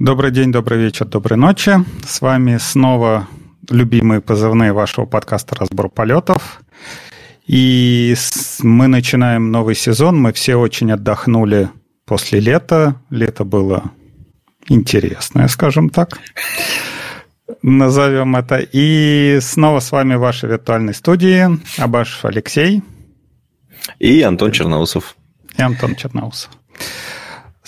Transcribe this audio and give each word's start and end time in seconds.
Добрый 0.00 0.30
день, 0.30 0.50
добрый 0.50 0.78
вечер, 0.78 1.04
доброй 1.04 1.36
ночи. 1.36 1.72
С 2.06 2.22
вами 2.22 2.56
снова 2.56 3.28
любимые 3.68 4.22
позывные 4.22 4.72
вашего 4.72 5.04
подкаста 5.04 5.54
«Разбор 5.56 5.90
полетов». 5.90 6.62
И 7.46 8.14
мы 8.62 8.86
начинаем 8.86 9.50
новый 9.50 9.74
сезон. 9.74 10.18
Мы 10.18 10.32
все 10.32 10.56
очень 10.56 10.90
отдохнули 10.90 11.68
после 12.06 12.40
лета. 12.40 12.94
Лето 13.10 13.44
было 13.44 13.90
интересное, 14.70 15.48
скажем 15.48 15.90
так. 15.90 16.18
Назовем 17.60 18.36
это. 18.36 18.66
И 18.72 19.38
снова 19.42 19.80
с 19.80 19.92
вами 19.92 20.14
в 20.14 20.20
вашей 20.20 20.48
виртуальной 20.48 20.94
студии 20.94 21.46
Абашев 21.78 22.24
Алексей. 22.24 22.82
И 23.98 24.22
Антон 24.22 24.50
Черноусов. 24.52 25.14
И 25.58 25.60
Антон 25.60 25.94
Черноусов. 25.94 26.50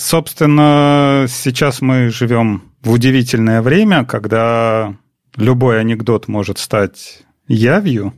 Собственно, 0.03 1.27
сейчас 1.29 1.81
мы 1.81 2.11
живем 2.11 2.73
в 2.83 2.91
удивительное 2.91 3.63
время, 3.63 4.05
когда 4.05 4.97
любой 5.37 5.79
анекдот 5.79 6.27
может 6.27 6.59
стать 6.59 7.21
явью. 7.47 8.13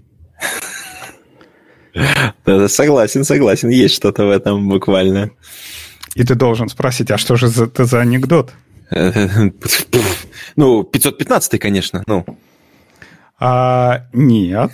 Согласен, 2.69 3.25
согласен, 3.25 3.69
есть 3.69 3.95
что-то 3.97 4.25
в 4.25 4.31
этом 4.31 4.67
буквально. 4.67 5.31
И 6.15 6.25
ты 6.25 6.35
должен 6.35 6.71
спросить, 6.71 7.11
а 7.11 7.19
что 7.19 7.37
же 7.37 7.49
это 7.49 7.85
за 7.85 8.01
анекдот? 8.01 8.55
Ну, 10.57 10.85
515, 10.85 11.61
конечно, 11.61 12.03
ну. 12.07 12.25
А, 13.39 14.07
нет. 14.15 14.73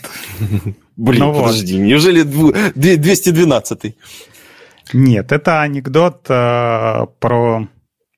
Блин, 0.97 1.21
ну 1.21 1.35
подожди, 1.35 1.77
вот. 1.77 1.87
неужели 1.87 2.23
212? 2.23 3.97
Нет, 4.93 5.33
это 5.33 5.63
анекдот 5.63 6.27
э, 6.29 7.07
про 7.21 7.69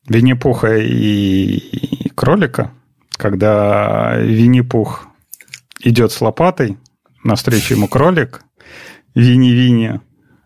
Винни-Пуха 0.09 0.79
и 0.79 2.09
кролика, 2.15 2.73
когда 3.17 4.17
Винни-Пух 4.17 5.07
идет 5.81 6.13
с 6.13 6.21
лопатой, 6.21 6.79
навстречу 7.25 7.75
ему 7.75 7.89
кролик, 7.89 8.43
Винни-Винни, 9.15 10.01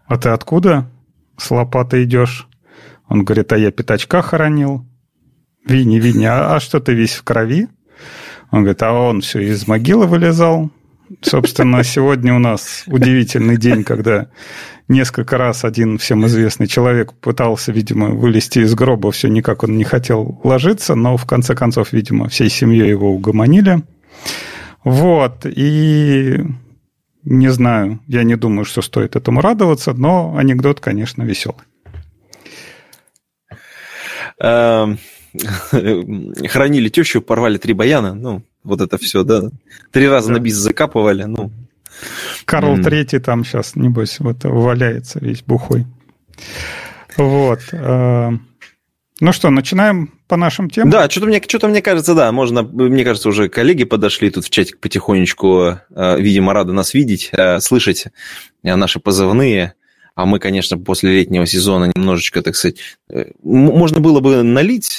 а 0.07 0.19
ты 0.19 0.31
откуда 0.31 0.91
с 1.37 1.51
лопатой 1.51 2.05
идешь? 2.05 2.49
Он 3.09 3.25
говорит, 3.25 3.53
а 3.53 3.59
я 3.59 3.71
пятачка 3.71 4.23
хоронил. 4.23 4.85
Винни-Винни, 5.65 6.25
а, 6.25 6.57
а 6.57 6.61
что 6.61 6.81
ты 6.81 6.95
весь 6.95 7.15
в 7.15 7.23
крови? 7.23 7.69
Он 8.51 8.61
говорит, 8.61 8.83
а 8.83 8.93
он 8.93 9.21
все 9.21 9.41
из 9.41 9.67
могилы 9.67 10.07
вылезал. 10.07 10.71
Собственно, 11.23 11.85
сегодня 11.85 12.35
у 12.35 12.39
нас 12.39 12.85
удивительный 12.87 13.57
день, 13.57 13.85
когда 13.85 14.29
несколько 14.89 15.39
раз 15.39 15.65
один 15.65 15.99
всем 15.99 16.27
известный 16.27 16.67
человек 16.67 17.13
пытался, 17.13 17.73
видимо, 17.73 18.09
вылезти 18.09 18.61
из 18.61 18.75
гроба, 18.75 19.13
все 19.13 19.29
никак 19.29 19.63
он 19.63 19.77
не 19.77 19.85
хотел 19.85 20.41
ложиться, 20.43 20.95
но 20.95 21.17
в 21.17 21.25
конце 21.25 21.55
концов, 21.55 21.93
видимо, 21.93 22.29
всей 22.29 22.51
семьей 22.51 22.89
его 22.89 23.13
угомонили. 23.13 23.83
Вот, 24.85 25.47
и 25.47 26.41
не 27.25 27.49
знаю, 27.49 28.01
я 28.07 28.23
не 28.23 28.37
думаю, 28.37 28.65
что 28.65 28.83
стоит 28.83 29.17
этому 29.17 29.41
радоваться, 29.41 29.93
но 29.93 30.37
анекдот, 30.37 30.81
конечно, 30.81 31.23
веселый. 31.23 31.63
Эм, 34.41 34.99
хранили 36.49 36.89
тещу, 36.89 37.23
порвали 37.23 37.59
три 37.59 37.75
баяна, 37.75 38.15
ну, 38.15 38.43
вот 38.67 38.81
это 38.81 38.99
все, 38.99 39.23
да. 39.23 39.51
Три 39.93 40.09
раза 40.09 40.31
на 40.31 40.39
бис 40.39 40.55
закапывали, 40.55 41.25
ну, 41.25 41.51
Карл 42.45 42.77
Третий 42.83 43.19
там 43.19 43.45
сейчас, 43.45 43.75
небось, 43.75 44.19
вот 44.21 44.45
валяется 44.45 45.19
весь 45.21 45.43
бухой. 45.43 45.87
Вот. 47.17 47.61
Э, 47.73 48.31
ну 49.21 49.33
что, 49.33 49.51
начинаем 49.51 50.13
по 50.29 50.37
нашим 50.37 50.69
темам? 50.69 50.91
Да, 50.91 51.09
что-то 51.09 51.27
мне, 51.27 51.43
что 51.47 51.69
мне 51.69 51.81
кажется, 51.81 52.15
да, 52.15 52.31
можно, 52.33 52.63
мне 52.63 53.05
кажется, 53.05 53.29
уже 53.29 53.49
коллеги 53.49 53.85
подошли 53.85 54.31
тут 54.31 54.45
в 54.45 54.51
чатик 54.51 54.79
потихонечку, 54.79 55.79
э, 55.91 56.21
видимо, 56.21 56.53
рады 56.53 56.73
нас 56.73 56.93
видеть, 56.95 57.31
э, 57.33 57.61
слышать 57.61 58.07
наши 58.63 59.01
позывные. 59.01 59.75
А 60.17 60.25
мы, 60.25 60.39
конечно, 60.39 60.79
после 60.79 61.13
летнего 61.13 61.45
сезона 61.45 61.93
немножечко, 61.95 62.41
так 62.41 62.57
сказать, 62.57 62.79
можно 63.43 64.01
было 64.01 64.21
бы 64.21 64.43
налить, 64.43 64.99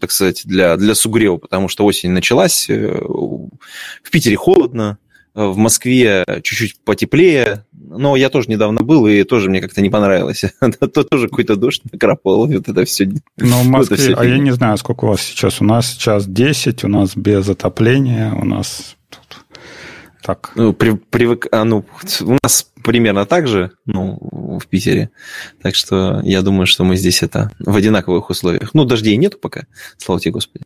так 0.00 0.10
сказать, 0.10 0.42
для, 0.44 0.76
для 0.76 0.96
сугрева, 0.96 1.36
потому 1.36 1.68
что 1.68 1.84
осень 1.84 2.10
началась, 2.10 2.68
в 2.68 4.10
Питере 4.10 4.34
холодно, 4.34 4.98
в 5.32 5.56
Москве 5.56 6.24
чуть-чуть 6.42 6.80
потеплее, 6.84 7.64
но 7.72 8.16
я 8.16 8.30
тоже 8.30 8.50
недавно 8.50 8.82
был, 8.82 9.06
и 9.06 9.22
тоже 9.22 9.48
мне 9.48 9.60
как-то 9.60 9.80
не 9.80 9.90
понравилось. 9.90 10.44
То 10.60 11.04
тоже 11.04 11.28
какой-то 11.28 11.54
дождь 11.54 11.82
накрапал, 11.92 12.48
вот 12.48 12.68
это 12.68 12.84
все. 12.84 13.08
Ну, 13.36 13.62
в 13.62 13.68
Москве, 13.68 14.14
а 14.16 14.24
я 14.24 14.38
не 14.38 14.50
знаю, 14.50 14.76
сколько 14.76 15.04
у 15.04 15.08
вас 15.08 15.20
сейчас. 15.20 15.60
У 15.60 15.64
нас 15.64 15.92
сейчас 15.92 16.26
10, 16.26 16.82
у 16.82 16.88
нас 16.88 17.16
без 17.16 17.48
отопления, 17.48 18.34
у 18.34 18.44
нас 18.44 18.96
так. 20.22 20.52
Ну, 20.54 20.72
при, 20.72 20.92
привык, 20.92 21.46
а, 21.52 21.64
ну, 21.64 21.84
у 22.22 22.36
нас 22.42 22.70
примерно 22.82 23.26
так 23.26 23.46
же, 23.46 23.72
ну, 23.86 24.18
в 24.60 24.66
Питере. 24.66 25.10
Так 25.62 25.74
что 25.74 26.20
я 26.24 26.42
думаю, 26.42 26.66
что 26.66 26.84
мы 26.84 26.96
здесь 26.96 27.22
это 27.22 27.50
в 27.58 27.76
одинаковых 27.76 28.30
условиях. 28.30 28.74
Ну, 28.74 28.84
дождей 28.84 29.16
нету 29.16 29.38
пока, 29.38 29.66
слава 29.98 30.20
тебе, 30.20 30.32
Господи. 30.32 30.64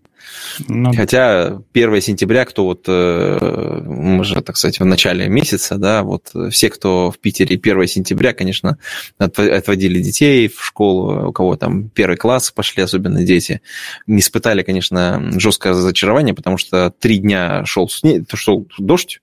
Ну, 0.69 0.93
Хотя 0.95 1.61
1 1.73 2.01
сентября, 2.01 2.45
кто 2.45 2.65
вот, 2.65 2.85
э, 2.87 3.83
мы 3.85 4.25
же, 4.25 4.41
так 4.41 4.57
сказать, 4.57 4.81
в 4.81 4.85
начале 4.85 5.29
месяца, 5.29 5.77
да, 5.77 6.03
вот 6.03 6.33
все, 6.51 6.71
кто 6.71 7.11
в 7.11 7.19
Питере 7.19 7.57
1 7.57 7.87
сентября, 7.87 8.33
конечно, 8.33 8.79
отводили 9.19 10.01
детей 10.01 10.49
в 10.49 10.65
школу, 10.65 11.29
у 11.29 11.33
кого 11.33 11.57
там 11.57 11.89
первый 11.89 12.17
класс 12.17 12.51
пошли, 12.51 12.83
особенно 12.83 13.25
дети, 13.25 13.63
не 14.07 14.21
испытали, 14.21 14.63
конечно, 14.63 15.33
жесткое 15.39 15.73
разочарование, 15.73 16.35
потому 16.35 16.57
что 16.57 16.91
три 16.91 17.19
дня 17.19 17.65
шел, 17.65 17.91
шел 18.35 18.67
дождь, 18.79 19.21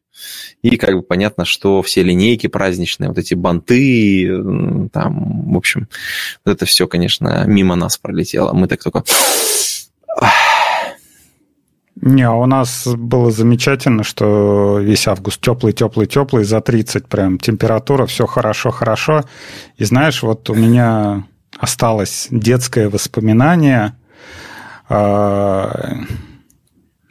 и 0.62 0.78
как 0.78 0.96
бы 0.96 1.02
понятно, 1.02 1.46
что 1.46 1.82
все 1.82 2.04
линейки 2.04 2.48
праздничные, 2.48 3.10
вот 3.10 3.18
эти 3.18 3.34
банты, 3.34 4.28
там, 4.92 5.54
в 5.54 5.58
общем, 5.58 5.88
вот 6.46 6.54
это 6.54 6.66
все, 6.66 6.88
конечно, 6.88 7.44
мимо 7.46 7.76
нас 7.76 7.98
пролетело. 7.98 8.54
Мы 8.54 8.68
так 8.68 8.84
только... 8.84 9.04
Не, 12.02 12.24
а 12.24 12.32
у 12.32 12.46
нас 12.46 12.88
было 12.88 13.30
замечательно, 13.30 14.04
что 14.04 14.80
весь 14.80 15.06
август 15.08 15.42
теплый, 15.42 15.74
теплый, 15.74 16.08
теплый, 16.08 16.46
за 16.46 16.62
30 16.62 17.08
прям 17.08 17.38
температура, 17.38 18.06
все 18.06 18.26
хорошо, 18.26 18.72
хорошо. 18.72 19.26
И 19.76 19.84
знаешь, 19.84 20.24
вот 20.24 20.50
у 20.50 20.56
меня 20.56 21.26
осталось 21.58 22.30
детское 22.32 22.88
воспоминание. 22.90 23.98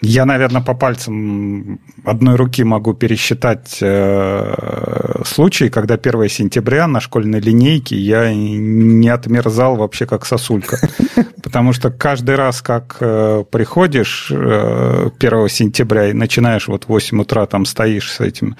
Я, 0.01 0.27
наверное, 0.27 0.63
по 0.63 0.75
пальцам 0.75 1.81
одной 2.05 2.37
руки 2.37 2.63
могу 2.63 2.95
пересчитать 2.95 3.79
э, 3.81 5.23
случаи, 5.25 5.69
когда 5.69 5.95
1 5.95 6.29
сентября 6.29 6.87
на 6.87 7.01
школьной 7.01 7.41
линейке 7.41 7.97
я 7.97 8.33
не 8.33 9.09
отмерзал 9.09 9.75
вообще 9.75 10.07
как 10.07 10.25
сосулька. 10.25 10.79
Потому 11.43 11.73
что 11.73 11.91
каждый 11.91 12.37
раз, 12.37 12.63
как 12.63 12.99
э, 13.01 13.43
приходишь 13.51 14.31
э, 14.31 15.11
1 15.19 15.49
сентября 15.49 16.11
и 16.11 16.13
начинаешь 16.13 16.69
вот 16.69 16.85
в 16.85 16.89
8 16.91 17.21
утра 17.21 17.47
там 17.47 17.65
стоишь 17.65 18.13
с 18.13 18.21
этим 18.21 18.57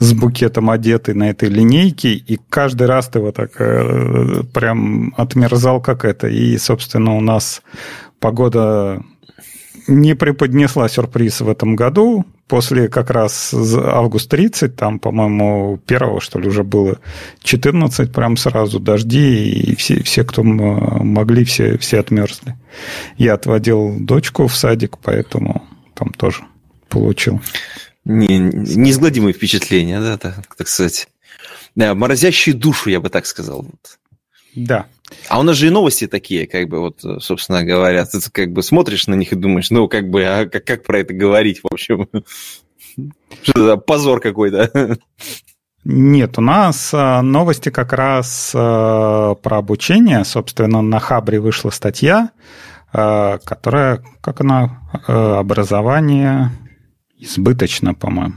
с 0.00 0.12
букетом 0.12 0.68
одетый 0.68 1.14
на 1.14 1.30
этой 1.30 1.48
линейке, 1.48 2.12
и 2.12 2.38
каждый 2.50 2.88
раз 2.88 3.08
ты 3.08 3.20
вот 3.20 3.36
так 3.36 3.52
э, 3.58 4.42
прям 4.52 5.14
отмерзал 5.16 5.80
как 5.80 6.04
это. 6.04 6.28
И, 6.28 6.58
собственно, 6.58 7.16
у 7.16 7.20
нас 7.20 7.62
погода 8.20 9.02
не 9.86 10.14
преподнесла 10.14 10.88
сюрприз 10.88 11.40
в 11.40 11.48
этом 11.48 11.76
году. 11.76 12.24
После 12.46 12.88
как 12.88 13.10
раз 13.10 13.54
август 13.54 14.28
30, 14.28 14.76
там, 14.76 14.98
по-моему, 14.98 15.78
первого, 15.86 16.20
что 16.20 16.38
ли, 16.38 16.48
уже 16.48 16.62
было 16.62 16.98
14, 17.42 18.12
прям 18.12 18.36
сразу 18.36 18.80
дожди, 18.80 19.50
и 19.50 19.74
все, 19.76 20.02
все 20.02 20.24
кто 20.24 20.42
могли, 20.42 21.44
все, 21.44 21.78
все 21.78 22.00
отмерзли. 22.00 22.54
Я 23.16 23.34
отводил 23.34 23.96
дочку 23.98 24.46
в 24.46 24.54
садик, 24.54 24.98
поэтому 24.98 25.66
там 25.94 26.10
тоже 26.10 26.44
получил. 26.90 27.40
Не, 28.04 28.38
неизгладимые 28.38 29.32
впечатления, 29.32 29.98
да, 30.00 30.18
так, 30.18 30.54
так 30.54 30.68
сказать. 30.68 31.08
Да, 31.74 31.94
морозящие 31.94 32.54
душу, 32.54 32.90
я 32.90 33.00
бы 33.00 33.08
так 33.08 33.24
сказал. 33.24 33.66
Да. 34.54 34.86
А 35.28 35.40
у 35.40 35.42
нас 35.42 35.56
же 35.56 35.68
и 35.68 35.70
новости 35.70 36.06
такие, 36.06 36.46
как 36.46 36.68
бы, 36.68 36.80
вот, 36.80 37.00
собственно 37.20 37.64
говоря, 37.64 38.04
ты 38.04 38.18
как 38.30 38.52
бы 38.52 38.62
смотришь 38.62 39.06
на 39.06 39.14
них 39.14 39.32
и 39.32 39.36
думаешь, 39.36 39.70
ну, 39.70 39.88
как 39.88 40.10
бы, 40.10 40.24
а 40.24 40.46
как, 40.46 40.64
как 40.64 40.84
про 40.84 41.00
это 41.00 41.14
говорить, 41.14 41.60
в 41.62 41.72
общем? 41.72 42.08
Что 43.42 43.64
это 43.64 43.76
позор 43.76 44.20
какой-то? 44.20 44.98
Нет, 45.84 46.38
у 46.38 46.40
нас 46.40 46.90
а, 46.94 47.20
новости 47.20 47.68
как 47.68 47.92
раз 47.92 48.52
а, 48.54 49.34
про 49.34 49.58
обучение. 49.58 50.24
Собственно, 50.24 50.80
на 50.80 50.98
Хабре 50.98 51.40
вышла 51.40 51.68
статья, 51.68 52.30
а, 52.90 53.38
которая, 53.38 54.02
как 54.22 54.40
она, 54.40 54.80
образование 55.06 56.52
избыточно, 57.18 57.92
по-моему. 57.92 58.34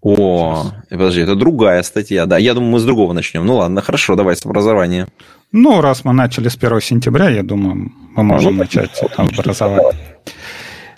О, 0.00 0.70
подожди, 0.88 1.22
это 1.22 1.34
другая 1.34 1.82
статья, 1.82 2.26
да. 2.26 2.38
Я 2.38 2.54
думаю, 2.54 2.72
мы 2.72 2.78
с 2.78 2.84
другого 2.84 3.12
начнем. 3.12 3.44
Ну 3.44 3.56
ладно, 3.56 3.82
хорошо, 3.82 4.14
давай 4.14 4.36
с 4.36 4.46
образования. 4.46 5.08
Ну, 5.52 5.80
раз 5.80 6.04
мы 6.04 6.12
начали 6.12 6.48
с 6.48 6.56
1 6.56 6.80
сентября, 6.80 7.30
я 7.30 7.42
думаю, 7.42 7.92
мы 8.14 8.22
можем 8.22 8.52
ну, 8.54 8.58
начать 8.60 9.00
образовать. 9.16 9.96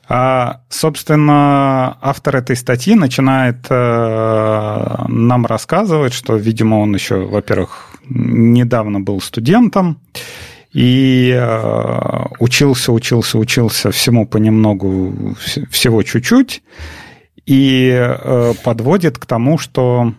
А, 0.09 0.63
собственно, 0.69 1.97
автор 2.01 2.37
этой 2.37 2.57
статьи 2.57 2.97
начинает 2.97 3.67
э, 3.71 5.05
нам 5.07 5.47
рассказывать, 5.47 6.13
что, 6.13 6.35
видимо, 6.35 6.77
он 6.81 6.93
еще, 6.93 7.27
во-первых, 7.27 7.95
недавно 8.09 8.99
был 8.99 9.21
студентом 9.21 10.01
и 10.73 11.33
э, 11.33 12.25
учился, 12.41 12.91
учился, 12.91 13.39
учился 13.39 13.93
всему 13.93 14.27
понемногу, 14.27 15.37
всего 15.71 16.03
чуть-чуть, 16.03 16.65
и 17.47 17.91
э, 17.93 18.55
подводит 18.65 19.17
к 19.19 19.27
тому, 19.27 19.59
что, 19.59 20.13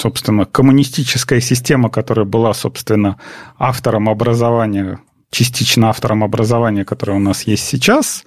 собственно, 0.00 0.46
коммунистическая 0.46 1.40
система, 1.40 1.90
которая 1.90 2.26
была, 2.26 2.54
собственно, 2.54 3.18
автором 3.58 4.08
образования 4.08 4.98
частично 5.30 5.90
автором 5.90 6.24
образования, 6.24 6.84
которое 6.84 7.12
у 7.12 7.20
нас 7.20 7.44
есть 7.44 7.64
сейчас, 7.64 8.24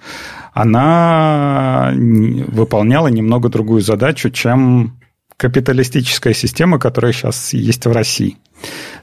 она 0.54 1.92
выполняла 1.94 3.08
немного 3.08 3.48
другую 3.50 3.82
задачу, 3.82 4.30
чем 4.30 4.98
капиталистическая 5.36 6.32
система, 6.32 6.78
которая 6.78 7.12
сейчас 7.12 7.52
есть 7.52 7.84
в 7.84 7.92
России. 7.92 8.38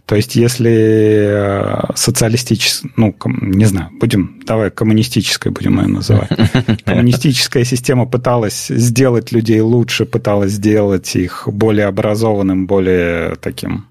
То 0.05 0.15
есть, 0.15 0.35
если 0.35 0.71
э, 0.71 1.93
социалистическая, 1.95 2.91
ну, 2.97 3.15
не 3.41 3.65
знаю, 3.65 3.89
будем, 3.99 4.41
давай 4.45 4.69
коммунистической 4.69 5.51
будем 5.51 5.79
ее 5.79 5.87
называть. 5.87 6.29
Коммунистическая 6.85 7.63
система 7.63 8.05
пыталась 8.05 8.67
сделать 8.67 9.31
людей 9.31 9.61
лучше, 9.61 10.05
пыталась 10.05 10.51
сделать 10.51 11.15
их 11.15 11.47
более 11.47 11.87
образованным, 11.87 12.67
более 12.67 13.35
таким 13.35 13.85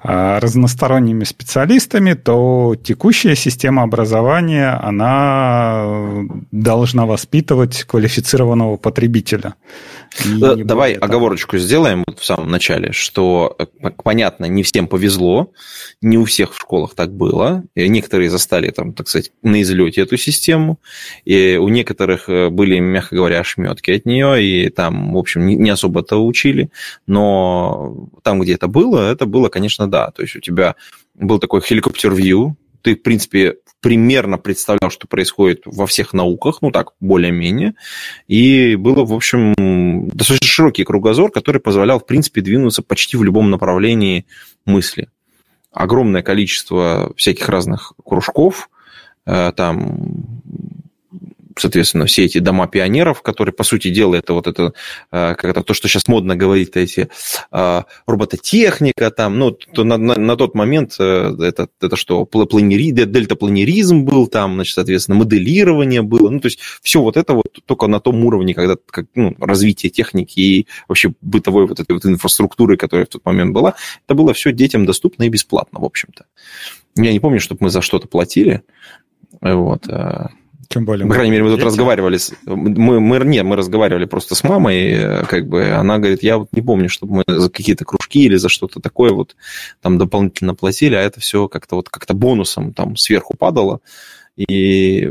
а, 0.00 0.38
разносторонними 0.38 1.24
специалистами, 1.24 2.14
то 2.14 2.76
текущая 2.80 3.34
система 3.34 3.82
образования, 3.82 4.70
она 4.80 5.84
должна 6.52 7.04
воспитывать 7.04 7.82
квалифицированного 7.82 8.76
потребителя. 8.76 9.54
Э, 10.42 10.56
давай 10.56 10.94
оговорочку 10.94 11.58
сделаем 11.58 12.04
в 12.16 12.24
самом 12.24 12.50
начале, 12.50 12.92
что, 12.92 13.56
э, 13.58 13.90
понятно, 14.02 14.46
не 14.46 14.62
всем 14.62 14.88
повезло, 14.88 15.52
не 16.00 16.18
у 16.18 16.24
всех 16.24 16.54
в 16.54 16.60
школах 16.60 16.94
так 16.94 17.12
было. 17.12 17.64
И 17.74 17.88
некоторые 17.88 18.30
застали, 18.30 18.70
там, 18.70 18.92
так 18.92 19.08
сказать, 19.08 19.32
на 19.42 19.62
излете 19.62 20.02
эту 20.02 20.16
систему, 20.16 20.80
и 21.24 21.56
у 21.56 21.68
некоторых 21.68 22.28
э, 22.28 22.48
были, 22.50 22.78
мягко 22.78 23.16
говоря, 23.16 23.40
ошметки 23.40 23.90
от 23.90 24.06
нее, 24.06 24.42
и 24.42 24.70
там, 24.70 25.12
в 25.12 25.18
общем, 25.18 25.46
не 25.46 25.70
особо-то 25.70 26.24
учили, 26.24 26.70
но 27.06 28.08
там, 28.22 28.40
где 28.40 28.54
это 28.54 28.68
было, 28.68 29.10
это 29.10 29.26
было, 29.26 29.48
конечно, 29.48 29.90
да. 29.90 30.10
То 30.10 30.22
есть 30.22 30.36
у 30.36 30.40
тебя 30.40 30.74
был 31.14 31.38
такой 31.38 31.60
хеликоптер-вью, 31.60 32.56
ты, 32.88 32.96
в 32.96 33.02
принципе, 33.02 33.56
примерно 33.80 34.38
представлял, 34.38 34.90
что 34.90 35.06
происходит 35.06 35.62
во 35.66 35.86
всех 35.86 36.14
науках, 36.14 36.62
ну 36.62 36.70
так, 36.70 36.92
более-менее, 37.00 37.74
и 38.26 38.76
было, 38.76 39.04
в 39.04 39.12
общем, 39.12 40.08
достаточно 40.08 40.46
широкий 40.46 40.84
кругозор, 40.84 41.30
который 41.30 41.60
позволял, 41.60 42.00
в 42.00 42.06
принципе, 42.06 42.40
двинуться 42.40 42.82
почти 42.82 43.18
в 43.18 43.22
любом 43.22 43.50
направлении 43.50 44.24
мысли. 44.64 45.08
Огромное 45.70 46.22
количество 46.22 47.12
всяких 47.14 47.50
разных 47.50 47.92
кружков, 48.02 48.70
э, 49.26 49.52
там 49.54 50.40
соответственно, 51.60 52.06
все 52.06 52.24
эти 52.24 52.38
дома 52.38 52.66
пионеров, 52.66 53.22
которые, 53.22 53.52
по 53.52 53.64
сути 53.64 53.90
дела, 53.90 54.16
это 54.16 54.32
вот 54.32 54.46
это, 54.46 54.72
э, 55.10 55.34
как 55.34 55.44
это 55.44 55.62
то, 55.62 55.74
что 55.74 55.88
сейчас 55.88 56.08
модно 56.08 56.36
говорить, 56.36 56.70
эти 56.74 57.08
э, 57.52 57.82
робототехника, 58.06 59.10
там, 59.10 59.38
ну, 59.38 59.50
то 59.50 59.84
на, 59.84 59.96
на, 59.96 60.16
на 60.16 60.36
тот 60.36 60.54
момент 60.54 60.96
э, 60.98 61.34
это, 61.40 61.68
это 61.80 61.96
что, 61.96 62.24
планери, 62.24 62.90
дельтапланеризм 62.90 64.04
был 64.04 64.26
там, 64.26 64.54
значит, 64.54 64.74
соответственно, 64.74 65.18
моделирование 65.18 66.02
было, 66.02 66.30
ну, 66.30 66.40
то 66.40 66.46
есть 66.46 66.60
все 66.82 67.00
вот 67.00 67.16
это 67.16 67.34
вот 67.34 67.58
только 67.66 67.86
на 67.86 68.00
том 68.00 68.24
уровне, 68.24 68.54
когда 68.54 68.76
как, 68.90 69.06
ну, 69.14 69.34
развитие 69.38 69.90
техники 69.90 70.40
и 70.40 70.66
вообще 70.88 71.12
бытовой 71.20 71.66
вот 71.66 71.80
этой 71.80 71.92
вот 71.92 72.04
инфраструктуры, 72.06 72.76
которая 72.76 73.06
в 73.06 73.10
тот 73.10 73.24
момент 73.24 73.52
была, 73.52 73.74
это 74.06 74.14
было 74.14 74.32
все 74.34 74.52
детям 74.52 74.86
доступно 74.86 75.24
и 75.24 75.28
бесплатно, 75.28 75.80
в 75.80 75.84
общем-то. 75.84 76.26
Я 76.96 77.12
не 77.12 77.20
помню, 77.20 77.40
чтобы 77.40 77.64
мы 77.64 77.70
за 77.70 77.80
что-то 77.80 78.08
платили, 78.08 78.62
вот. 79.40 79.86
Тем 80.68 80.84
более. 80.84 81.06
По 81.06 81.14
крайней 81.14 81.30
мере, 81.30 81.44
мы 81.44 81.50
тут 81.50 81.64
разговаривали 81.64 82.18
с... 82.18 82.32
Мы, 82.44 83.00
мы, 83.00 83.18
нет, 83.24 83.44
мы 83.44 83.56
разговаривали 83.56 84.04
просто 84.04 84.34
с 84.34 84.44
мамой, 84.44 85.24
как 85.26 85.48
бы 85.48 85.70
она 85.70 85.98
говорит, 85.98 86.22
я 86.22 86.36
вот 86.36 86.48
не 86.52 86.60
помню, 86.60 86.90
чтобы 86.90 87.16
мы 87.16 87.24
за 87.26 87.48
какие-то 87.50 87.86
кружки 87.86 88.24
или 88.24 88.36
за 88.36 88.50
что-то 88.50 88.78
такое 88.78 89.12
вот 89.12 89.34
там 89.80 89.96
дополнительно 89.96 90.54
платили, 90.54 90.94
а 90.94 91.00
это 91.00 91.20
все 91.20 91.48
как-то 91.48 91.76
вот 91.76 91.88
как-то 91.88 92.12
бонусом 92.12 92.74
там 92.74 92.96
сверху 92.96 93.34
падало. 93.36 93.80
И 94.38 95.10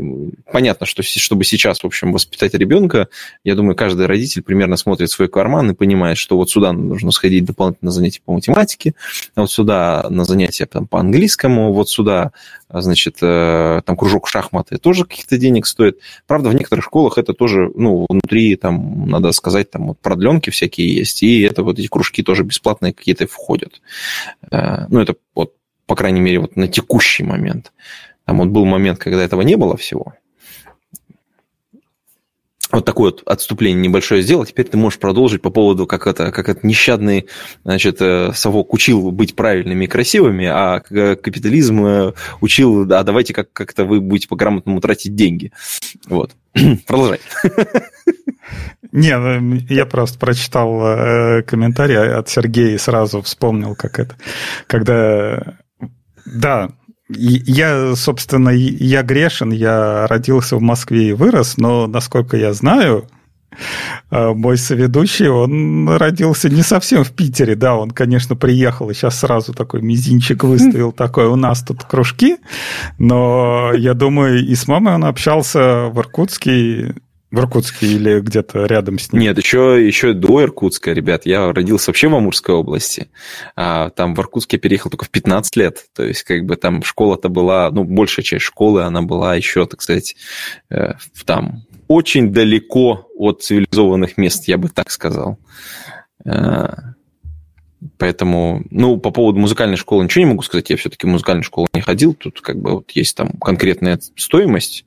понятно, 0.49 0.85
что 0.85 1.03
чтобы 1.03 1.43
сейчас, 1.43 1.83
в 1.83 1.85
общем, 1.85 2.13
воспитать 2.13 2.53
ребенка, 2.53 3.09
я 3.43 3.55
думаю, 3.55 3.75
каждый 3.75 4.05
родитель 4.05 4.41
примерно 4.41 4.77
смотрит 4.77 5.11
свой 5.11 5.27
карман 5.27 5.71
и 5.71 5.73
понимает, 5.73 6.17
что 6.17 6.37
вот 6.37 6.49
сюда 6.49 6.71
нужно 6.71 7.11
сходить 7.11 7.43
дополнительно 7.43 7.87
на 7.87 7.91
занятия 7.91 8.21
по 8.23 8.31
математике, 8.31 8.93
а 9.35 9.41
вот 9.41 9.51
сюда 9.51 10.05
на 10.09 10.23
занятия 10.23 10.65
там, 10.65 10.87
по 10.87 11.01
английскому, 11.01 11.73
вот 11.73 11.89
сюда, 11.89 12.31
значит, 12.69 13.17
э, 13.21 13.81
там 13.85 13.97
кружок 13.97 14.29
шахматы 14.29 14.77
тоже 14.77 15.03
каких-то 15.03 15.37
денег 15.37 15.67
стоит. 15.67 15.99
Правда, 16.25 16.47
в 16.47 16.53
некоторых 16.53 16.85
школах 16.85 17.17
это 17.17 17.33
тоже, 17.33 17.69
ну, 17.75 18.05
внутри, 18.07 18.55
там, 18.55 19.09
надо 19.09 19.33
сказать, 19.33 19.69
там 19.69 19.87
вот 19.87 19.99
продленки 19.99 20.51
всякие 20.51 20.95
есть, 20.95 21.21
и 21.21 21.41
это 21.41 21.63
вот 21.63 21.79
эти 21.79 21.87
кружки 21.87 22.23
тоже 22.23 22.43
бесплатные 22.43 22.93
какие-то 22.93 23.27
входят. 23.27 23.81
Э, 24.51 24.85
ну, 24.87 25.01
это 25.01 25.17
вот, 25.35 25.53
по 25.85 25.95
крайней 25.95 26.21
мере, 26.21 26.39
вот 26.39 26.55
на 26.55 26.69
текущий 26.69 27.23
момент. 27.23 27.73
Там 28.27 28.39
вот 28.39 28.49
был 28.49 28.65
момент, 28.65 28.99
когда 28.99 29.23
этого 29.23 29.41
не 29.41 29.55
было 29.55 29.77
всего. 29.77 30.13
Вот 32.73 32.83
такое 32.83 33.11
вот 33.11 33.23
отступление 33.25 33.81
небольшое 33.81 34.21
сделал. 34.21 34.45
Теперь 34.45 34.67
ты 34.67 34.75
можешь 34.75 34.99
продолжить 34.99 35.41
по 35.41 35.49
поводу, 35.49 35.87
как 35.87 36.05
это, 36.05 36.33
как 36.33 36.49
это 36.49 36.67
нещадный 36.67 37.27
значит, 37.63 38.01
э, 38.01 38.33
совок 38.33 38.73
учил 38.73 39.11
быть 39.11 39.33
правильными 39.33 39.85
и 39.85 39.87
красивыми, 39.87 40.45
а 40.45 40.81
капитализм 40.81 41.85
э, 41.85 42.13
учил, 42.41 42.81
а 42.91 43.03
давайте 43.03 43.33
как- 43.33 43.53
как-то 43.53 43.85
вы 43.85 44.01
будете 44.01 44.27
по-грамотному 44.27 44.81
тратить 44.81 45.15
деньги. 45.15 45.53
Вот. 46.07 46.31
Продолжай. 46.85 47.21
Не, 48.91 49.17
ну, 49.17 49.55
я 49.69 49.85
просто 49.85 50.19
прочитал 50.19 50.81
э, 50.85 51.43
комментарий 51.43 51.97
от 51.97 52.27
Сергея 52.27 52.75
и 52.75 52.77
сразу 52.77 53.21
вспомнил, 53.21 53.75
как 53.75 53.99
это, 53.99 54.17
когда, 54.67 55.55
да, 56.25 56.71
я, 57.09 57.95
собственно, 57.95 58.49
я 58.49 59.01
грешен, 59.03 59.51
я 59.51 60.07
родился 60.07 60.57
в 60.57 60.61
Москве 60.61 61.09
и 61.09 61.13
вырос, 61.13 61.57
но, 61.57 61.87
насколько 61.87 62.35
я 62.35 62.53
знаю, 62.53 63.07
э, 64.11 64.33
мой 64.33 64.57
соведущий, 64.57 65.27
он 65.29 65.89
родился 65.89 66.49
не 66.49 66.63
совсем 66.63 67.03
в 67.03 67.11
Питере, 67.11 67.55
да, 67.55 67.75
он, 67.75 67.91
конечно, 67.91 68.35
приехал 68.35 68.89
и 68.89 68.93
сейчас 68.93 69.19
сразу 69.19 69.53
такой 69.53 69.81
мизинчик 69.81 70.43
выставил, 70.43 70.91
такой, 70.93 71.27
у 71.27 71.35
нас 71.35 71.63
тут 71.63 71.83
кружки, 71.85 72.37
но 72.99 73.71
я 73.73 73.93
думаю, 73.93 74.45
и 74.45 74.53
с 74.53 74.67
мамой 74.67 74.95
он 74.95 75.05
общался 75.05 75.87
в 75.87 75.99
Иркутске, 75.99 76.93
в 77.29 77.39
Иркутске 77.39 77.87
или 77.87 78.19
где-то 78.21 78.65
рядом 78.65 78.99
с 78.99 79.11
ним? 79.11 79.21
Нет, 79.21 79.37
еще, 79.37 79.85
еще 79.85 80.13
до 80.13 80.43
Иркутска, 80.43 80.93
ребят. 80.93 81.25
Я 81.25 81.51
родился 81.51 81.89
вообще 81.89 82.07
в 82.07 82.15
Амурской 82.15 82.55
области. 82.55 83.09
А, 83.55 83.89
там 83.89 84.15
в 84.15 84.19
Иркутске 84.19 84.57
переехал 84.57 84.89
только 84.89 85.05
в 85.05 85.09
15 85.09 85.55
лет. 85.57 85.85
То 85.93 86.03
есть, 86.03 86.23
как 86.23 86.45
бы 86.45 86.55
там 86.55 86.83
школа-то 86.83 87.29
была, 87.29 87.69
ну, 87.71 87.83
большая 87.83 88.23
часть 88.23 88.45
школы, 88.45 88.83
она 88.83 89.01
была 89.01 89.35
еще, 89.35 89.65
так 89.65 89.81
сказать, 89.81 90.15
э, 90.69 90.93
там 91.25 91.63
очень 91.87 92.31
далеко 92.31 93.07
от 93.17 93.43
цивилизованных 93.43 94.17
мест, 94.17 94.47
я 94.47 94.57
бы 94.57 94.69
так 94.69 94.89
сказал. 94.89 95.37
Э, 96.25 96.67
Поэтому, 97.97 98.63
ну, 98.71 98.97
по 98.97 99.11
поводу 99.11 99.39
музыкальной 99.39 99.77
школы 99.77 100.03
ничего 100.03 100.25
не 100.25 100.31
могу 100.31 100.41
сказать. 100.41 100.69
Я 100.69 100.77
все-таки 100.77 101.05
в 101.05 101.09
музыкальную 101.09 101.43
школу 101.43 101.67
не 101.73 101.81
ходил. 101.81 102.13
Тут 102.15 102.41
как 102.41 102.59
бы 102.59 102.71
вот 102.71 102.91
есть 102.91 103.15
там 103.15 103.31
конкретная 103.39 103.99
стоимость 104.15 104.85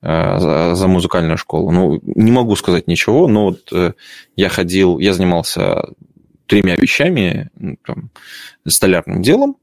э, 0.00 0.38
за, 0.38 0.74
за 0.74 0.88
музыкальную 0.88 1.38
школу. 1.38 1.70
Ну, 1.70 2.00
не 2.02 2.32
могу 2.32 2.56
сказать 2.56 2.88
ничего, 2.88 3.28
но 3.28 3.44
вот 3.46 3.68
э, 3.72 3.92
я 4.34 4.48
ходил, 4.48 4.98
я 4.98 5.14
занимался 5.14 5.84
тремя 6.46 6.76
вещами, 6.76 7.50
ну, 7.56 7.76
там, 7.86 8.10
столярным 8.66 9.22
делом. 9.22 9.56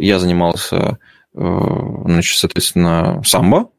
Я 0.00 0.18
занимался, 0.18 0.98
э, 1.34 1.40
значит, 2.04 2.38
соответственно, 2.38 3.22
самбо. 3.24 3.70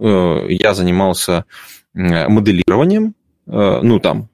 Э, 0.00 0.46
я 0.48 0.74
занимался 0.74 1.44
э, 1.94 2.28
моделированием, 2.28 3.14
э, 3.46 3.80
ну, 3.82 4.00
там, 4.00 4.28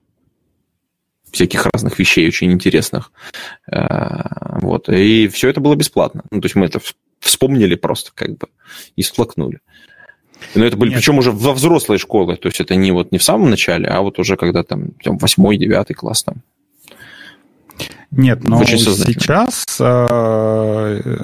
всяких 1.32 1.66
разных 1.66 1.98
вещей 1.98 2.28
очень 2.28 2.52
интересных. 2.52 3.10
Э, 3.70 4.58
вот. 4.60 4.88
И 4.88 5.28
все 5.28 5.48
это 5.48 5.60
было 5.60 5.74
бесплатно. 5.74 6.22
Ну, 6.30 6.40
то 6.40 6.46
есть 6.46 6.54
мы 6.54 6.66
это 6.66 6.80
вспомнили 7.18 7.74
просто 7.74 8.12
как 8.14 8.36
бы 8.36 8.48
и 8.96 9.02
сплакнули. 9.02 9.60
Но 10.54 10.64
это 10.64 10.76
были, 10.76 10.90
Нет. 10.90 10.98
причем 10.98 11.18
уже 11.18 11.30
во 11.30 11.52
взрослой 11.52 11.98
школе, 11.98 12.36
то 12.36 12.48
есть 12.48 12.60
это 12.60 12.74
не 12.74 12.90
вот 12.90 13.12
не 13.12 13.18
в 13.18 13.22
самом 13.22 13.50
начале, 13.50 13.86
а 13.86 14.00
вот 14.00 14.18
уже 14.18 14.36
когда 14.36 14.64
там 14.64 14.90
восьмой, 15.04 15.56
девятый 15.56 15.94
класс 15.94 16.24
там. 16.24 16.42
Нет, 18.10 18.44
но 18.44 18.62
сейчас... 18.64 19.64
Э, 19.80 21.16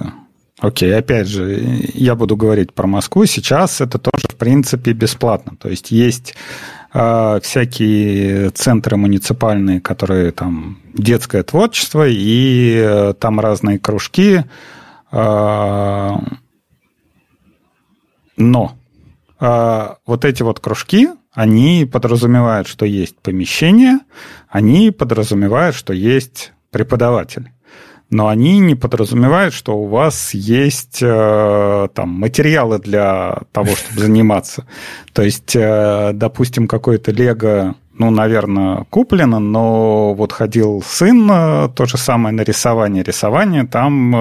окей, 0.58 0.96
опять 0.96 1.26
же, 1.26 1.60
я 1.94 2.14
буду 2.14 2.36
говорить 2.36 2.72
про 2.72 2.86
Москву. 2.86 3.26
Сейчас 3.26 3.80
это 3.80 3.98
тоже, 3.98 4.28
в 4.28 4.36
принципе, 4.36 4.92
бесплатно. 4.92 5.56
То 5.56 5.68
есть 5.68 5.90
есть 5.90 6.34
всякие 6.90 8.50
центры 8.50 8.96
муниципальные, 8.96 9.80
которые 9.80 10.32
там 10.32 10.78
детское 10.94 11.42
творчество, 11.42 12.06
и 12.08 12.74
э, 12.76 13.14
там 13.18 13.40
разные 13.40 13.78
кружки. 13.78 14.44
Э, 15.12 16.16
но 18.36 18.76
э, 19.40 19.88
вот 20.06 20.24
эти 20.24 20.42
вот 20.42 20.60
кружки, 20.60 21.08
они 21.32 21.88
подразумевают, 21.90 22.66
что 22.66 22.86
есть 22.86 23.18
помещение, 23.20 23.98
они 24.48 24.90
подразумевают, 24.90 25.76
что 25.76 25.92
есть 25.92 26.52
преподаватель. 26.70 27.50
Но 28.10 28.28
они 28.28 28.58
не 28.58 28.74
подразумевают, 28.74 29.52
что 29.52 29.76
у 29.76 29.86
вас 29.86 30.32
есть 30.32 31.00
э, 31.02 31.88
там 31.92 32.08
материалы 32.08 32.78
для 32.78 33.40
того, 33.52 33.68
чтобы 33.76 34.00
заниматься. 34.00 34.64
То 35.12 35.22
есть, 35.22 35.54
э, 35.54 36.12
допустим, 36.14 36.68
какой-то 36.68 37.12
Лего 37.12 37.74
ну, 38.00 38.10
наверное, 38.10 38.86
куплено, 38.90 39.40
но 39.40 40.14
вот 40.14 40.30
ходил 40.30 40.84
сын, 40.86 41.28
э, 41.28 41.68
то 41.74 41.84
же 41.84 41.98
самое 41.98 42.32
на 42.32 42.42
рисование. 42.42 43.02
Рисование 43.02 43.66
там 43.66 44.12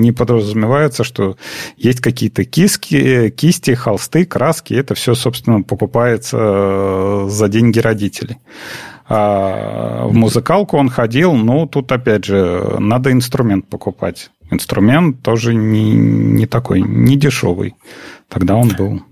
не 0.00 0.12
подразумевается, 0.12 1.02
что 1.02 1.38
есть 1.78 2.00
какие-то 2.00 2.44
киски, 2.44 3.30
кисти, 3.30 3.74
холсты, 3.74 4.26
краски. 4.26 4.74
Это 4.74 4.94
все, 4.94 5.14
собственно, 5.14 5.62
покупается 5.62 7.24
за 7.26 7.48
деньги 7.48 7.78
родителей. 7.78 8.36
А 9.08 10.06
в 10.06 10.14
музыкалку 10.14 10.76
он 10.76 10.88
ходил, 10.88 11.34
ну, 11.34 11.66
тут, 11.66 11.92
опять 11.92 12.24
же, 12.24 12.76
надо 12.80 13.12
инструмент 13.12 13.68
покупать. 13.68 14.30
Инструмент 14.50 15.22
тоже 15.22 15.54
не, 15.54 15.92
не 15.92 16.46
такой, 16.46 16.80
не 16.80 17.16
дешевый. 17.16 17.74
Тогда 18.28 18.56
он 18.56 18.70
был, 18.76 19.02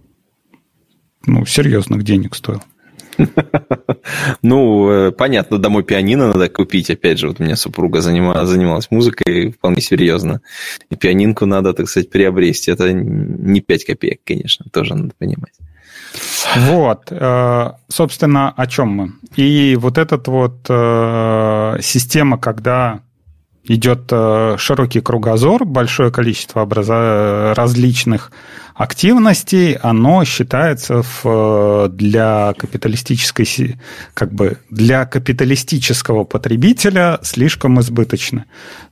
ну, 1.27 1.47
серьезных 1.47 2.03
денег 2.03 2.35
стоил. 2.35 2.63
Ну, 4.43 4.91
э, 4.91 5.13
понятно, 5.13 5.59
домой 5.59 5.85
пианино 5.85 6.29
надо 6.29 6.49
купить. 6.49 6.91
Опять 6.91 7.19
же, 7.19 7.29
вот 7.29 7.41
у 7.41 7.45
меня 7.45 7.57
супруга 7.57 8.01
занималась 8.01 8.91
музыкой 8.91 9.53
вполне 9.53 9.81
серьезно. 9.81 10.41
И 10.91 10.97
пианинку 10.97 11.47
надо, 11.47 11.73
так 11.73 11.89
сказать, 11.89 12.11
приобрести. 12.11 12.71
Это 12.71 12.93
не 12.93 13.61
5 13.61 13.85
копеек, 13.85 14.21
конечно, 14.25 14.67
тоже 14.71 14.95
надо 14.95 15.15
понимать. 15.17 15.55
Вот, 16.57 17.09
э, 17.11 17.71
собственно, 17.89 18.51
о 18.51 18.67
чем 18.67 18.89
мы. 18.89 19.13
И 19.37 19.77
вот 19.81 19.99
этот 19.99 20.29
вот 20.29 20.67
э, 20.69 21.79
система, 21.81 22.39
когда 22.39 23.01
идет 23.67 24.13
широкий 24.61 25.01
кругозор, 25.01 25.65
большое 25.65 26.11
количество 26.13 26.61
образа... 26.61 27.55
различных 27.57 28.31
активностей, 28.75 29.73
оно 29.75 30.25
считается 30.25 31.03
для 31.89 32.53
капиталистической, 32.59 33.79
как 34.13 34.35
бы 34.35 34.59
для 34.69 35.07
капиталистического 35.07 36.25
потребителя 36.25 37.19
слишком 37.23 37.81
избыточно. 37.81 38.45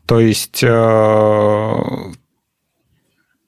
То 0.07 0.21
есть 0.21 0.63
э, 0.63 1.75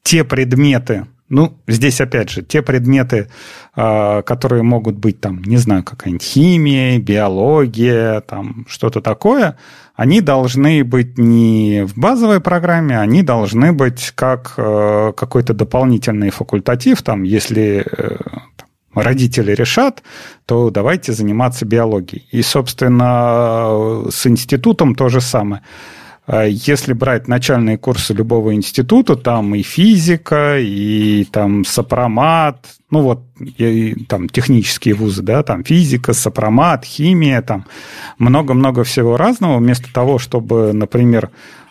те 0.03 0.25
предметы, 0.25 1.07
ну, 1.29 1.59
здесь 1.67 2.01
опять 2.01 2.31
же, 2.31 2.43
те 2.43 2.63
предметы, 2.63 3.29
э, 3.77 4.23
которые 4.23 4.63
могут 4.63 4.97
быть 4.97 5.21
там, 5.21 5.43
не 5.43 5.57
знаю, 5.57 5.83
какая-нибудь 5.83 6.23
химия, 6.23 6.99
биология, 6.99 8.21
там 8.21 8.67
что-то 8.69 9.01
такое– 9.01 9.57
они 9.97 10.21
должны 10.21 10.83
быть 10.83 11.19
не 11.19 11.87
в 11.87 11.97
базовой 11.97 12.41
программе, 12.41 12.99
они 12.99 13.23
должны 13.23 13.73
быть 13.73 14.13
как 14.15 14.55
э, 14.57 15.13
какой-то 15.17 15.55
дополнительный 15.55 16.31
факультатив, 16.31 17.03
там, 17.03 17.23
если 17.23 17.87
э, 17.87 18.17
родители 18.93 19.53
решат, 19.53 20.03
то 20.47 20.71
давайте 20.71 21.13
заниматься 21.13 21.65
биологией. 21.65 22.27
И, 22.33 22.43
собственно, 22.43 24.11
с 24.11 24.27
институтом 24.27 24.97
то 24.97 25.09
же 25.09 25.21
самое. 25.21 25.63
А 26.27 26.45
если 26.45 26.95
брать 26.95 27.29
начальные 27.29 27.77
курсы 27.77 28.15
любого 28.15 28.55
института, 28.55 29.15
там 29.15 29.55
и 29.55 29.63
физика, 29.63 30.59
и 30.59 31.25
там 31.25 31.65
сопромат, 31.65 32.67
ну 32.91 33.03
вот, 33.03 33.25
и, 33.59 33.95
там 34.09 34.31
технические 34.31 34.95
вузы, 34.95 35.23
да, 35.23 35.43
там 35.43 35.65
физика, 35.65 36.15
сопромат, 36.15 36.85
химия, 36.85 37.43
там 37.43 37.67
много-много 38.19 38.85
всего 38.85 39.19
разного. 39.19 39.59
Вместо 39.59 39.93
того, 39.93 40.19
чтобы, 40.19 40.73
например, 40.73 41.29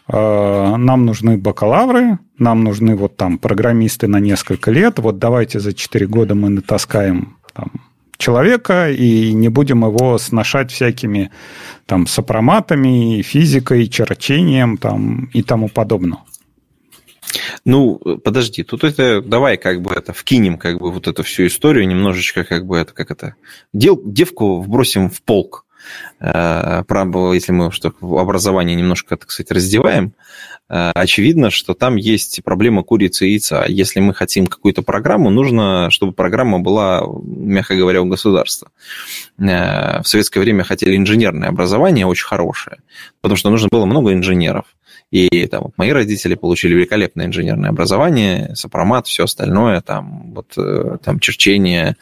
э, 0.07 0.75
нам 0.77 1.05
нужны 1.05 1.37
бакалавры, 1.37 2.19
нам 2.37 2.63
нужны 2.63 2.95
вот 2.95 3.17
там 3.17 3.39
программисты 3.39 4.07
на 4.07 4.19
несколько 4.19 4.69
лет, 4.69 4.99
вот 4.99 5.17
давайте 5.17 5.59
за 5.59 5.73
4 5.73 6.05
года 6.05 6.35
мы 6.35 6.49
натаскаем 6.49 7.37
там, 7.53 7.71
человека 8.17 8.89
и 8.89 9.33
не 9.33 9.49
будем 9.49 9.85
его 9.85 10.17
сношать 10.17 10.71
всякими 10.71 11.31
там 11.85 12.07
сопроматами, 12.07 13.21
физикой, 13.21 13.87
черчением 13.87 14.77
там, 14.77 15.29
и 15.33 15.43
тому 15.43 15.69
подобное. 15.69 16.19
Ну, 17.65 17.99
подожди, 18.23 18.63
тут 18.63 18.83
это 18.83 19.21
давай 19.21 19.57
как 19.57 19.81
бы 19.81 19.93
это 19.93 20.13
вкинем 20.13 20.57
как 20.57 20.79
бы 20.79 20.91
вот 20.91 21.07
эту 21.07 21.23
всю 21.23 21.47
историю 21.47 21.87
немножечко 21.87 22.43
как 22.43 22.65
бы 22.65 22.77
это 22.77 22.93
как 22.93 23.11
это 23.11 23.35
дел, 23.73 23.99
девку 24.03 24.61
вбросим 24.61 25.09
в 25.09 25.21
полк. 25.21 25.65
Э, 26.19 26.83
если 27.33 27.51
мы 27.51 27.71
что 27.71 27.93
образование 28.01 28.75
немножко, 28.75 29.17
так 29.17 29.31
сказать, 29.31 29.51
раздеваем, 29.51 30.13
очевидно, 30.67 31.49
что 31.49 31.73
там 31.73 31.95
есть 31.95 32.41
проблема 32.43 32.83
курицы 32.83 33.27
и 33.27 33.31
яйца. 33.31 33.65
Если 33.67 33.99
мы 33.99 34.13
хотим 34.13 34.47
какую-то 34.47 34.81
программу, 34.81 35.29
нужно, 35.29 35.89
чтобы 35.91 36.13
программа 36.13 36.59
была, 36.59 37.03
мягко 37.23 37.75
говоря, 37.75 38.01
у 38.01 38.05
государства. 38.05 38.69
Э, 39.37 40.01
в 40.01 40.07
советское 40.07 40.39
время 40.39 40.63
хотели 40.63 40.95
инженерное 40.95 41.49
образование 41.49 42.05
очень 42.05 42.25
хорошее, 42.25 42.77
потому 43.21 43.37
что 43.37 43.49
нужно 43.49 43.69
было 43.71 43.85
много 43.85 44.13
инженеров. 44.13 44.65
И 45.11 45.45
там, 45.47 45.63
вот, 45.65 45.73
мои 45.77 45.91
родители 45.91 46.33
получили 46.33 46.73
великолепное 46.73 47.27
инженерное 47.27 47.69
образование, 47.69 48.55
сопромат, 48.55 49.05
все 49.05 49.25
остальное, 49.25 49.81
там, 49.81 50.33
вот, 50.33 50.57
там 51.03 51.19
черчение, 51.19 51.97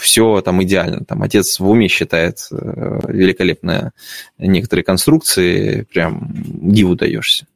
все 0.00 0.40
там 0.40 0.62
идеально. 0.62 1.04
Там 1.04 1.22
отец 1.22 1.60
в 1.60 1.68
уме 1.68 1.88
считает 1.88 2.48
э, 2.50 3.00
великолепные 3.08 3.92
некоторые 4.38 4.84
конструкции, 4.84 5.82
прям 5.82 6.28
диву 6.34 6.96
даешься. 6.96 7.46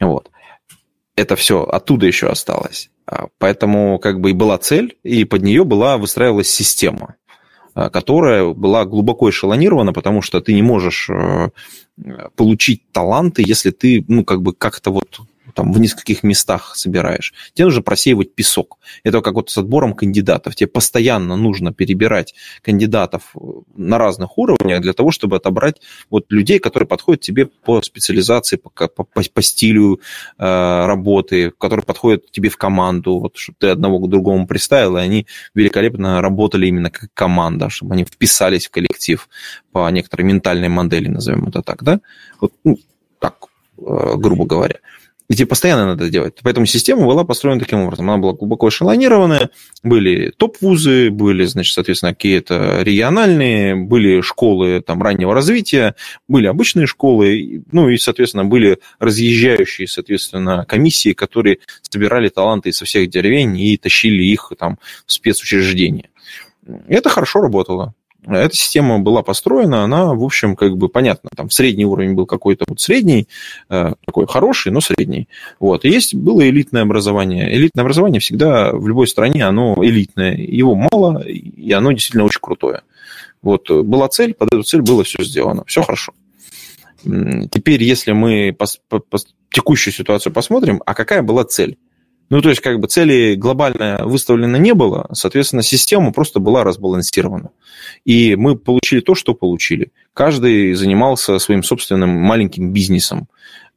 Вот. 0.00 0.30
Это 1.16 1.36
все 1.36 1.62
оттуда 1.64 2.06
еще 2.06 2.28
осталось. 2.28 2.90
А, 3.06 3.26
поэтому 3.38 3.98
как 3.98 4.20
бы 4.20 4.30
и 4.30 4.34
была 4.34 4.58
цель, 4.58 4.96
и 5.02 5.24
под 5.24 5.42
нее 5.42 5.64
была 5.64 5.98
выстраивалась 5.98 6.48
система, 6.48 7.16
а, 7.74 7.90
которая 7.90 8.52
была 8.52 8.84
глубоко 8.84 9.28
эшелонирована, 9.30 9.92
потому 9.92 10.22
что 10.22 10.40
ты 10.40 10.54
не 10.54 10.62
можешь 10.62 11.10
э, 11.10 11.50
получить 12.36 12.90
таланты, 12.92 13.42
если 13.46 13.70
ты, 13.70 14.04
ну, 14.08 14.24
как 14.24 14.42
бы 14.42 14.52
как-то 14.52 14.90
вот 14.90 15.20
там 15.54 15.72
в 15.72 15.80
нескольких 15.80 16.22
местах 16.22 16.76
собираешь. 16.76 17.32
Тебе 17.54 17.66
нужно 17.66 17.82
просеивать 17.82 18.34
песок. 18.34 18.78
Это 19.04 19.20
как 19.20 19.34
вот 19.34 19.50
с 19.50 19.58
отбором 19.58 19.94
кандидатов. 19.94 20.54
Тебе 20.54 20.68
постоянно 20.68 21.36
нужно 21.36 21.72
перебирать 21.72 22.34
кандидатов 22.62 23.34
на 23.74 23.98
разных 23.98 24.38
уровнях 24.38 24.80
для 24.80 24.92
того, 24.92 25.10
чтобы 25.10 25.36
отобрать 25.36 25.80
вот 26.10 26.26
людей, 26.30 26.58
которые 26.58 26.86
подходят 26.86 27.20
тебе 27.20 27.46
по 27.46 27.82
специализации, 27.82 28.56
по, 28.56 28.70
по, 28.70 29.04
по 29.04 29.42
стилю 29.42 30.00
э, 30.38 30.86
работы, 30.86 31.50
которые 31.50 31.84
подходят 31.84 32.30
тебе 32.30 32.48
в 32.48 32.56
команду, 32.56 33.18
вот, 33.18 33.36
чтобы 33.36 33.56
ты 33.58 33.68
одного 33.68 33.98
к 33.98 34.08
другому 34.08 34.46
приставил, 34.46 34.96
и 34.96 35.00
они 35.00 35.26
великолепно 35.54 36.20
работали 36.20 36.66
именно 36.66 36.90
как 36.90 37.10
команда, 37.14 37.68
чтобы 37.68 37.94
они 37.94 38.04
вписались 38.04 38.66
в 38.66 38.70
коллектив 38.70 39.28
по 39.72 39.90
некоторой 39.90 40.26
ментальной 40.26 40.68
модели, 40.68 41.08
назовем 41.08 41.48
это 41.48 41.62
так, 41.62 41.82
да? 41.82 42.00
Вот, 42.40 42.52
ну, 42.64 42.78
так, 43.18 43.36
э, 43.78 44.14
грубо 44.16 44.46
говоря 44.46 44.76
где 45.28 45.46
постоянно 45.46 45.86
надо 45.86 46.10
делать. 46.10 46.38
Поэтому 46.42 46.66
система 46.66 47.06
была 47.06 47.24
построена 47.24 47.60
таким 47.60 47.80
образом. 47.80 48.10
Она 48.10 48.18
была 48.18 48.32
глубоко 48.32 48.68
эшелонированная, 48.68 49.50
были 49.82 50.30
топ-вузы, 50.36 51.10
были, 51.10 51.44
значит, 51.44 51.74
соответственно, 51.74 52.14
какие-то 52.14 52.82
региональные, 52.82 53.74
были 53.74 54.20
школы 54.20 54.80
там, 54.80 55.02
раннего 55.02 55.34
развития, 55.34 55.94
были 56.28 56.46
обычные 56.46 56.86
школы, 56.86 57.64
ну 57.72 57.88
и, 57.88 57.96
соответственно, 57.96 58.44
были 58.44 58.78
разъезжающие, 58.98 59.88
соответственно, 59.88 60.64
комиссии, 60.66 61.12
которые 61.12 61.58
собирали 61.82 62.28
таланты 62.28 62.72
со 62.72 62.84
всех 62.84 63.08
деревень 63.08 63.58
и 63.58 63.76
тащили 63.76 64.22
их 64.22 64.52
там 64.58 64.78
в 65.06 65.12
спецучреждения. 65.12 66.10
Это 66.88 67.08
хорошо 67.08 67.40
работало. 67.40 67.94
Эта 68.26 68.54
система 68.54 69.00
была 69.00 69.22
построена, 69.22 69.82
она, 69.82 70.14
в 70.14 70.22
общем, 70.22 70.54
как 70.54 70.76
бы 70.76 70.88
понятно, 70.88 71.28
там 71.34 71.50
средний 71.50 71.84
уровень 71.84 72.14
был 72.14 72.24
какой-то 72.24 72.64
вот 72.68 72.80
средний, 72.80 73.26
э, 73.68 73.94
такой 74.04 74.26
хороший, 74.28 74.70
но 74.70 74.80
средний. 74.80 75.28
Вот. 75.58 75.84
И 75.84 75.88
есть 75.88 76.14
было 76.14 76.48
элитное 76.48 76.82
образование. 76.82 77.52
Элитное 77.52 77.82
образование 77.82 78.20
всегда 78.20 78.72
в 78.72 78.86
любой 78.86 79.08
стране, 79.08 79.44
оно 79.44 79.76
элитное. 79.82 80.36
Его 80.36 80.76
мало, 80.76 81.22
и 81.22 81.72
оно 81.72 81.90
действительно 81.90 82.24
очень 82.24 82.40
крутое. 82.40 82.82
Вот 83.42 83.68
была 83.68 84.08
цель, 84.08 84.34
под 84.34 84.54
эту 84.54 84.62
цель 84.62 84.82
было 84.82 85.02
все 85.02 85.24
сделано. 85.24 85.64
Все 85.66 85.82
хорошо. 85.82 86.12
Теперь, 87.02 87.82
если 87.82 88.12
мы 88.12 88.54
по, 88.56 88.66
по, 88.88 89.00
по 89.00 89.18
текущую 89.50 89.92
ситуацию 89.92 90.32
посмотрим, 90.32 90.80
а 90.86 90.94
какая 90.94 91.22
была 91.22 91.44
цель? 91.44 91.76
Ну, 92.30 92.40
то 92.40 92.48
есть, 92.48 92.62
как 92.62 92.80
бы 92.80 92.86
цели 92.86 93.34
глобально 93.34 94.00
выставлено 94.04 94.56
не 94.56 94.72
было, 94.72 95.06
соответственно, 95.12 95.62
система 95.62 96.12
просто 96.12 96.40
была 96.40 96.64
разбалансирована. 96.64 97.50
И 98.04 98.36
мы 98.36 98.56
получили 98.56 99.00
то, 99.00 99.14
что 99.14 99.34
получили. 99.34 99.92
Каждый 100.14 100.74
занимался 100.74 101.38
своим 101.38 101.62
собственным 101.62 102.10
маленьким 102.10 102.72
бизнесом. 102.72 103.28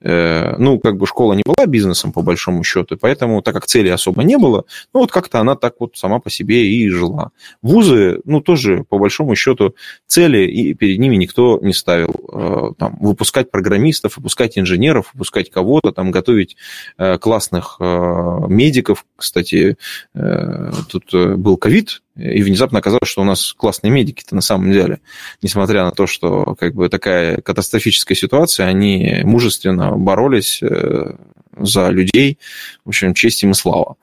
Э, 0.01 0.55
ну, 0.57 0.77
как 0.79 0.97
бы 0.97 1.07
школа 1.07 1.33
не 1.33 1.41
была 1.43 1.65
бизнесом, 1.65 2.11
по 2.11 2.21
большому 2.21 2.63
счету, 2.63 2.97
поэтому, 2.97 3.41
так 3.41 3.53
как 3.53 3.65
цели 3.65 3.89
особо 3.89 4.23
не 4.23 4.37
было, 4.37 4.65
ну, 4.93 4.99
вот 4.99 5.11
как-то 5.11 5.39
она 5.39 5.55
так 5.55 5.75
вот 5.79 5.95
сама 5.95 6.19
по 6.19 6.29
себе 6.29 6.67
и 6.67 6.89
жила. 6.89 7.31
Вузы, 7.61 8.21
ну, 8.25 8.41
тоже, 8.41 8.85
по 8.87 8.99
большому 8.99 9.35
счету, 9.35 9.73
цели 10.05 10.45
и 10.45 10.73
перед 10.73 10.99
ними 10.99 11.15
никто 11.15 11.59
не 11.61 11.73
ставил. 11.73 12.13
Э, 12.31 12.73
там, 12.77 12.97
выпускать 12.99 13.49
программистов, 13.49 14.17
выпускать 14.17 14.57
инженеров, 14.59 15.11
выпускать 15.13 15.49
кого-то, 15.49 15.91
там, 15.91 16.11
готовить 16.11 16.55
э, 16.97 17.17
классных 17.17 17.77
медиков. 17.79 19.05
Кстати, 19.15 19.77
тут 20.13 21.13
был 21.13 21.57
ковид, 21.57 22.01
и 22.15 22.43
внезапно 22.43 22.79
оказалось, 22.79 23.09
что 23.09 23.21
у 23.21 23.25
нас 23.25 23.53
классные 23.53 23.91
медики-то 23.91 24.35
на 24.35 24.41
самом 24.41 24.71
деле. 24.71 24.99
Несмотря 25.41 25.83
на 25.83 25.91
то, 25.91 26.07
что 26.07 26.55
как 26.55 26.73
бы 26.73 26.87
такая 26.89 27.41
катастрофическая 27.41 28.15
ситуация, 28.15 28.67
они 28.67 29.21
мужественно 29.23 29.91
боролись 29.97 30.61
э, 30.61 31.15
за 31.57 31.89
людей. 31.89 32.39
В 32.85 32.89
общем, 32.89 33.13
честь 33.13 33.43
им 33.43 33.51
и 33.51 33.53
слава. 33.53 33.97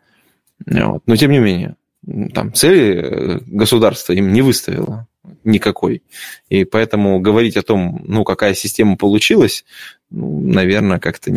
Вот. 0.66 1.02
Но 1.06 1.16
тем 1.16 1.30
не 1.30 1.38
менее, 1.38 1.76
там 2.34 2.52
цели 2.52 2.94
э, 2.94 3.40
государство 3.46 4.12
им 4.12 4.32
не 4.32 4.42
выставило 4.42 5.06
никакой. 5.44 6.02
И 6.48 6.64
поэтому 6.64 7.18
говорить 7.20 7.56
о 7.56 7.62
том, 7.62 8.04
ну, 8.06 8.24
какая 8.24 8.54
система 8.54 8.96
получилась, 8.96 9.64
ну, 10.10 10.40
наверное, 10.40 10.98
как-то 10.98 11.32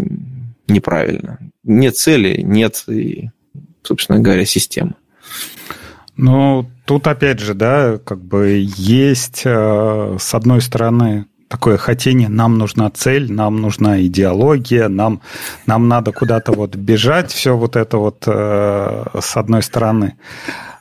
неправильно. 0.67 1.39
Нет 1.63 1.98
цели, 1.98 2.41
нет, 2.41 2.84
и, 2.88 3.29
собственно 3.84 4.20
говоря, 4.20 4.46
системы. 4.46 4.96
Ну, 6.17 6.65
тут 6.86 7.07
опять 7.07 7.39
же, 7.39 7.53
да, 7.53 7.98
как 7.98 8.22
бы 8.22 8.65
есть, 8.77 9.41
э, 9.45 10.17
с 10.19 10.34
одной 10.34 10.62
стороны, 10.62 11.25
такое 11.50 11.77
хотение, 11.77 12.29
нам 12.29 12.57
нужна 12.57 12.89
цель, 12.89 13.31
нам 13.31 13.57
нужна 13.57 14.01
идеология, 14.01 14.88
нам, 14.88 15.22
нам 15.65 15.88
надо 15.89 16.13
куда-то 16.13 16.53
вот 16.53 16.75
бежать, 16.75 17.31
все 17.31 17.57
вот 17.57 17.75
это 17.75 17.98
вот 17.98 18.24
э, 18.27 19.05
с 19.19 19.36
одной 19.36 19.62
стороны. 19.62 20.17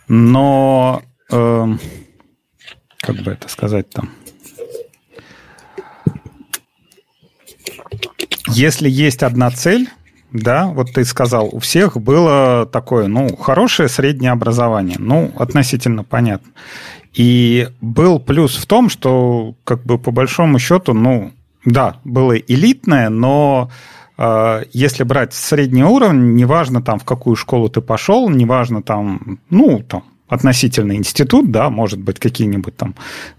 Но, 0.06 1.02
э, 1.30 1.66
как 2.98 3.16
бы 3.16 3.32
это 3.32 3.48
сказать 3.48 3.90
там, 3.90 4.10
если 8.48 8.88
есть 8.88 9.22
одна 9.24 9.50
цель, 9.50 9.88
да, 10.34 10.66
вот 10.66 10.92
ты 10.92 11.04
сказал, 11.04 11.48
у 11.52 11.60
всех 11.60 11.96
было 11.96 12.66
такое, 12.66 13.06
ну, 13.06 13.34
хорошее 13.36 13.88
среднее 13.88 14.32
образование, 14.32 14.96
ну, 14.98 15.30
относительно 15.36 16.02
понятно. 16.02 16.50
И 17.14 17.68
был 17.80 18.18
плюс 18.18 18.56
в 18.56 18.66
том, 18.66 18.88
что, 18.88 19.54
как 19.62 19.84
бы, 19.84 19.96
по 19.96 20.10
большому 20.10 20.58
счету, 20.58 20.92
ну, 20.92 21.30
да, 21.64 21.98
было 22.02 22.36
элитное, 22.36 23.10
но 23.10 23.70
э, 24.18 24.64
если 24.72 25.04
брать 25.04 25.34
средний 25.34 25.84
уровень, 25.84 26.34
неважно 26.34 26.82
там, 26.82 26.98
в 26.98 27.04
какую 27.04 27.36
школу 27.36 27.68
ты 27.68 27.80
пошел, 27.80 28.28
неважно 28.28 28.82
там, 28.82 29.38
ну, 29.50 29.84
там, 29.88 30.02
относительно 30.28 30.96
институт, 30.96 31.52
да, 31.52 31.70
может 31.70 32.00
быть, 32.00 32.18
какие-нибудь 32.18 32.76
там 32.76 32.96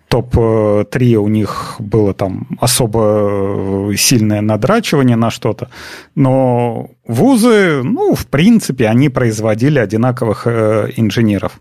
топ-3 0.07 1.15
у 1.15 1.27
них 1.27 1.75
было 1.79 2.13
там 2.13 2.47
особо 2.59 3.91
сильное 3.97 4.41
надрачивание 4.41 5.15
на 5.15 5.29
что-то, 5.29 5.69
но 6.15 6.89
вузы, 7.07 7.81
ну, 7.83 8.15
в 8.15 8.25
принципе, 8.27 8.87
они 8.87 9.09
производили 9.09 9.79
одинаковых 9.79 10.47
э, 10.47 10.91
инженеров. 10.95 11.59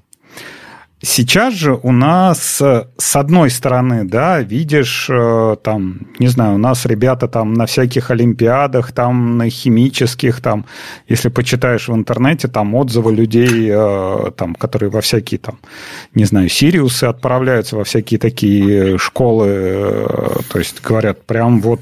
Сейчас 1.04 1.52
же 1.52 1.78
у 1.82 1.92
нас, 1.92 2.62
э, 2.62 2.86
с 2.96 3.16
одной 3.16 3.50
стороны, 3.50 4.04
да, 4.04 4.40
видишь, 4.40 5.10
э, 5.10 5.56
там, 5.62 6.06
не 6.18 6.28
знаю, 6.28 6.54
у 6.54 6.58
нас 6.58 6.86
ребята 6.86 7.28
там 7.28 7.52
на 7.52 7.66
всяких 7.66 8.10
олимпиадах, 8.10 8.92
там, 8.92 9.36
на 9.36 9.50
химических, 9.50 10.40
там, 10.40 10.64
если 11.06 11.28
почитаешь 11.28 11.88
в 11.88 11.94
интернете, 11.94 12.48
там, 12.48 12.74
отзывы 12.74 13.14
людей, 13.14 13.68
э, 13.70 14.30
там, 14.34 14.54
которые 14.54 14.88
во 14.88 15.02
всякие, 15.02 15.38
там, 15.38 15.58
не 16.14 16.24
знаю, 16.24 16.48
Сириусы 16.48 17.04
отправляются, 17.04 17.76
во 17.76 17.84
всякие 17.84 18.18
такие 18.18 18.96
школы, 18.96 20.08
то 20.50 20.58
есть 20.58 20.80
говорят, 20.80 21.26
прям 21.26 21.60
вот 21.60 21.80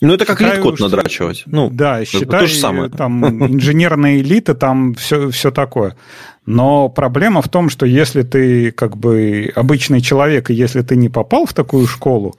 ну, 0.00 0.14
это 0.14 0.24
как 0.24 0.40
LeetCode 0.40 0.78
надрачивать. 0.80 1.44
Ну, 1.46 1.70
да, 1.70 2.04
считай, 2.04 2.40
то 2.40 2.46
же 2.46 2.54
самое. 2.54 2.90
там 2.90 3.24
инженерная 3.46 4.18
элита, 4.18 4.54
там 4.54 4.94
все, 4.94 5.30
все 5.30 5.50
такое. 5.50 5.96
Но 6.44 6.88
проблема 6.88 7.42
в 7.42 7.48
том, 7.48 7.70
что 7.70 7.86
если 7.86 8.22
ты 8.22 8.70
как 8.70 8.96
бы 8.96 9.50
обычный 9.54 10.00
человек, 10.00 10.50
и 10.50 10.54
если 10.54 10.82
ты 10.82 10.96
не 10.96 11.08
попал 11.08 11.46
в 11.46 11.54
такую 11.54 11.86
школу, 11.86 12.36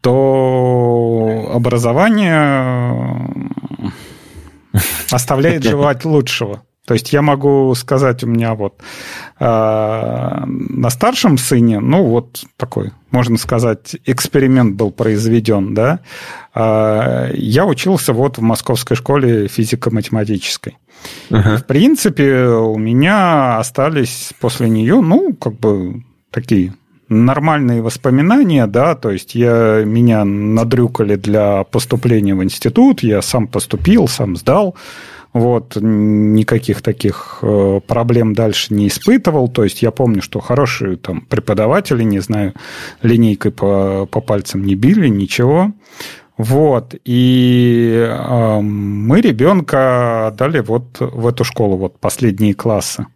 то 0.00 1.50
образование 1.54 3.28
оставляет 5.10 5.62
желать 5.64 6.04
лучшего. 6.04 6.62
То 6.90 6.94
есть 6.94 7.12
я 7.12 7.22
могу 7.22 7.72
сказать, 7.76 8.24
у 8.24 8.26
меня 8.26 8.54
вот 8.54 8.74
э, 9.38 9.44
на 9.44 10.90
старшем 10.90 11.38
сыне, 11.38 11.78
ну 11.78 12.02
вот 12.02 12.42
такой, 12.56 12.90
можно 13.12 13.38
сказать, 13.38 13.94
эксперимент 14.06 14.74
был 14.74 14.90
произведен, 14.90 15.72
да. 15.72 16.00
Э, 16.52 17.30
я 17.32 17.64
учился 17.64 18.12
вот 18.12 18.38
в 18.38 18.42
московской 18.42 18.96
школе 18.96 19.46
физико-математической. 19.46 20.78
Uh-huh. 21.30 21.58
В 21.58 21.66
принципе, 21.66 22.46
у 22.46 22.76
меня 22.76 23.58
остались 23.58 24.32
после 24.40 24.68
нее, 24.68 25.00
ну, 25.00 25.32
как 25.34 25.60
бы 25.60 26.02
такие 26.32 26.74
нормальные 27.08 27.82
воспоминания, 27.82 28.66
да, 28.66 28.96
то 28.96 29.10
есть 29.10 29.36
я, 29.36 29.84
меня 29.84 30.24
надрюкали 30.24 31.14
для 31.14 31.62
поступления 31.62 32.34
в 32.34 32.42
институт, 32.42 33.04
я 33.04 33.22
сам 33.22 33.46
поступил, 33.46 34.08
сам 34.08 34.34
сдал, 34.34 34.74
вот, 35.32 35.76
никаких 35.80 36.82
таких 36.82 37.38
э, 37.42 37.80
проблем 37.86 38.34
дальше 38.34 38.74
не 38.74 38.88
испытывал. 38.88 39.48
То 39.48 39.64
есть 39.64 39.82
я 39.82 39.90
помню, 39.92 40.22
что 40.22 40.40
хорошие 40.40 40.96
там 40.96 41.20
преподаватели, 41.22 42.02
не 42.02 42.18
знаю, 42.18 42.54
линейкой 43.02 43.52
по, 43.52 44.06
по 44.06 44.20
пальцам 44.20 44.64
не 44.64 44.74
били, 44.74 45.08
ничего. 45.08 45.72
Вот, 46.36 46.94
и 47.04 48.06
э, 48.08 48.60
мы 48.60 49.20
ребенка 49.20 50.28
отдали 50.28 50.60
вот 50.60 50.96
в 50.98 51.26
эту 51.26 51.44
школу, 51.44 51.76
вот 51.76 52.00
последние 52.00 52.54
классы. 52.54 53.06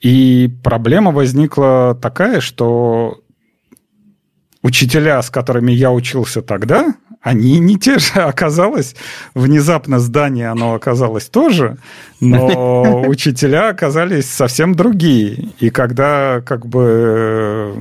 И 0.00 0.50
проблема 0.62 1.12
возникла 1.12 1.96
такая, 2.00 2.40
что 2.40 3.20
учителя, 4.64 5.20
с 5.20 5.30
которыми 5.30 5.72
я 5.72 5.92
учился 5.92 6.40
тогда, 6.40 6.94
они 7.20 7.58
не 7.58 7.76
те 7.76 7.98
же. 7.98 8.12
Оказалось, 8.14 8.96
внезапно 9.34 10.00
здание, 10.00 10.48
оно 10.48 10.74
оказалось 10.74 11.26
тоже, 11.26 11.76
но 12.20 13.02
учителя 13.06 13.68
оказались 13.68 14.28
совсем 14.28 14.74
другие. 14.74 15.50
И 15.60 15.70
когда 15.70 16.40
как 16.40 16.66
бы 16.66 17.74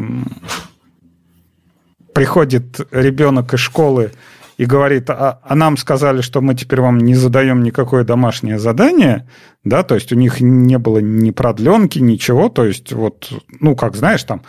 приходит 2.13 2.81
ребенок 2.91 3.53
из 3.53 3.59
школы 3.61 4.11
и 4.57 4.65
говорит, 4.65 5.09
а, 5.09 5.39
а 5.41 5.55
нам 5.55 5.77
сказали, 5.77 6.21
что 6.21 6.41
мы 6.41 6.53
теперь 6.53 6.81
вам 6.81 6.99
не 6.99 7.15
задаем 7.15 7.63
никакое 7.63 8.03
домашнее 8.03 8.59
задание, 8.59 9.25
да, 9.63 9.83
то 9.83 9.95
есть 9.95 10.11
у 10.11 10.15
них 10.15 10.41
не 10.41 10.77
было 10.77 10.99
ни 10.99 11.31
продленки, 11.31 11.99
ничего, 11.99 12.49
то 12.49 12.65
есть 12.65 12.91
вот, 12.91 13.31
ну, 13.61 13.75
как 13.75 13.95
знаешь, 13.95 14.23
там, 14.23 14.41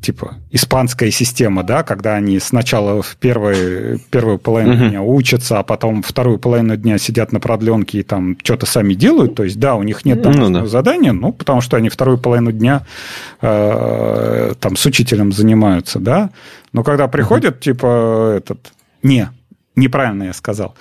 типа 0.00 0.36
испанская 0.50 1.10
система, 1.10 1.62
да, 1.62 1.82
когда 1.82 2.14
они 2.14 2.38
сначала 2.38 3.02
в 3.02 3.16
первой, 3.16 3.98
первую 4.10 4.38
половину 4.38 4.74
uh-huh. 4.74 4.90
дня 4.90 5.02
учатся, 5.02 5.58
а 5.58 5.62
потом 5.62 6.02
вторую 6.02 6.38
половину 6.38 6.76
дня 6.76 6.98
сидят 6.98 7.32
на 7.32 7.40
продленке 7.40 7.98
и 7.98 8.02
там 8.02 8.36
что-то 8.42 8.66
сами 8.66 8.94
делают. 8.94 9.34
То 9.34 9.44
есть, 9.44 9.58
да, 9.58 9.74
у 9.74 9.82
них 9.82 10.04
нет 10.04 10.22
там 10.22 10.32
ну, 10.32 10.50
да. 10.50 10.66
задания, 10.66 11.12
ну, 11.12 11.32
потому 11.32 11.60
что 11.60 11.76
они 11.76 11.88
вторую 11.88 12.18
половину 12.18 12.52
дня 12.52 12.82
э, 13.40 14.54
там 14.60 14.76
с 14.76 14.86
учителем 14.86 15.32
занимаются, 15.32 15.98
да. 15.98 16.30
Но 16.72 16.82
когда 16.84 17.08
приходят, 17.08 17.56
uh-huh. 17.56 17.62
типа, 17.62 18.34
этот... 18.38 18.72
Не, 19.02 19.30
неправильно 19.74 20.24
я 20.24 20.32
сказал. 20.32 20.74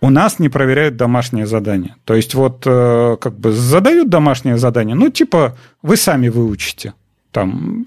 У 0.00 0.10
нас 0.10 0.38
не 0.38 0.48
проверяют 0.48 0.96
домашнее 0.96 1.46
задание. 1.46 1.96
То 2.04 2.14
есть, 2.14 2.34
вот 2.34 2.62
э, 2.66 3.16
как 3.20 3.38
бы 3.38 3.52
задают 3.52 4.08
домашнее 4.08 4.58
задание, 4.58 4.94
ну, 4.94 5.10
типа, 5.10 5.56
вы 5.82 5.96
сами 5.96 6.28
выучите 6.28 6.94
там 7.32 7.86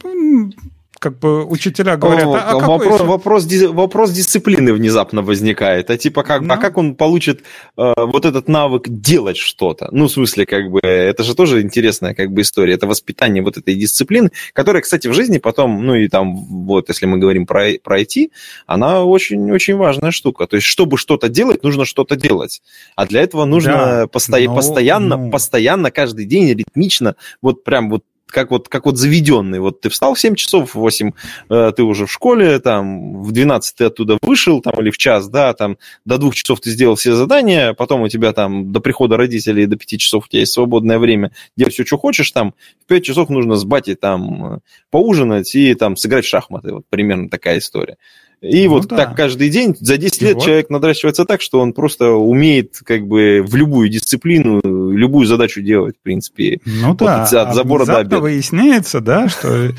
как 1.01 1.17
бы 1.17 1.45
учителя 1.45 1.97
говорят, 1.97 2.27
О, 2.27 2.35
а, 2.35 2.51
а 2.51 2.59
вопрос, 2.59 2.99
какой... 2.99 3.07
вопрос, 3.07 3.47
вопрос 3.71 4.11
дисциплины 4.11 4.71
внезапно 4.71 5.23
возникает. 5.23 5.89
А 5.89 5.97
типа 5.97 6.21
как, 6.21 6.43
ну... 6.43 6.53
а 6.53 6.57
как 6.57 6.77
он 6.77 6.93
получит 6.93 7.41
э, 7.75 7.93
вот 7.97 8.23
этот 8.23 8.47
навык 8.47 8.87
делать 8.87 9.37
что-то? 9.37 9.89
Ну, 9.91 10.05
в 10.05 10.11
смысле, 10.11 10.45
как 10.45 10.69
бы, 10.69 10.79
это 10.83 11.23
же 11.23 11.33
тоже 11.33 11.63
интересная 11.63 12.13
как 12.13 12.31
бы 12.31 12.41
история. 12.41 12.75
Это 12.75 12.85
воспитание 12.85 13.41
вот 13.41 13.57
этой 13.57 13.73
дисциплины, 13.73 14.29
которая, 14.53 14.83
кстати, 14.83 15.07
в 15.07 15.13
жизни 15.15 15.39
потом, 15.39 15.83
ну 15.83 15.95
и 15.95 16.07
там, 16.07 16.35
вот, 16.35 16.89
если 16.89 17.07
мы 17.07 17.17
говорим 17.17 17.47
про, 17.47 17.79
про 17.83 17.99
IT, 17.99 18.29
она 18.67 19.03
очень-очень 19.03 19.77
важная 19.77 20.11
штука. 20.11 20.45
То 20.45 20.57
есть, 20.57 20.67
чтобы 20.67 20.99
что-то 20.99 21.29
делать, 21.29 21.63
нужно 21.63 21.85
что-то 21.85 22.15
делать. 22.15 22.61
А 22.95 23.07
для 23.07 23.21
этого 23.21 23.45
нужно 23.45 23.73
да, 23.73 24.07
посто... 24.07 24.37
но, 24.37 24.55
постоянно, 24.55 25.17
ну... 25.17 25.31
постоянно, 25.31 25.89
каждый 25.89 26.25
день, 26.25 26.53
ритмично, 26.53 27.15
вот 27.41 27.63
прям 27.63 27.89
вот 27.89 28.03
как 28.31 28.51
вот, 28.51 28.67
как 28.69 28.85
вот 28.85 28.97
заведенный. 28.97 29.59
Вот 29.59 29.81
ты 29.81 29.89
встал 29.89 30.13
в 30.15 30.19
7 30.19 30.35
часов, 30.35 30.71
в 30.73 30.79
8 30.79 31.11
э, 31.49 31.71
ты 31.75 31.83
уже 31.83 32.05
в 32.05 32.11
школе, 32.11 32.59
там, 32.59 33.21
в 33.21 33.31
12 33.31 33.75
ты 33.75 33.85
оттуда 33.85 34.17
вышел, 34.21 34.61
там, 34.61 34.73
или 34.81 34.89
в 34.89 34.97
час, 34.97 35.29
да, 35.29 35.53
там, 35.53 35.77
до 36.05 36.17
2 36.17 36.31
часов 36.31 36.59
ты 36.61 36.71
сделал 36.71 36.95
все 36.95 37.15
задания, 37.15 37.73
потом 37.73 38.01
у 38.01 38.07
тебя 38.07 38.33
там 38.33 38.71
до 38.71 38.79
прихода 38.79 39.17
родителей 39.17 39.65
до 39.65 39.77
5 39.77 39.99
часов 39.99 40.25
у 40.25 40.29
тебя 40.29 40.39
есть 40.39 40.53
свободное 40.53 40.99
время, 40.99 41.31
делать 41.55 41.73
все, 41.73 41.85
что 41.85 41.97
хочешь, 41.97 42.31
там, 42.31 42.53
в 42.83 42.87
5 42.87 43.03
часов 43.03 43.29
нужно 43.29 43.55
с 43.55 43.63
батей 43.63 43.95
там 43.95 44.61
поужинать 44.89 45.53
и 45.55 45.73
там 45.75 45.95
сыграть 45.95 46.25
в 46.25 46.29
шахматы. 46.29 46.73
Вот 46.73 46.83
примерно 46.89 47.29
такая 47.29 47.59
история. 47.59 47.97
И 48.41 48.67
ну, 48.67 48.71
вот 48.71 48.87
да. 48.87 48.97
так 48.97 49.15
каждый 49.15 49.49
день, 49.49 49.75
за 49.79 49.97
10 49.97 50.21
лет 50.23 50.35
вот. 50.35 50.43
человек 50.43 50.69
надращивается 50.71 51.25
так, 51.25 51.41
что 51.41 51.59
он 51.59 51.73
просто 51.73 52.09
умеет 52.13 52.79
как 52.83 53.07
бы 53.07 53.43
в 53.45 53.55
любую 53.55 53.87
дисциплину, 53.89 54.59
любую 55.01 55.25
задачу 55.25 55.61
делать, 55.61 55.95
в 55.97 56.03
принципе. 56.03 56.59
Ну 56.65 56.95
да, 56.95 57.23
от, 57.23 57.33
от 57.33 57.55
забора 57.55 57.85
до 57.85 57.97
обеда. 57.97 58.19
выясняется, 58.19 59.01
да, 59.01 59.27
что 59.27 59.71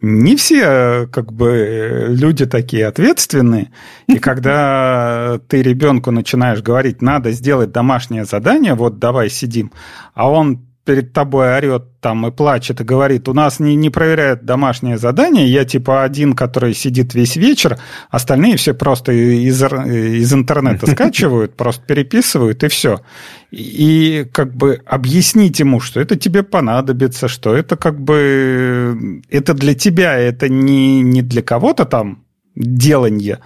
не 0.00 0.36
все 0.36 1.08
как 1.12 1.32
бы 1.32 2.06
люди 2.08 2.46
такие 2.46 2.86
ответственные, 2.86 3.72
и 4.06 4.18
когда 4.18 5.40
ты 5.48 5.62
ребенку 5.62 6.10
начинаешь 6.10 6.62
говорить, 6.62 7.02
надо 7.02 7.32
сделать 7.32 7.72
домашнее 7.72 8.24
задание, 8.24 8.74
вот 8.74 8.98
давай 8.98 9.28
сидим, 9.28 9.72
а 10.14 10.30
он 10.30 10.67
перед 10.88 11.12
тобой 11.12 11.54
орет 11.54 12.00
там 12.00 12.26
и 12.26 12.30
плачет 12.30 12.80
и 12.80 12.84
говорит, 12.84 13.28
у 13.28 13.34
нас 13.34 13.60
не, 13.60 13.74
не 13.74 13.90
проверяют 13.90 14.46
домашнее 14.46 14.96
задание, 14.96 15.46
я 15.46 15.66
типа 15.66 16.02
один, 16.02 16.32
который 16.32 16.72
сидит 16.72 17.12
весь 17.12 17.36
вечер, 17.36 17.78
остальные 18.08 18.56
все 18.56 18.72
просто 18.72 19.12
из, 19.12 19.62
из 19.62 20.32
интернета 20.32 20.86
скачивают, 20.90 21.58
просто 21.58 21.84
переписывают 21.84 22.64
и 22.64 22.68
все. 22.68 23.02
И 23.50 24.26
как 24.32 24.54
бы 24.56 24.80
объяснить 24.86 25.60
ему, 25.60 25.78
что 25.78 26.00
это 26.00 26.16
тебе 26.16 26.42
понадобится, 26.42 27.28
что 27.28 27.54
это 27.54 27.76
как 27.76 28.00
бы 28.00 29.20
это 29.28 29.52
для 29.52 29.74
тебя, 29.74 30.16
это 30.16 30.48
не, 30.48 31.02
не 31.02 31.20
для 31.20 31.42
кого-то 31.42 31.84
там 31.84 32.24
деланье, 32.56 33.40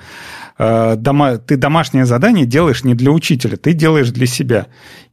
дома, 0.59 1.38
ты 1.38 1.57
домашнее 1.57 2.05
задание 2.05 2.47
делаешь 2.47 2.85
не 2.85 2.95
для 2.95 3.11
учителя, 3.11 3.57
ты 3.57 3.73
делаешь 3.73 4.11
для 4.11 4.27
себя. 4.27 4.67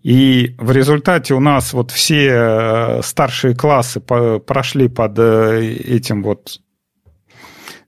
И 0.03 0.55
в 0.57 0.71
результате 0.71 1.33
у 1.33 1.39
нас 1.39 1.73
вот 1.73 1.91
все 1.91 2.27
э, 2.31 3.01
старшие 3.03 3.55
классы 3.55 3.99
прошли 3.99 4.87
под 4.87 5.17
э, 5.17 5.75
этим 5.85 6.23
вот 6.23 6.59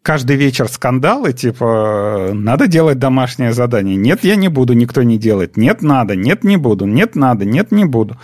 каждый 0.02 0.36
вечер 0.36 0.68
скандалы, 0.68 1.34
типа, 1.34 2.32
надо 2.34 2.68
делать 2.68 3.00
домашнее 3.00 3.54
задание. 3.54 3.96
Нет, 3.96 4.24
я 4.24 4.36
не 4.36 4.48
буду, 4.48 4.74
никто 4.74 5.04
не 5.04 5.18
делает. 5.18 5.58
Нет, 5.58 5.82
надо, 5.82 6.16
нет, 6.16 6.44
не 6.44 6.58
буду, 6.58 6.86
нет, 6.86 7.16
надо, 7.16 7.46
нет, 7.46 7.72
не 7.72 7.86
буду. 7.86 8.18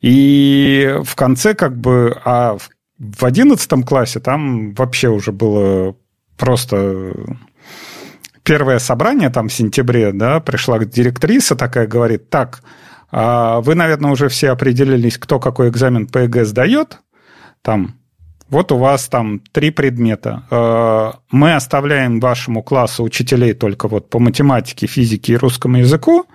И 0.00 0.96
в 1.04 1.14
конце 1.14 1.54
как 1.54 1.78
бы, 1.78 2.18
а 2.24 2.56
в 2.98 3.24
одиннадцатом 3.24 3.82
классе 3.82 4.20
там 4.20 4.74
вообще 4.74 5.08
уже 5.08 5.32
было 5.32 5.94
просто 6.36 7.14
первое 8.42 8.78
собрание 8.78 9.30
там 9.30 9.48
в 9.48 9.52
сентябре, 9.52 10.12
да, 10.12 10.40
пришла 10.40 10.78
директриса 10.78 11.56
такая, 11.56 11.86
говорит, 11.86 12.30
так, 12.30 12.62
а 13.10 13.60
вы, 13.60 13.74
наверное, 13.74 14.10
уже 14.10 14.28
все 14.28 14.50
определились, 14.50 15.18
кто 15.18 15.38
какой 15.38 15.68
экзамен 15.68 16.06
по 16.06 16.18
ЕГЭ 16.18 16.44
сдает, 16.44 16.98
там, 17.60 17.94
вот 18.52 18.70
у 18.70 18.76
вас 18.76 19.08
там 19.08 19.40
три 19.52 19.70
предмета. 19.70 20.42
А, 20.50 21.14
мы 21.30 21.54
оставляем 21.54 22.20
вашему 22.20 22.62
классу 22.62 23.02
учителей 23.02 23.54
только 23.54 23.88
вот 23.88 24.10
по 24.10 24.18
математике, 24.18 24.86
физике 24.86 25.32
и 25.32 25.36
русскому 25.36 25.78
языку. 25.78 26.26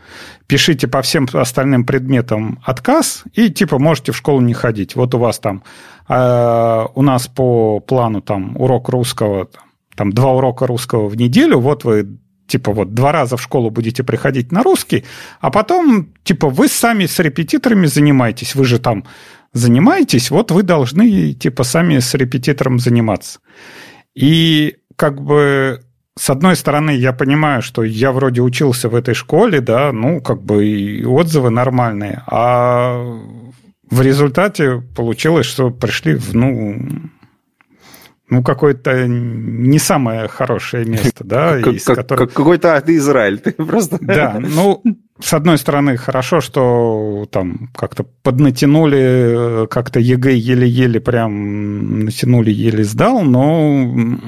Пишите 0.47 0.87
по 0.87 1.03
всем 1.03 1.27
остальным 1.31 1.85
предметам 1.85 2.59
отказ 2.63 3.23
и 3.33 3.51
типа 3.51 3.77
можете 3.77 4.13
в 4.13 4.17
школу 4.17 4.41
не 4.41 4.55
ходить. 4.55 4.95
Вот 4.95 5.13
у 5.13 5.19
вас 5.19 5.37
там 5.37 5.61
а, 6.07 6.87
у 6.95 7.03
нас 7.03 7.27
по 7.27 7.79
плану 7.81 8.21
там 8.21 8.57
урок 8.57 8.89
русского 8.89 9.45
там 9.45 9.66
два 10.11 10.33
урока 10.33 10.67
русского 10.67 11.07
в 11.07 11.17
неделю, 11.17 11.59
вот 11.59 11.83
вы 11.83 12.07
типа 12.47 12.71
вот 12.71 12.93
два 12.93 13.11
раза 13.11 13.35
в 13.35 13.41
школу 13.41 13.69
будете 13.69 14.03
приходить 14.03 14.51
на 14.51 14.63
русский, 14.63 15.03
а 15.41 15.51
потом 15.51 16.13
типа 16.23 16.49
вы 16.49 16.67
сами 16.67 17.05
с 17.05 17.19
репетиторами 17.19 17.87
занимаетесь, 17.87 18.55
вы 18.55 18.65
же 18.65 18.79
там 18.79 19.03
занимаетесь, 19.53 20.31
вот 20.31 20.51
вы 20.51 20.63
должны 20.63 21.33
типа 21.33 21.63
сами 21.63 21.99
с 21.99 22.13
репетитором 22.13 22.79
заниматься. 22.79 23.39
И 24.15 24.77
как 24.95 25.21
бы 25.21 25.81
с 26.17 26.29
одной 26.31 26.55
стороны, 26.55 26.91
я 26.91 27.13
понимаю, 27.13 27.61
что 27.61 27.83
я 27.83 28.11
вроде 28.11 28.41
учился 28.41 28.89
в 28.89 28.95
этой 28.95 29.13
школе, 29.13 29.61
да, 29.61 29.91
ну, 29.91 30.19
как 30.19 30.41
бы 30.41 30.65
и 30.65 31.05
отзывы 31.05 31.51
нормальные, 31.51 32.23
а 32.25 33.03
в 33.89 34.01
результате 34.01 34.81
получилось, 34.95 35.45
что 35.45 35.69
пришли 35.69 36.15
в, 36.15 36.35
ну, 36.35 36.75
ну, 38.29 38.43
какое-то 38.43 39.07
не 39.07 39.79
самое 39.79 40.27
хорошее 40.27 40.85
место, 40.85 41.23
да, 41.23 41.59
из 41.59 41.85
которых... 41.85 42.33
Какой-то 42.33 42.79
ты 42.81 42.97
Израиль, 42.97 43.39
ты 43.39 43.51
просто... 43.51 43.97
Да, 44.01 44.37
ну, 44.39 44.81
с 45.19 45.33
одной 45.33 45.57
стороны, 45.57 45.97
хорошо, 45.97 46.41
что 46.41 47.25
там 47.31 47.69
как-то 47.75 48.03
поднатянули, 48.23 49.67
как-то 49.67 49.99
ЕГЭ 49.99 50.35
еле-еле 50.35 50.99
прям 50.99 52.05
натянули, 52.05 52.51
еле 52.51 52.83
сдал, 52.83 53.21
но 53.21 54.19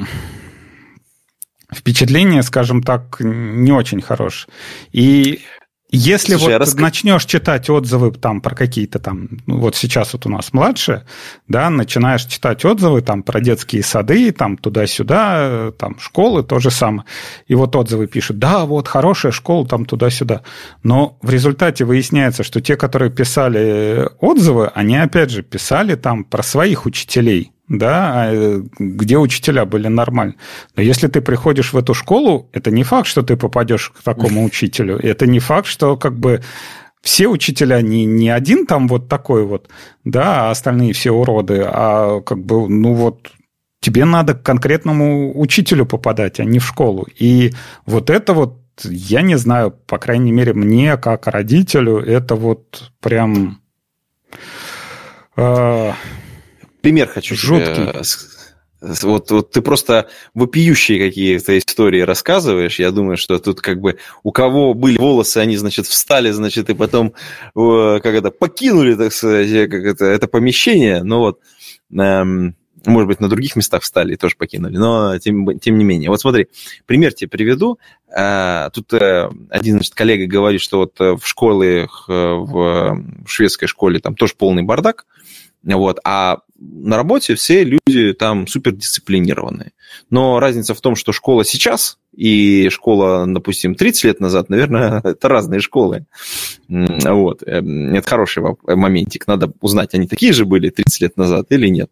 впечатление, 1.73 2.41
скажем 2.41 2.81
так, 2.81 3.17
не 3.19 3.71
очень 3.71 4.01
хорошее. 4.01 4.51
И 4.91 5.41
если 5.91 6.35
Слушай, 6.35 6.53
вот 6.53 6.59
рас... 6.59 6.75
начнешь 6.75 7.25
читать 7.25 7.69
отзывы 7.69 8.11
там 8.11 8.41
про 8.41 8.55
какие-то 8.55 8.99
там, 8.99 9.27
ну, 9.47 9.57
вот 9.57 9.75
сейчас 9.75 10.13
вот 10.13 10.27
у 10.27 10.29
нас 10.29 10.53
младшие, 10.53 11.05
да, 11.47 11.69
начинаешь 11.71 12.25
читать 12.25 12.63
отзывы 12.63 13.01
там 13.01 13.23
про 13.23 13.39
детские 13.39 13.81
сады, 13.81 14.31
там 14.31 14.57
туда-сюда, 14.57 15.71
там 15.79 15.99
школы, 15.99 16.43
то 16.43 16.59
же 16.59 16.69
самое. 16.69 17.05
И 17.47 17.55
вот 17.55 17.75
отзывы 17.75 18.05
пишут, 18.05 18.37
да, 18.37 18.65
вот 18.65 18.87
хорошая 18.87 19.31
школа 19.31 19.67
там 19.67 19.85
туда-сюда. 19.85 20.43
Но 20.83 21.17
в 21.23 21.31
результате 21.31 21.85
выясняется, 21.85 22.43
что 22.43 22.61
те, 22.61 22.75
которые 22.75 23.11
писали 23.11 24.07
отзывы, 24.19 24.67
они 24.67 24.95
опять 24.95 25.31
же 25.31 25.41
писали 25.41 25.95
там 25.95 26.23
про 26.23 26.43
своих 26.43 26.85
учителей, 26.85 27.51
да, 27.69 28.25
а, 28.25 28.63
где 28.79 29.17
учителя 29.17 29.65
были 29.65 29.87
нормальны. 29.87 30.35
Но 30.75 30.83
если 30.83 31.07
ты 31.07 31.21
приходишь 31.21 31.71
в 31.71 31.77
эту 31.77 31.93
школу, 31.93 32.49
это 32.51 32.71
не 32.71 32.83
факт, 32.83 33.07
что 33.07 33.21
ты 33.21 33.37
попадешь 33.37 33.91
к 33.91 34.03
такому 34.03 34.43
учителю. 34.43 34.97
Это 34.97 35.27
не 35.27 35.39
факт, 35.39 35.67
что 35.67 35.95
как 35.95 36.17
бы 36.17 36.41
все 37.01 37.27
учителя 37.27 37.81
не, 37.81 38.05
не 38.05 38.29
один 38.29 38.65
там 38.65 38.87
вот 38.87 39.07
такой 39.07 39.45
вот, 39.45 39.69
да, 40.03 40.47
а 40.47 40.51
остальные 40.51 40.93
все 40.93 41.11
уроды, 41.11 41.63
а 41.65 42.21
как 42.21 42.43
бы, 42.43 42.67
ну 42.67 42.93
вот, 42.93 43.31
тебе 43.79 44.03
надо 44.03 44.33
к 44.33 44.43
конкретному 44.43 45.39
учителю 45.39 45.85
попадать, 45.85 46.39
а 46.39 46.43
не 46.43 46.59
в 46.59 46.65
школу. 46.65 47.07
И 47.17 47.53
вот 47.85 48.09
это 48.09 48.33
вот, 48.33 48.59
я 48.83 49.21
не 49.21 49.37
знаю, 49.37 49.71
по 49.71 49.97
крайней 49.97 50.31
мере, 50.31 50.53
мне, 50.53 50.97
как 50.97 51.27
родителю, 51.27 51.97
это 51.99 52.35
вот 52.35 52.91
прям... 52.99 53.61
Э, 55.37 55.93
пример 56.81 57.07
хочу 57.07 57.35
Жуткий. 57.35 57.73
тебе 57.73 57.93
вот, 58.81 59.29
вот 59.31 59.51
ты 59.51 59.61
просто 59.61 60.07
вопиющие 60.33 61.05
какие-то 61.05 61.57
истории 61.57 61.99
рассказываешь. 61.99 62.79
Я 62.79 62.91
думаю, 62.91 63.17
что 63.17 63.37
тут 63.39 63.59
как 63.59 63.81
бы 63.81 63.97
у 64.23 64.31
кого 64.31 64.73
были 64.73 64.97
волосы, 64.97 65.37
они, 65.37 65.57
значит, 65.57 65.85
встали, 65.85 66.31
значит, 66.31 66.69
и 66.69 66.73
потом 66.73 67.13
как 67.53 68.05
это, 68.05 68.31
покинули, 68.31 68.95
так 68.95 69.11
сказать, 69.11 69.69
как 69.69 69.83
это, 69.83 70.05
это 70.05 70.27
помещение. 70.27 71.03
Но 71.03 71.19
вот, 71.19 71.39
эм, 71.91 72.55
может 72.85 73.07
быть, 73.09 73.19
на 73.19 73.27
других 73.27 73.57
местах 73.57 73.83
встали 73.83 74.13
и 74.13 74.17
тоже 74.17 74.35
покинули. 74.37 74.77
Но 74.77 75.17
тем, 75.19 75.59
тем 75.59 75.77
не 75.77 75.83
менее. 75.83 76.09
Вот 76.09 76.21
смотри, 76.21 76.47
пример 76.85 77.11
тебе 77.13 77.29
приведу. 77.29 77.79
Э, 78.15 78.69
тут 78.73 78.93
э, 78.93 79.29
один, 79.49 79.75
значит, 79.75 79.93
коллега 79.93 80.25
говорит, 80.25 80.61
что 80.61 80.77
вот 80.77 80.97
в 80.97 81.25
школе, 81.25 81.89
в 82.07 83.03
шведской 83.27 83.67
школе 83.67 83.99
там 83.99 84.15
тоже 84.15 84.35
полный 84.37 84.63
бардак. 84.63 85.05
Вот, 85.63 85.99
а 86.05 86.37
на 86.59 86.97
работе 86.97 87.35
все 87.35 87.63
люди 87.63 88.13
там 88.13 88.47
супердисциплинированные. 88.47 89.71
Но 90.09 90.39
разница 90.39 90.73
в 90.73 90.81
том, 90.81 90.95
что 90.95 91.11
школа 91.11 91.45
сейчас 91.45 91.97
и 92.15 92.69
школа, 92.69 93.25
допустим, 93.27 93.75
30 93.75 94.03
лет 94.03 94.19
назад, 94.19 94.49
наверное, 94.49 94.99
это 95.03 95.27
разные 95.27 95.61
школы. 95.61 96.05
Вот. 96.67 97.43
Эм, 97.45 97.93
это 97.95 98.07
хороший 98.07 98.43
моментик. 98.63 99.27
Надо 99.27 99.51
узнать, 99.61 99.93
они 99.93 100.07
такие 100.07 100.33
же 100.33 100.45
были 100.45 100.69
30 100.69 101.01
лет 101.01 101.17
назад 101.17 101.47
или 101.49 101.67
нет. 101.67 101.89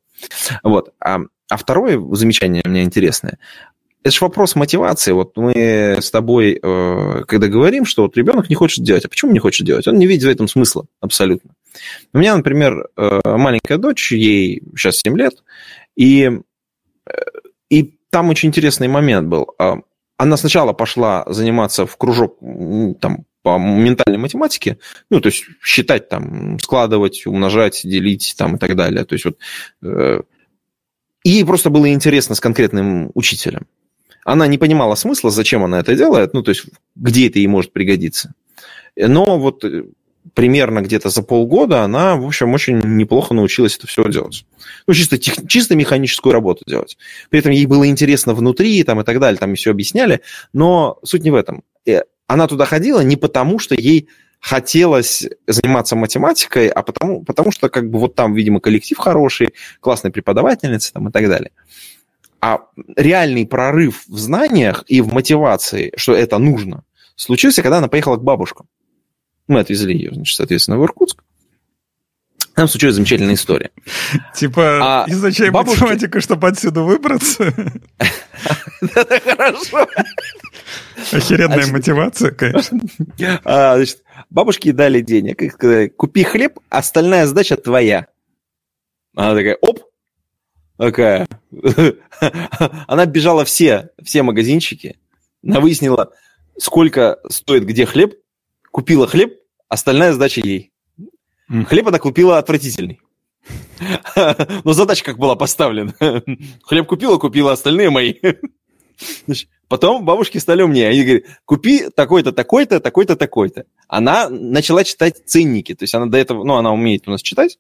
Вот. 0.64 0.94
А, 1.00 1.20
а 1.50 1.58
второе 1.58 2.00
замечание 2.14 2.62
у 2.66 2.70
меня 2.70 2.84
интересное. 2.84 3.38
Это 4.08 4.16
же 4.16 4.24
вопрос 4.24 4.56
мотивации. 4.56 5.12
Вот 5.12 5.36
мы 5.36 5.98
с 6.00 6.12
тобой, 6.12 6.58
э, 6.64 7.24
когда 7.28 7.48
говорим, 7.48 7.84
что 7.84 8.04
вот 8.04 8.16
ребенок 8.16 8.48
не 8.48 8.56
хочет 8.56 8.86
делать, 8.86 9.04
а 9.04 9.10
почему 9.10 9.34
не 9.34 9.40
хочет 9.40 9.68
делать? 9.68 9.86
Он 9.86 10.00
не 10.00 10.08
видит 10.08 10.24
в 10.24 10.30
этом 10.30 10.48
смысла 10.48 10.86
абсолютно. 11.02 11.52
У 12.14 12.18
меня, 12.18 12.38
например, 12.38 12.88
э, 12.96 13.20
маленькая 13.26 13.78
дочь, 13.78 14.14
ей 14.14 14.64
сейчас 14.78 15.00
7 15.00 15.18
лет, 15.18 15.44
и, 15.98 16.40
э, 17.06 17.12
и 17.70 18.00
там 18.10 18.30
очень 18.30 18.48
интересный 18.48 18.88
момент 18.88 19.28
был. 19.28 19.54
А, 19.60 19.80
она 20.16 20.38
сначала 20.38 20.72
пошла 20.72 21.26
заниматься 21.28 21.86
в 21.86 21.98
кружок 21.98 22.38
там, 23.02 23.26
по 23.42 23.58
ментальной 23.58 24.20
математике, 24.20 24.78
ну, 25.10 25.20
то 25.20 25.28
есть 25.28 25.44
считать 25.62 26.08
там, 26.08 26.60
складывать, 26.60 27.28
умножать, 27.28 27.82
делить 27.84 28.36
там 28.38 28.56
и 28.56 28.58
так 28.58 28.78
далее. 28.78 29.04
То 29.04 29.16
есть 29.16 29.26
вот... 29.26 29.38
И 31.24 31.30
ей 31.30 31.44
просто 31.44 31.70
было 31.70 31.92
интересно 31.92 32.36
с 32.36 32.40
конкретным 32.40 33.12
учителем. 33.14 33.68
Она 34.28 34.46
не 34.46 34.58
понимала 34.58 34.96
смысла, 34.96 35.32
зачем 35.32 35.64
она 35.64 35.80
это 35.80 35.96
делает, 35.96 36.34
ну, 36.34 36.44
то 36.44 36.50
есть 36.50 36.66
где 36.98 37.30
это 37.30 37.40
ей 37.40 37.48
может 37.48 37.72
пригодиться. 37.72 38.34
Но 38.98 39.40
вот 39.40 39.64
э, 39.64 39.86
примерно 40.34 40.82
где-то 40.82 41.08
за 41.08 41.24
полгода 41.24 41.84
она, 41.84 42.18
в 42.18 42.26
общем, 42.26 42.54
очень 42.54 42.78
неплохо 42.98 43.34
научилась 43.34 43.78
это 43.78 43.88
все 43.88 44.04
делать. 44.10 44.46
Ну, 44.86 44.94
чисто, 44.94 45.18
тех, 45.18 45.36
чисто 45.48 45.78
механическую 45.78 46.34
работу 46.34 46.66
делать. 46.68 46.98
При 47.30 47.40
этом 47.40 47.54
ей 47.54 47.66
было 47.68 47.88
интересно 47.88 48.34
внутри 48.34 48.84
там, 48.84 49.00
и 49.00 49.06
так 49.06 49.22
далее, 49.22 49.40
там 49.40 49.56
все 49.56 49.72
объясняли, 49.72 50.20
но 50.52 51.00
суть 51.06 51.24
не 51.24 51.32
в 51.32 51.36
этом. 51.36 51.64
Э, 51.86 52.02
она 52.28 52.48
туда 52.48 52.66
ходила 52.66 53.00
не 53.00 53.16
потому, 53.16 53.60
что 53.60 53.76
ей 53.76 54.10
хотелось 54.42 55.26
заниматься 55.48 55.96
математикой, 55.96 56.68
а 56.68 56.84
потому, 56.84 57.24
потому 57.24 57.54
что 57.54 57.70
как 57.70 57.90
бы 57.90 57.98
вот 57.98 58.16
там, 58.16 58.34
видимо, 58.34 58.60
коллектив 58.60 58.98
хороший, 58.98 59.54
классная 59.80 60.12
преподавательница 60.12 60.92
там, 60.92 61.08
и 61.08 61.12
так 61.14 61.30
далее. 61.30 61.52
А 62.48 62.62
реальный 62.96 63.46
прорыв 63.46 64.06
в 64.08 64.18
знаниях 64.18 64.86
и 64.88 65.02
в 65.02 65.12
мотивации, 65.12 65.92
что 65.98 66.16
это 66.16 66.38
нужно, 66.38 66.86
случился, 67.18 67.62
когда 67.62 67.80
она 67.80 67.90
поехала 67.90 68.16
к 68.16 68.24
бабушкам. 68.24 68.70
Мы 69.50 69.60
отвезли 69.60 69.94
ее, 69.94 70.14
значит, 70.14 70.38
соответственно, 70.38 70.78
в 70.78 70.84
Иркутск. 70.86 71.24
Там 72.56 72.70
случилась 72.70 72.96
замечательная 72.96 73.34
история. 73.34 73.72
Типа, 74.34 74.80
а 74.82 75.06
изучай 75.10 75.50
бабушки... 75.50 75.82
математику, 75.82 76.22
чтобы 76.22 76.48
отсюда 76.48 76.84
выбраться. 76.84 77.44
Это 78.82 79.20
хорошо. 79.20 79.86
Охеренная 81.12 81.68
мотивация, 81.68 82.32
конечно. 82.32 82.80
А, 83.44 83.78
бабушки 84.30 84.72
дали 84.72 85.02
денег. 85.02 85.44
купи 85.98 86.24
хлеб, 86.24 86.60
остальная 86.70 87.26
задача 87.26 87.58
твоя. 87.58 88.08
Она 89.16 89.36
такая, 89.36 89.58
оп, 89.60 89.87
такая. 90.78 91.28
Она 92.88 93.06
бежала 93.06 93.46
все, 93.46 93.90
все 94.04 94.24
магазинчики, 94.24 94.98
она 95.44 95.60
выяснила, 95.60 96.12
сколько 96.58 97.20
стоит 97.30 97.64
где 97.66 97.86
хлеб, 97.86 98.16
купила 98.72 99.08
хлеб, 99.08 99.40
остальная 99.70 100.14
задача 100.14 100.42
ей. 100.42 100.72
Хлеб 101.48 101.88
она 101.88 102.00
купила 102.00 102.38
отвратительный. 102.38 103.00
Но 104.64 104.74
задача 104.74 105.06
как 105.06 105.18
была 105.18 105.36
поставлена. 105.36 105.94
Хлеб 106.64 106.88
купила, 106.88 107.18
купила, 107.18 107.54
остальные 107.54 107.90
мои. 107.90 108.16
Значит, 109.26 109.50
потом 109.68 110.06
бабушки 110.06 110.38
стали 110.38 110.62
умнее. 110.62 110.90
Они 110.90 111.04
говорят, 111.04 111.24
купи 111.46 111.90
такой-то, 111.96 112.32
такой-то, 112.32 112.80
такой-то, 112.80 113.16
такой-то. 113.16 113.66
Она 113.88 114.30
начала 114.30 114.84
читать 114.84 115.22
ценники. 115.26 115.76
То 115.76 115.84
есть 115.84 115.94
она 115.94 116.08
до 116.08 116.18
этого, 116.18 116.44
ну, 116.44 116.56
она 116.56 116.72
умеет 116.72 117.08
у 117.08 117.12
нас 117.12 117.22
читать. 117.22 117.60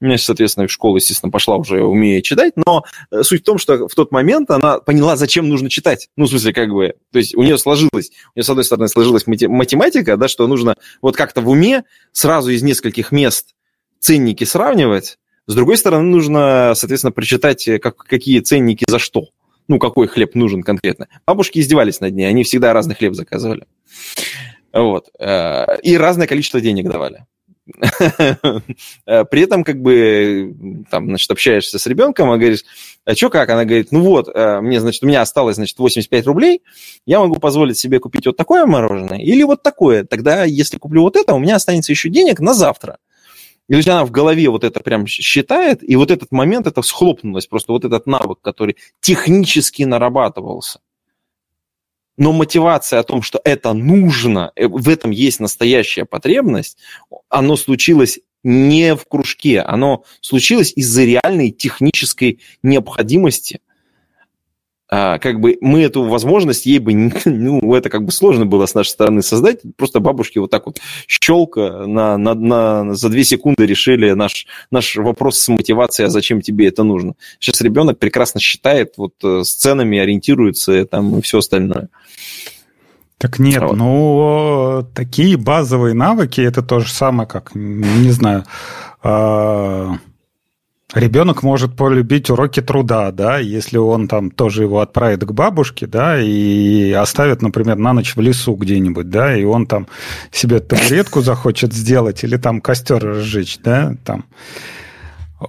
У 0.00 0.04
меня, 0.04 0.18
соответственно, 0.18 0.66
в 0.66 0.72
школу, 0.72 0.96
естественно, 0.96 1.30
пошла 1.30 1.56
уже 1.56 1.82
умея 1.82 2.22
читать. 2.22 2.54
Но 2.56 2.84
э, 3.10 3.22
суть 3.22 3.42
в 3.42 3.44
том, 3.44 3.58
что 3.58 3.88
в 3.88 3.94
тот 3.94 4.12
момент 4.12 4.50
она 4.50 4.78
поняла, 4.78 5.16
зачем 5.16 5.48
нужно 5.48 5.68
читать. 5.70 6.08
Ну, 6.16 6.26
в 6.26 6.28
смысле, 6.28 6.52
как 6.52 6.70
бы, 6.70 6.94
то 7.12 7.18
есть 7.18 7.34
у 7.34 7.42
нее 7.42 7.58
сложилось, 7.58 8.10
у 8.34 8.38
нее, 8.38 8.44
с 8.44 8.50
одной 8.50 8.64
стороны, 8.64 8.88
сложилась 8.88 9.26
математика, 9.26 10.16
да, 10.16 10.28
что 10.28 10.46
нужно 10.46 10.76
вот 11.02 11.16
как-то 11.16 11.40
в 11.40 11.48
уме 11.48 11.84
сразу 12.12 12.50
из 12.50 12.62
нескольких 12.62 13.12
мест 13.12 13.54
ценники 13.98 14.44
сравнивать, 14.44 15.18
с 15.48 15.54
другой 15.54 15.78
стороны, 15.78 16.04
нужно, 16.04 16.74
соответственно, 16.76 17.10
прочитать, 17.10 17.66
э, 17.66 17.78
как, 17.78 17.96
какие 17.96 18.40
ценники 18.40 18.84
за 18.86 18.98
что 18.98 19.28
ну, 19.68 19.78
какой 19.78 20.08
хлеб 20.08 20.34
нужен 20.34 20.62
конкретно. 20.62 21.08
Бабушки 21.26 21.58
издевались 21.58 22.00
над 22.00 22.14
ней, 22.14 22.24
они 22.24 22.44
всегда 22.44 22.72
разный 22.72 22.94
хлеб 22.94 23.14
заказывали. 23.14 23.66
Вот. 24.72 25.10
Э, 25.18 25.78
и 25.82 25.96
разное 25.96 26.26
количество 26.26 26.60
денег 26.60 26.90
давали. 26.90 27.26
При 29.04 29.42
этом, 29.42 29.62
как 29.64 29.80
бы, 29.80 30.54
там, 30.90 31.08
значит, 31.08 31.30
общаешься 31.30 31.78
с 31.78 31.86
ребенком, 31.86 32.30
а 32.30 32.38
говоришь, 32.38 32.64
а 33.04 33.14
что 33.14 33.30
как? 33.30 33.50
Она 33.50 33.64
говорит, 33.64 33.92
ну 33.92 34.00
вот, 34.00 34.28
э, 34.32 34.60
мне, 34.60 34.80
значит, 34.80 35.02
у 35.02 35.06
меня 35.06 35.20
осталось, 35.20 35.56
значит, 35.56 35.78
85 35.78 36.26
рублей, 36.26 36.62
я 37.06 37.20
могу 37.20 37.36
позволить 37.36 37.78
себе 37.78 37.98
купить 37.98 38.26
вот 38.26 38.36
такое 38.36 38.64
мороженое 38.64 39.18
или 39.18 39.42
вот 39.42 39.62
такое. 39.62 40.04
Тогда, 40.04 40.44
если 40.44 40.78
куплю 40.78 41.02
вот 41.02 41.16
это, 41.16 41.34
у 41.34 41.38
меня 41.38 41.56
останется 41.56 41.92
еще 41.92 42.08
денег 42.08 42.40
на 42.40 42.54
завтра. 42.54 42.98
И 43.68 43.72
то 43.72 43.76
есть 43.76 43.88
она 43.88 44.04
в 44.06 44.10
голове 44.10 44.48
вот 44.48 44.64
это 44.64 44.80
прям 44.80 45.06
считает, 45.06 45.88
и 45.88 45.94
вот 45.96 46.10
этот 46.10 46.32
момент, 46.32 46.66
это 46.66 46.80
схлопнулось, 46.80 47.46
просто 47.46 47.72
вот 47.72 47.84
этот 47.84 48.06
навык, 48.06 48.40
который 48.40 48.76
технически 49.00 49.82
нарабатывался. 49.82 50.80
Но 52.16 52.32
мотивация 52.32 52.98
о 52.98 53.04
том, 53.04 53.22
что 53.22 53.40
это 53.44 53.74
нужно, 53.74 54.52
э, 54.56 54.66
в 54.66 54.88
этом 54.88 55.10
есть 55.10 55.38
настоящая 55.38 56.06
потребность, 56.06 56.78
оно 57.28 57.56
случилось 57.56 58.20
не 58.42 58.96
в 58.96 59.06
кружке, 59.06 59.60
оно 59.60 60.04
случилось 60.20 60.72
из-за 60.74 61.04
реальной 61.04 61.50
технической 61.50 62.40
необходимости 62.62 63.60
а, 64.90 65.18
как 65.18 65.40
бы 65.40 65.58
мы 65.60 65.82
эту 65.82 66.04
возможность 66.04 66.64
ей 66.64 66.78
бы, 66.78 66.94
ну, 67.24 67.74
это 67.74 67.90
как 67.90 68.04
бы 68.04 68.12
сложно 68.12 68.46
было 68.46 68.66
с 68.66 68.74
нашей 68.74 68.90
стороны 68.90 69.22
создать, 69.22 69.60
просто 69.76 70.00
бабушки 70.00 70.38
вот 70.38 70.50
так 70.50 70.66
вот 70.66 70.80
щелка 71.06 71.86
на, 71.86 72.16
на, 72.16 72.34
на, 72.34 72.94
за 72.94 73.08
две 73.10 73.24
секунды 73.24 73.66
решили 73.66 74.12
наш, 74.12 74.46
наш 74.70 74.96
вопрос 74.96 75.38
с 75.38 75.48
мотивацией, 75.48 76.06
а 76.06 76.10
зачем 76.10 76.40
тебе 76.40 76.68
это 76.68 76.84
нужно. 76.84 77.14
Сейчас 77.38 77.60
ребенок 77.60 77.98
прекрасно 77.98 78.40
считает, 78.40 78.94
вот 78.96 79.12
э, 79.22 79.42
с 79.44 79.54
ценами 79.54 79.98
ориентируется 79.98 80.86
там 80.86 81.18
и 81.18 81.22
все 81.22 81.38
остальное. 81.38 81.88
Так 83.18 83.40
нет, 83.40 83.62
вот. 83.62 83.76
ну, 83.76 84.88
такие 84.94 85.36
базовые 85.36 85.92
навыки, 85.92 86.40
это 86.40 86.62
то 86.62 86.78
же 86.78 86.88
самое, 86.88 87.28
как, 87.28 87.54
не 87.54 88.12
знаю, 88.12 88.44
а, 89.02 89.98
Ребенок 90.94 91.42
может 91.42 91.76
полюбить 91.76 92.30
уроки 92.30 92.62
труда, 92.62 93.12
да, 93.12 93.36
если 93.36 93.76
он 93.76 94.08
там 94.08 94.30
тоже 94.30 94.62
его 94.62 94.80
отправит 94.80 95.22
к 95.22 95.32
бабушке, 95.32 95.86
да, 95.86 96.18
и 96.18 96.92
оставит, 96.92 97.42
например, 97.42 97.76
на 97.76 97.92
ночь 97.92 98.16
в 98.16 98.20
лесу 98.22 98.54
где-нибудь, 98.54 99.10
да, 99.10 99.36
и 99.36 99.44
он 99.44 99.66
там 99.66 99.86
себе 100.32 100.60
табуретку 100.60 101.20
захочет 101.20 101.74
сделать 101.74 102.24
или 102.24 102.38
там 102.38 102.62
костер 102.62 103.04
разжечь, 103.04 103.58
да, 103.62 103.96
там. 104.02 104.24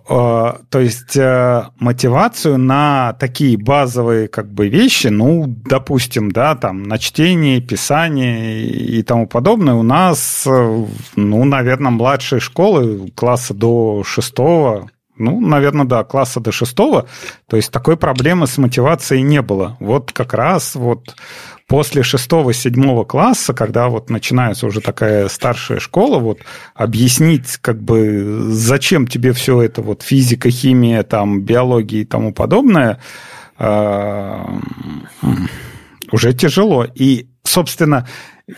То 0.08 0.60
есть 0.74 1.18
э, 1.18 1.64
мотивацию 1.80 2.60
на 2.60 3.14
такие 3.14 3.58
базовые 3.58 4.28
как 4.28 4.52
бы 4.52 4.68
вещи, 4.68 5.08
ну, 5.08 5.46
допустим, 5.48 6.32
да, 6.32 6.54
там 6.56 6.84
на 6.84 7.00
чтение, 7.00 7.60
писание 7.60 8.68
и 8.68 9.02
тому 9.02 9.26
подобное 9.26 9.74
у 9.74 9.82
нас, 9.82 10.44
э, 10.46 10.86
ну, 11.16 11.44
наверное, 11.46 11.90
младшие 11.90 12.40
школы 12.40 13.10
класса 13.16 13.56
до 13.56 14.04
шестого, 14.06 14.92
ну, 15.20 15.40
наверное, 15.40 15.86
да, 15.86 16.04
класса 16.04 16.40
до 16.40 16.52
шестого. 16.52 17.08
То 17.48 17.58
есть 17.58 17.72
такой 17.72 17.98
проблемы 17.98 18.48
с 18.48 18.58
мотивацией 18.58 19.22
не 19.22 19.42
было. 19.42 19.78
Вот 19.80 20.12
как 20.12 20.34
раз 20.34 20.76
вот 20.76 21.16
после 21.68 22.02
шестого-седьмого 22.02 23.04
класса, 23.04 23.54
когда 23.54 23.90
вот 23.90 24.10
начинается 24.10 24.66
уже 24.66 24.82
такая 24.82 25.28
старшая 25.28 25.80
школа, 25.80 26.18
вот 26.18 26.40
объяснить, 26.74 27.58
как 27.62 27.82
бы, 27.82 28.50
зачем 28.50 29.08
тебе 29.08 29.34
все 29.34 29.62
это, 29.62 29.84
вот 29.84 30.02
физика, 30.02 30.50
химия, 30.50 31.04
там, 31.04 31.42
биология 31.44 32.02
и 32.02 32.06
тому 32.06 32.34
подобное, 32.34 33.00
а, 33.58 34.60
уже 36.12 36.34
тяжело. 36.34 36.88
И, 36.96 37.28
собственно, 37.50 38.08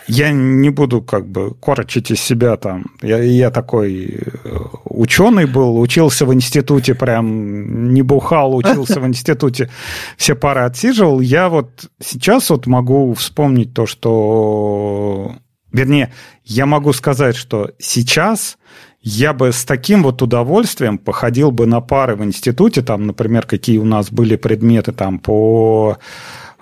я 0.06 0.30
не 0.32 0.70
буду 0.70 1.02
как 1.02 1.26
бы 1.26 1.54
корчить 1.54 2.10
из 2.10 2.20
себя 2.20 2.56
там. 2.56 2.86
Я, 3.02 3.22
я 3.22 3.50
такой 3.50 4.20
э, 4.44 4.58
ученый 4.84 5.46
был, 5.46 5.78
учился 5.80 6.26
в 6.26 6.32
институте, 6.32 6.94
прям 6.94 7.92
не 7.92 8.02
бухал, 8.02 8.56
учился 8.56 9.00
в 9.00 9.06
институте, 9.06 9.70
все 10.16 10.34
пары 10.34 10.62
отсиживал. 10.62 11.20
Я 11.20 11.48
вот 11.48 11.90
сейчас 12.00 12.50
вот 12.50 12.66
могу 12.66 13.12
вспомнить 13.14 13.74
то, 13.74 13.86
что 13.86 15.36
вернее, 15.72 16.12
я 16.44 16.66
могу 16.66 16.92
сказать, 16.92 17.36
что 17.36 17.70
сейчас 17.78 18.58
я 19.00 19.32
бы 19.32 19.52
с 19.52 19.64
таким 19.64 20.02
вот 20.04 20.22
удовольствием 20.22 20.96
походил 20.96 21.50
бы 21.50 21.66
на 21.66 21.80
пары 21.80 22.14
в 22.14 22.24
институте, 22.24 22.82
там, 22.82 23.06
например, 23.06 23.46
какие 23.46 23.78
у 23.78 23.84
нас 23.84 24.12
были 24.12 24.36
предметы 24.36 24.92
там 24.92 25.18
по 25.18 25.98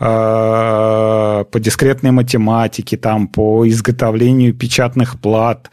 по 0.01 1.47
дискретной 1.57 2.11
математике, 2.11 2.97
там, 2.97 3.29
по 3.29 3.69
изготовлению 3.69 4.55
печатных 4.55 5.21
плат, 5.21 5.71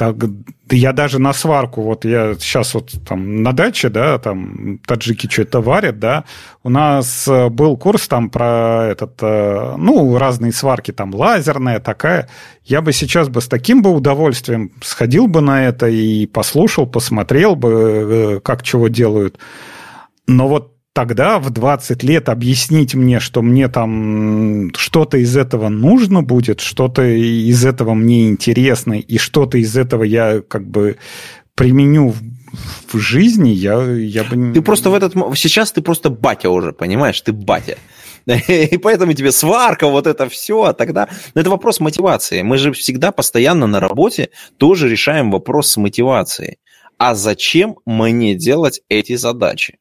так, 0.00 0.16
я 0.70 0.94
даже 0.94 1.18
на 1.18 1.34
сварку, 1.34 1.82
вот 1.82 2.06
я 2.06 2.32
сейчас 2.32 2.72
вот 2.72 2.90
там 3.06 3.42
на 3.42 3.52
даче, 3.52 3.90
да, 3.90 4.18
там 4.18 4.78
таджики 4.86 5.28
что-то 5.30 5.60
варят, 5.60 5.98
да, 5.98 6.24
у 6.62 6.70
нас 6.70 7.28
э, 7.28 7.50
был 7.50 7.76
курс 7.76 8.08
там 8.08 8.30
про 8.30 8.86
этот, 8.90 9.18
э, 9.20 9.74
ну, 9.76 10.16
разные 10.16 10.52
сварки, 10.52 10.90
там 10.90 11.14
лазерная 11.14 11.80
такая. 11.80 12.30
Я 12.64 12.80
бы 12.80 12.94
сейчас 12.94 13.28
бы 13.28 13.42
с 13.42 13.46
таким 13.46 13.82
бы 13.82 13.90
удовольствием 13.90 14.72
сходил 14.80 15.26
бы 15.26 15.42
на 15.42 15.66
это 15.66 15.86
и 15.88 16.24
послушал, 16.24 16.86
посмотрел 16.86 17.54
бы, 17.54 17.68
э, 17.68 18.40
как 18.40 18.62
чего 18.62 18.88
делают. 18.88 19.38
Но 20.26 20.48
вот 20.48 20.79
тогда 21.00 21.38
в 21.38 21.48
20 21.48 22.02
лет 22.02 22.28
объяснить 22.28 22.94
мне, 22.94 23.20
что 23.20 23.40
мне 23.40 23.68
там 23.68 24.70
что-то 24.76 25.16
из 25.16 25.34
этого 25.34 25.70
нужно 25.70 26.22
будет, 26.22 26.60
что-то 26.60 27.02
из 27.02 27.64
этого 27.64 27.94
мне 27.94 28.28
интересно, 28.28 28.92
и 28.92 29.16
что-то 29.16 29.56
из 29.56 29.78
этого 29.78 30.02
я 30.04 30.42
как 30.46 30.68
бы 30.68 30.98
применю 31.54 32.14
в 32.92 32.98
жизни, 32.98 33.48
я, 33.48 33.80
я 33.82 34.24
бы... 34.24 34.52
Ты 34.52 34.60
просто 34.60 34.90
в 34.90 34.94
этот... 34.94 35.14
Сейчас 35.38 35.72
ты 35.72 35.80
просто 35.80 36.10
батя 36.10 36.50
уже, 36.50 36.72
понимаешь? 36.72 37.18
Ты 37.22 37.32
батя. 37.32 37.78
И 38.26 38.76
поэтому 38.76 39.14
тебе 39.14 39.32
сварка, 39.32 39.86
вот 39.86 40.06
это 40.06 40.28
все, 40.28 40.64
а 40.64 40.74
тогда... 40.74 41.08
Но 41.34 41.40
это 41.40 41.48
вопрос 41.48 41.80
мотивации. 41.80 42.42
Мы 42.42 42.58
же 42.58 42.72
всегда 42.72 43.10
постоянно 43.10 43.66
на 43.66 43.80
работе 43.80 44.28
тоже 44.58 44.86
решаем 44.86 45.30
вопрос 45.30 45.70
с 45.70 45.78
мотивацией. 45.78 46.58
А 46.98 47.14
зачем 47.14 47.76
мне 47.86 48.34
делать 48.34 48.82
эти 48.90 49.16
задачи? 49.16 49.79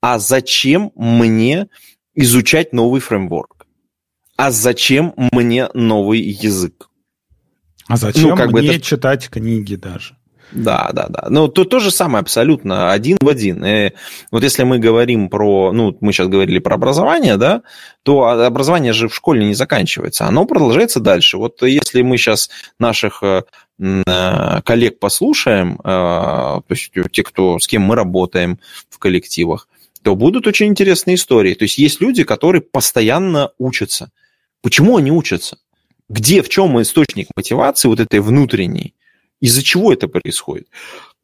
А 0.00 0.18
зачем 0.18 0.92
мне 0.94 1.68
изучать 2.14 2.72
новый 2.72 3.00
фреймворк? 3.00 3.66
А 4.36 4.50
зачем 4.50 5.14
мне 5.16 5.68
новый 5.74 6.20
язык? 6.20 6.88
А 7.88 7.96
зачем 7.96 8.30
ну, 8.30 8.36
как 8.36 8.52
мне 8.52 8.68
бы 8.68 8.74
это... 8.74 8.80
читать 8.80 9.28
книги 9.28 9.74
даже? 9.74 10.18
Да, 10.52 10.90
да, 10.92 11.08
да. 11.08 11.26
Ну, 11.28 11.48
то, 11.48 11.64
то 11.64 11.78
же 11.78 11.90
самое 11.90 12.22
абсолютно, 12.22 12.90
один 12.90 13.18
в 13.20 13.28
один. 13.28 13.64
И 13.64 13.68
э, 13.68 13.92
вот 14.30 14.42
если 14.42 14.62
мы 14.62 14.78
говорим 14.78 15.28
про, 15.28 15.72
ну, 15.72 15.96
мы 16.00 16.12
сейчас 16.12 16.28
говорили 16.28 16.58
про 16.58 16.76
образование, 16.76 17.36
да, 17.36 17.62
то 18.02 18.24
образование 18.24 18.92
же 18.92 19.08
в 19.08 19.14
школе 19.14 19.44
не 19.44 19.54
заканчивается, 19.54 20.26
оно 20.26 20.46
продолжается 20.46 21.00
дальше. 21.00 21.36
Вот 21.36 21.62
если 21.62 22.02
мы 22.02 22.16
сейчас 22.16 22.48
наших 22.78 23.22
э, 23.22 23.42
коллег 23.78 24.98
послушаем, 24.98 25.78
то 25.78 26.64
есть 26.68 26.90
те, 27.12 27.22
кто, 27.22 27.58
с 27.58 27.66
кем 27.66 27.82
мы 27.82 27.94
работаем 27.94 28.58
в 28.90 28.98
коллективах, 28.98 29.68
то 30.02 30.14
будут 30.16 30.46
очень 30.46 30.66
интересные 30.66 31.14
истории. 31.16 31.54
То 31.54 31.64
есть 31.64 31.78
есть 31.78 32.00
люди, 32.00 32.24
которые 32.24 32.62
постоянно 32.62 33.50
учатся. 33.58 34.10
Почему 34.62 34.96
они 34.96 35.10
учатся? 35.12 35.58
Где, 36.08 36.42
в 36.42 36.48
чем 36.48 36.80
источник 36.80 37.28
мотивации 37.36 37.88
вот 37.88 38.00
этой 38.00 38.20
внутренней? 38.20 38.94
Из-за 39.40 39.62
чего 39.62 39.92
это 39.92 40.08
происходит? 40.08 40.68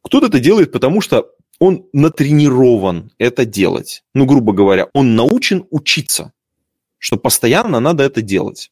Кто-то 0.01 0.27
это 0.27 0.39
делает, 0.39 0.71
потому 0.71 1.01
что 1.01 1.31
он 1.59 1.85
натренирован 1.93 3.11
это 3.17 3.45
делать. 3.45 4.03
Ну, 4.13 4.25
грубо 4.25 4.53
говоря, 4.53 4.87
он 4.93 5.15
научен 5.15 5.65
учиться, 5.71 6.31
что 6.99 7.17
постоянно 7.17 7.79
надо 7.79 8.03
это 8.03 8.21
делать. 8.21 8.71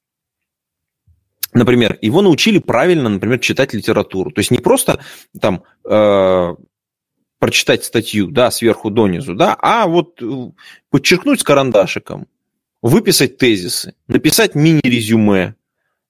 Например, 1.54 1.98
его 2.02 2.22
научили 2.22 2.60
правильно, 2.60 3.10
например, 3.10 3.39
читать 3.39 3.74
литературу. 3.74 4.32
То 4.32 4.39
есть 4.39 4.52
не 4.52 4.58
просто 4.60 5.00
там 5.39 5.63
э, 5.88 6.56
прочитать 7.39 7.84
статью, 7.84 8.32
да, 8.32 8.52
сверху 8.52 8.89
донизу, 8.89 9.36
да, 9.36 9.56
а 9.60 9.88
вот 9.88 10.22
э, 10.22 10.52
подчеркнуть 10.89 11.42
с 11.42 11.44
карандашиком, 11.44 12.28
выписать 12.82 13.38
тезисы, 13.38 13.96
написать 14.08 14.56
мини-резюме, 14.56 15.56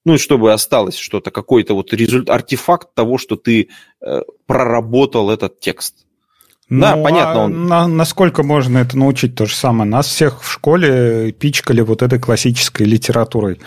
ну, 0.06 0.18
чтобы 0.18 0.54
осталось 0.54 0.98
что-то, 0.98 1.32
какой-то 1.32 1.74
вот 1.76 1.94
результат, 1.94 2.36
артефакт 2.36 2.94
того, 2.94 3.18
что 3.18 3.36
ты 3.36 3.70
э, 4.02 4.22
проработал 4.46 5.30
этот 5.30 5.60
текст. 5.60 6.03
Ну, 6.74 6.82
да, 6.82 6.96
понятно. 6.98 7.42
А 7.42 7.46
он... 7.46 7.68
на, 7.68 7.88
насколько 7.88 8.42
можно 8.42 8.80
это 8.80 8.98
научить 8.98 9.36
то 9.36 9.46
же 9.46 9.54
самое? 9.54 9.88
Нас 9.88 10.08
всех 10.08 10.42
в 10.42 10.52
школе 10.52 11.32
пичкали 11.32 11.82
вот 11.82 12.02
этой 12.02 12.18
классической 12.18 12.88
литературой. 12.88 13.60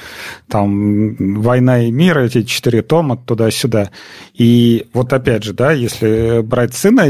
Там 0.49 1.15
«Война 1.41 1.85
и 1.85 1.93
мир», 1.93 2.19
эти 2.19 2.43
четыре 2.43 2.83
тома 2.83 3.17
туда-сюда. 3.17 3.91
И 4.35 4.89
вот 4.93 5.13
опять 5.13 5.45
же, 5.45 5.53
да, 5.53 5.71
если 5.71 6.41
брать 6.41 6.75
сына, 6.75 7.05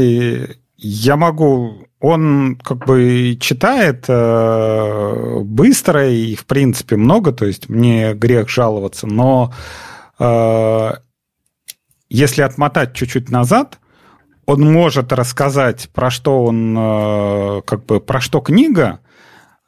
я 0.77 1.15
могу 1.15 1.87
он 1.99 2.59
как 2.63 2.85
бы 2.85 3.35
читает 3.41 4.05
э, 4.07 5.39
быстро 5.41 6.07
и, 6.07 6.35
в 6.35 6.45
принципе, 6.45 6.95
много, 6.95 7.31
то 7.31 7.45
есть 7.45 7.69
мне 7.69 8.13
грех 8.13 8.49
жаловаться, 8.49 9.07
но 9.07 9.51
э, 10.19 10.91
если 12.07 12.43
отмотать 12.43 12.93
чуть-чуть 12.93 13.31
назад, 13.31 13.79
он 14.47 14.61
может 14.61 15.13
рассказать, 15.13 15.89
про 15.93 16.09
что 16.09 16.45
он, 16.45 16.75
э, 16.77 17.61
как 17.65 17.85
бы, 17.85 17.99
про 17.99 18.21
что 18.21 18.39
книга, 18.39 19.01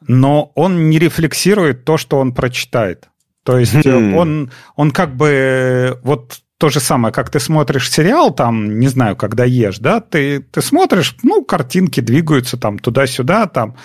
но 0.08 0.50
он 0.54 0.88
не 0.88 0.98
рефлексирует 0.98 1.84
то, 1.84 1.98
что 1.98 2.18
он 2.18 2.32
прочитает. 2.32 3.10
То 3.44 3.58
есть 3.58 3.74
mm. 3.74 4.14
он, 4.14 4.50
он 4.76 4.90
как 4.90 5.16
бы 5.16 5.98
вот 6.02 6.40
то 6.56 6.70
же 6.70 6.80
самое, 6.80 7.12
как 7.12 7.30
ты 7.30 7.40
смотришь 7.40 7.90
сериал, 7.90 8.34
там, 8.34 8.78
не 8.80 8.88
знаю, 8.88 9.16
когда 9.16 9.44
ешь, 9.44 9.78
да, 9.78 10.00
ты, 10.00 10.40
ты 10.40 10.62
смотришь, 10.62 11.16
ну, 11.22 11.44
картинки 11.44 12.00
двигаются 12.00 12.56
там 12.56 12.78
туда-сюда, 12.78 13.46
там, 13.46 13.76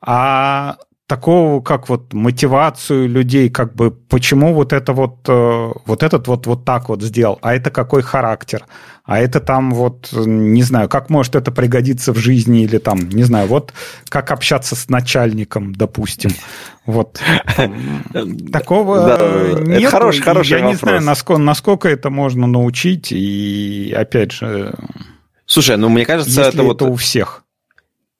а 0.00 0.76
такого, 1.06 1.60
как 1.60 1.88
вот 1.88 2.12
мотивацию 2.12 3.08
людей, 3.08 3.48
как 3.48 3.74
бы 3.74 3.92
почему 3.92 4.52
вот 4.52 4.72
это 4.72 4.92
вот, 4.92 5.18
э, 5.28 5.72
вот 5.84 6.02
этот 6.02 6.26
вот 6.26 6.46
вот 6.46 6.64
так 6.64 6.88
вот 6.88 7.00
сделал, 7.02 7.38
а 7.42 7.54
это 7.54 7.70
какой 7.70 8.02
характер, 8.02 8.64
а 9.04 9.20
это 9.20 9.38
там 9.38 9.72
вот, 9.72 10.08
не 10.12 10.62
знаю, 10.62 10.88
как 10.88 11.08
может 11.08 11.36
это 11.36 11.52
пригодиться 11.52 12.12
в 12.12 12.16
жизни 12.16 12.62
или 12.64 12.78
там, 12.78 13.08
не 13.08 13.22
знаю, 13.22 13.46
вот 13.46 13.72
как 14.08 14.32
общаться 14.32 14.74
с 14.74 14.88
начальником, 14.88 15.72
допустим. 15.72 16.30
Вот. 16.86 17.20
Такого 18.52 19.60
нет. 19.60 19.90
Хороший, 19.90 20.22
хороший 20.22 20.58
Я 20.58 20.66
не 20.66 20.74
знаю, 20.74 21.02
насколько, 21.02 21.40
насколько 21.40 21.88
это 21.88 22.10
можно 22.10 22.48
научить, 22.48 23.12
и 23.12 23.94
опять 23.96 24.32
же... 24.32 24.74
Слушай, 25.46 25.76
ну 25.76 25.88
мне 25.88 26.04
кажется, 26.04 26.42
это 26.42 26.64
вот... 26.64 26.82
у 26.82 26.96
всех. 26.96 27.44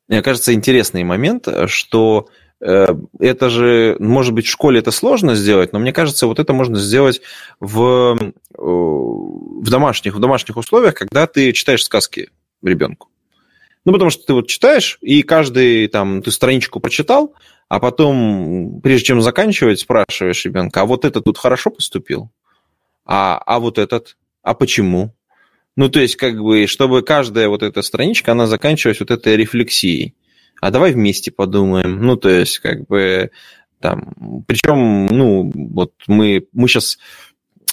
Мне 0.06 0.22
кажется, 0.22 0.54
интересный 0.54 1.02
момент, 1.02 1.48
что 1.66 2.28
это 2.60 3.50
же, 3.50 3.96
может 3.98 4.32
быть, 4.32 4.46
в 4.46 4.50
школе 4.50 4.78
это 4.78 4.90
сложно 4.90 5.34
сделать, 5.34 5.72
но 5.72 5.78
мне 5.78 5.92
кажется, 5.92 6.26
вот 6.26 6.38
это 6.38 6.52
можно 6.52 6.78
сделать 6.78 7.20
в, 7.60 8.16
э, 8.18 8.32
в, 8.56 9.68
домашних, 9.68 10.14
в 10.14 10.18
домашних 10.18 10.56
условиях, 10.56 10.94
когда 10.94 11.26
ты 11.26 11.52
читаешь 11.52 11.84
сказки 11.84 12.30
ребенку. 12.62 13.08
Ну, 13.84 13.92
потому 13.92 14.10
что 14.10 14.24
ты 14.24 14.32
вот 14.32 14.48
читаешь, 14.48 14.98
и 15.00 15.22
каждый 15.22 15.86
там, 15.88 16.22
ты 16.22 16.30
страничку 16.30 16.80
прочитал, 16.80 17.34
а 17.68 17.78
потом, 17.78 18.80
прежде 18.82 19.06
чем 19.06 19.20
заканчивать, 19.20 19.80
спрашиваешь 19.80 20.44
ребенка, 20.44 20.80
а 20.80 20.86
вот 20.86 21.04
этот 21.04 21.24
тут 21.24 21.38
хорошо 21.38 21.70
поступил? 21.70 22.30
А, 23.04 23.40
а 23.44 23.60
вот 23.60 23.78
этот? 23.78 24.16
А 24.42 24.54
почему? 24.54 25.14
Ну, 25.76 25.88
то 25.90 26.00
есть, 26.00 26.16
как 26.16 26.42
бы, 26.42 26.66
чтобы 26.66 27.02
каждая 27.02 27.48
вот 27.48 27.62
эта 27.62 27.82
страничка, 27.82 28.32
она 28.32 28.46
заканчивалась 28.46 28.98
вот 28.98 29.10
этой 29.10 29.36
рефлексией 29.36 30.14
а 30.60 30.70
давай 30.70 30.92
вместе 30.92 31.30
подумаем. 31.30 32.00
Ну, 32.02 32.16
то 32.16 32.28
есть, 32.28 32.58
как 32.58 32.86
бы, 32.86 33.30
там, 33.80 34.44
причем, 34.46 35.06
ну, 35.06 35.52
вот 35.54 35.92
мы, 36.06 36.46
мы 36.52 36.68
сейчас 36.68 36.98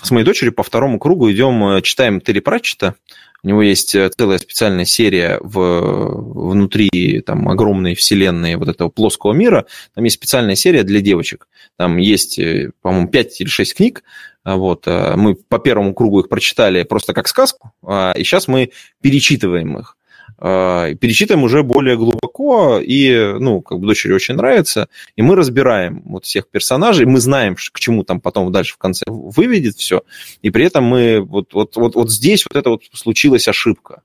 с 0.04 0.12
моей 0.12 0.26
дочерью 0.26 0.54
по 0.54 0.64
второму 0.64 1.00
кругу 1.00 1.32
идем, 1.32 1.64
э, 1.64 1.82
читаем 1.82 2.20
Терри 2.20 2.42
Пратчета. 2.42 2.96
У 3.42 3.48
него 3.48 3.62
есть 3.62 3.96
э, 3.96 4.10
целая 4.16 4.38
специальная 4.38 4.86
серия 4.86 5.40
в, 5.42 6.52
внутри 6.52 7.22
там, 7.26 7.48
огромной 7.48 7.96
вселенной 7.96 8.56
вот 8.56 8.68
этого 8.68 8.90
плоского 8.90 9.34
мира. 9.34 9.66
Там 9.96 10.04
есть 10.04 10.16
специальная 10.16 10.56
серия 10.56 10.84
для 10.84 11.00
девочек. 11.00 11.48
Там 11.78 11.98
есть, 11.98 12.38
э, 12.38 12.72
по-моему, 12.82 13.08
5 13.08 13.42
или 13.42 13.48
6 13.48 13.76
книг. 13.76 14.04
Вот. 14.44 14.88
Мы 14.88 15.36
по 15.36 15.58
первому 15.58 15.94
кругу 15.94 16.20
их 16.20 16.28
прочитали 16.28 16.84
просто 16.84 17.14
как 17.14 17.30
сказку, 17.30 17.72
а, 17.82 18.12
и 18.12 18.26
сейчас 18.26 18.50
мы 18.50 18.72
перечитываем 19.02 19.80
их. 19.80 19.96
А, 20.46 20.94
перечитываем 20.96 21.46
уже 21.46 21.64
более 21.64 21.96
глубоко, 21.96 22.78
и, 22.78 23.34
ну, 23.40 23.62
как 23.62 23.80
бы 23.80 23.88
дочери 23.88 24.12
очень 24.12 24.36
нравится, 24.36 24.90
и 25.16 25.22
мы 25.22 25.38
разбираем 25.38 26.02
вот 26.04 26.26
всех 26.26 26.50
персонажей, 26.50 27.06
мы 27.06 27.22
знаем, 27.22 27.56
к 27.56 27.80
чему 27.80 28.04
там 28.04 28.20
потом 28.20 28.52
дальше 28.52 28.74
в 28.74 28.78
конце 28.78 29.06
выведет 29.08 29.78
все, 29.78 30.02
и 30.42 30.50
при 30.50 30.66
этом 30.66 30.84
мы 30.84 31.22
вот, 31.22 31.54
вот, 31.54 31.78
вот, 31.78 31.96
вот 31.96 32.12
здесь 32.12 32.44
вот 32.44 32.60
это 32.60 32.72
вот 32.72 32.84
случилась 32.92 33.48
ошибка 33.48 34.02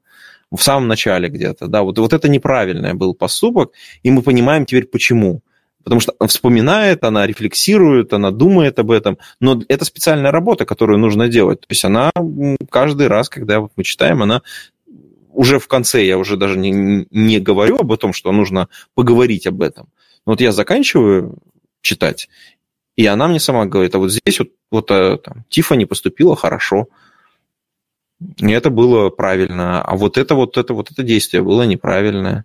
в 0.53 0.63
самом 0.63 0.87
начале 0.87 1.29
где-то, 1.29 1.67
да, 1.67 1.83
вот, 1.83 1.99
вот 1.99 2.13
это 2.13 2.29
неправильный 2.29 2.95
был 2.95 3.15
поступок, 3.15 3.73
и 4.05 4.11
мы 4.13 4.23
понимаем 4.23 4.65
теперь 4.65 4.87
почему. 4.87 5.43
Потому 5.83 6.01
что 6.01 6.15
вспоминает, 6.27 7.03
она 7.03 7.27
рефлексирует, 7.27 8.13
она 8.13 8.31
думает 8.31 8.79
об 8.79 8.91
этом. 8.91 9.17
Но 9.41 9.63
это 9.69 9.87
специальная 9.87 10.31
работа, 10.31 10.67
которую 10.67 10.99
нужно 10.99 11.29
делать. 11.29 11.61
То 11.61 11.67
есть 11.71 11.83
она 11.83 12.11
каждый 12.69 13.07
раз, 13.07 13.31
когда 13.31 13.61
мы 13.61 13.85
читаем, 13.85 14.23
она 14.23 14.43
уже 15.39 15.61
в 15.61 15.69
конце, 15.69 16.05
я 16.05 16.19
уже 16.19 16.37
даже 16.37 16.59
не, 16.59 17.07
не 17.13 17.39
говорю 17.39 17.77
об 17.77 17.97
том, 17.97 18.13
что 18.13 18.33
нужно 18.33 18.69
поговорить 18.95 19.47
об 19.47 19.63
этом. 19.63 19.87
Но 20.27 20.33
вот 20.33 20.41
я 20.41 20.51
заканчиваю 20.51 21.39
читать, 21.81 22.29
и 22.97 23.07
она 23.07 23.29
мне 23.29 23.39
сама 23.39 23.65
говорит, 23.67 23.95
а 23.95 23.99
вот 23.99 24.11
здесь 24.11 24.41
вот, 24.41 24.49
вот 24.73 24.91
э, 24.91 25.17
там, 25.19 25.45
Тифа 25.49 25.77
поступила 25.87 26.35
хорошо, 26.35 26.89
и 28.39 28.51
это 28.51 28.71
было 28.71 29.11
правильно, 29.11 29.81
а 29.81 29.97
вот 29.97 30.19
это 30.19 30.35
вот 30.35 30.57
это 30.57 30.75
вот 30.75 30.91
это 30.91 31.05
действие 31.05 31.45
было 31.45 31.63
неправильное. 31.63 32.45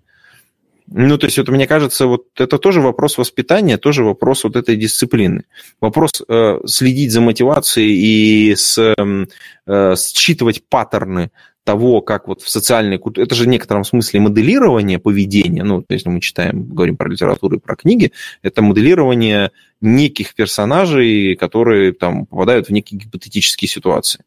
Ну, 0.86 1.18
то 1.18 1.26
есть, 1.26 1.40
вот 1.40 1.48
мне 1.48 1.66
кажется, 1.66 2.06
вот 2.06 2.26
это 2.38 2.60
тоже 2.60 2.80
вопрос 2.80 3.18
воспитания, 3.18 3.78
тоже 3.78 4.04
вопрос 4.04 4.44
вот 4.44 4.56
этой 4.56 4.76
дисциплины. 4.76 5.46
Вопрос 5.82 6.12
э, 6.28 6.60
следить 6.68 7.12
за 7.12 7.22
мотивацией 7.22 8.52
и 8.52 8.56
с, 8.56 8.78
э, 8.78 9.96
считывать 9.96 10.64
паттерны 10.70 11.32
того, 11.64 12.02
как 12.02 12.28
вот 12.28 12.42
в 12.42 12.50
социальной 12.50 12.98
культуре, 12.98 13.26
это 13.26 13.36
же 13.36 13.46
в 13.46 13.48
некотором 13.48 13.84
смысле 13.84 14.20
моделирование 14.20 15.00
поведения, 15.00 15.64
ну, 15.64 15.84
есть 15.90 16.06
мы 16.06 16.20
читаем, 16.20 16.68
говорим 16.68 16.98
про 16.98 17.10
литературу 17.10 17.58
и 17.58 17.60
про 17.60 17.76
книги, 17.76 18.12
это 18.42 18.62
моделирование 18.62 19.52
неких 19.82 20.36
персонажей, 20.36 21.36
которые 21.36 21.94
там 21.94 22.26
попадают 22.26 22.68
в 22.68 22.72
некие 22.72 23.00
гипотетические 23.00 23.70
ситуации. 23.70 24.24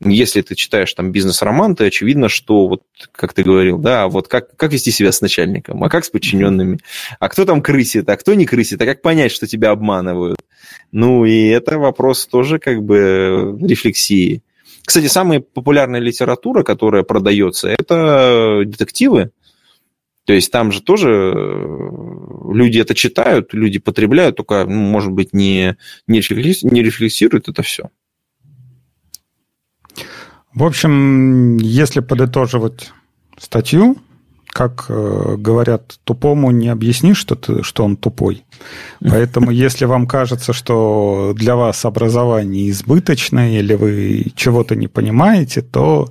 Если 0.00 0.42
ты 0.42 0.54
читаешь 0.54 0.92
там 0.94 1.10
бизнес-роман, 1.10 1.74
то 1.74 1.84
очевидно, 1.84 2.28
что 2.28 2.68
вот, 2.68 2.82
как 3.10 3.32
ты 3.32 3.42
говорил, 3.42 3.78
да, 3.78 4.06
вот 4.06 4.28
как, 4.28 4.56
как 4.56 4.72
вести 4.72 4.92
себя 4.92 5.10
с 5.10 5.20
начальником, 5.20 5.82
а 5.82 5.88
как 5.88 6.04
с 6.04 6.10
подчиненными, 6.10 6.78
а 7.18 7.28
кто 7.28 7.44
там 7.44 7.62
крысит, 7.62 8.08
а 8.08 8.16
кто 8.16 8.34
не 8.34 8.46
крысит, 8.46 8.80
а 8.80 8.86
как 8.86 9.02
понять, 9.02 9.32
что 9.32 9.48
тебя 9.48 9.70
обманывают. 9.70 10.38
Ну, 10.92 11.24
и 11.24 11.46
это 11.48 11.78
вопрос 11.78 12.26
тоже 12.26 12.60
как 12.60 12.82
бы 12.82 13.58
рефлексии. 13.60 14.42
Кстати, 14.88 15.06
самая 15.06 15.40
популярная 15.40 16.00
литература, 16.00 16.62
которая 16.62 17.02
продается, 17.02 17.68
это 17.68 18.62
детективы. 18.64 19.32
То 20.24 20.32
есть 20.32 20.50
там 20.50 20.72
же 20.72 20.80
тоже 20.80 21.10
э, 21.10 21.88
люди 22.54 22.78
это 22.78 22.94
читают, 22.94 23.52
люди 23.52 23.78
потребляют, 23.78 24.36
только, 24.36 24.64
ну, 24.64 24.76
может 24.76 25.12
быть, 25.12 25.34
не, 25.34 25.76
не, 26.06 26.20
рефлексируют 26.20 27.50
это 27.50 27.62
все. 27.62 27.90
В 30.54 30.64
общем, 30.64 31.58
если 31.58 32.00
подытоживать 32.00 32.90
статью, 33.36 33.98
как 34.50 34.86
э, 34.88 35.36
говорят, 35.38 35.98
тупому 36.04 36.50
не 36.50 36.68
объяснишь, 36.68 37.18
что, 37.18 37.34
ты, 37.34 37.62
что 37.62 37.84
он 37.84 37.96
тупой. 37.96 38.44
Поэтому, 39.00 39.50
если 39.66 39.84
вам 39.84 40.06
кажется, 40.06 40.52
что 40.52 41.34
для 41.36 41.56
вас 41.56 41.84
образование 41.84 42.70
избыточное 42.70 43.58
или 43.58 43.74
вы 43.74 44.32
чего-то 44.34 44.74
не 44.76 44.88
понимаете, 44.88 45.62
то 45.62 46.08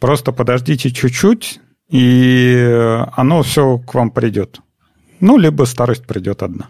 просто 0.00 0.32
подождите 0.32 0.90
чуть-чуть, 0.90 1.60
и 1.90 3.00
оно 3.12 3.42
все 3.42 3.78
к 3.78 3.94
вам 3.94 4.10
придет. 4.10 4.60
Ну, 5.20 5.38
либо 5.38 5.64
старость 5.64 6.06
придет 6.06 6.42
одна. 6.42 6.68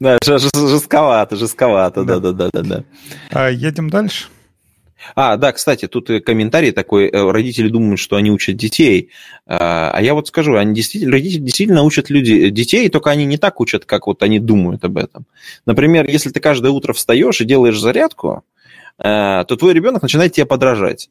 Да, 0.00 0.18
жестковато, 0.22 1.36
жестковато, 1.36 2.04
да-да-да. 2.04 2.84
А 3.30 3.48
едем 3.50 3.90
дальше. 3.90 4.26
А, 5.14 5.36
да, 5.36 5.52
кстати, 5.52 5.86
тут 5.86 6.08
комментарий 6.24 6.72
такой, 6.72 7.08
э, 7.08 7.30
родители 7.30 7.68
думают, 7.68 8.00
что 8.00 8.16
они 8.16 8.30
учат 8.30 8.56
детей, 8.56 9.10
а, 9.46 9.90
а 9.92 10.02
я 10.02 10.14
вот 10.14 10.28
скажу, 10.28 10.56
они 10.56 10.74
действительно, 10.74 11.12
родители 11.12 11.40
действительно 11.40 11.82
учат 11.82 12.10
люди, 12.10 12.50
детей, 12.50 12.88
только 12.88 13.10
они 13.10 13.24
не 13.24 13.38
так 13.38 13.60
учат, 13.60 13.84
как 13.84 14.06
вот 14.06 14.22
они 14.22 14.38
думают 14.40 14.84
об 14.84 14.96
этом. 14.96 15.26
Например, 15.66 16.08
если 16.08 16.30
ты 16.30 16.40
каждое 16.40 16.72
утро 16.72 16.92
встаешь 16.92 17.40
и 17.40 17.44
делаешь 17.44 17.78
зарядку, 17.78 18.44
э, 18.98 19.44
то 19.46 19.56
твой 19.56 19.72
ребенок 19.72 20.02
начинает 20.02 20.32
тебе 20.32 20.46
подражать. 20.46 21.10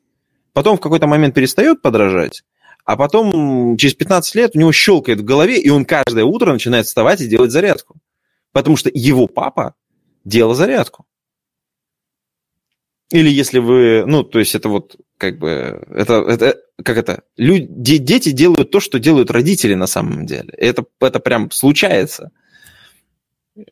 Потом 0.53 0.77
в 0.77 0.81
какой-то 0.81 1.07
момент 1.07 1.35
перестает 1.35 1.81
подражать, 1.81 2.43
а 2.83 2.95
потом 2.95 3.77
через 3.77 3.93
15 3.93 4.35
лет 4.35 4.51
у 4.55 4.59
него 4.59 4.71
щелкает 4.71 5.19
в 5.19 5.23
голове, 5.23 5.59
и 5.59 5.69
он 5.69 5.85
каждое 5.85 6.23
утро 6.23 6.51
начинает 6.51 6.85
вставать 6.87 7.21
и 7.21 7.27
делать 7.27 7.51
зарядку. 7.51 7.95
Потому 8.53 8.75
что 8.75 8.89
его 8.93 9.27
папа 9.27 9.75
делал 10.23 10.53
зарядку. 10.53 11.05
Или 13.11 13.29
если 13.29 13.59
вы, 13.59 14.03
ну, 14.05 14.23
то 14.23 14.39
есть 14.39 14.53
это 14.53 14.67
вот 14.67 14.97
как 15.17 15.39
бы, 15.39 15.81
это, 15.89 16.15
это 16.27 16.57
как 16.83 16.97
это, 16.97 17.23
люди, 17.37 17.97
дети 17.97 18.31
делают 18.31 18.71
то, 18.71 18.79
что 18.79 18.99
делают 18.99 19.31
родители 19.31 19.75
на 19.75 19.87
самом 19.87 20.25
деле. 20.25 20.49
Это, 20.57 20.85
это 20.99 21.19
прям 21.19 21.49
случается. 21.51 22.31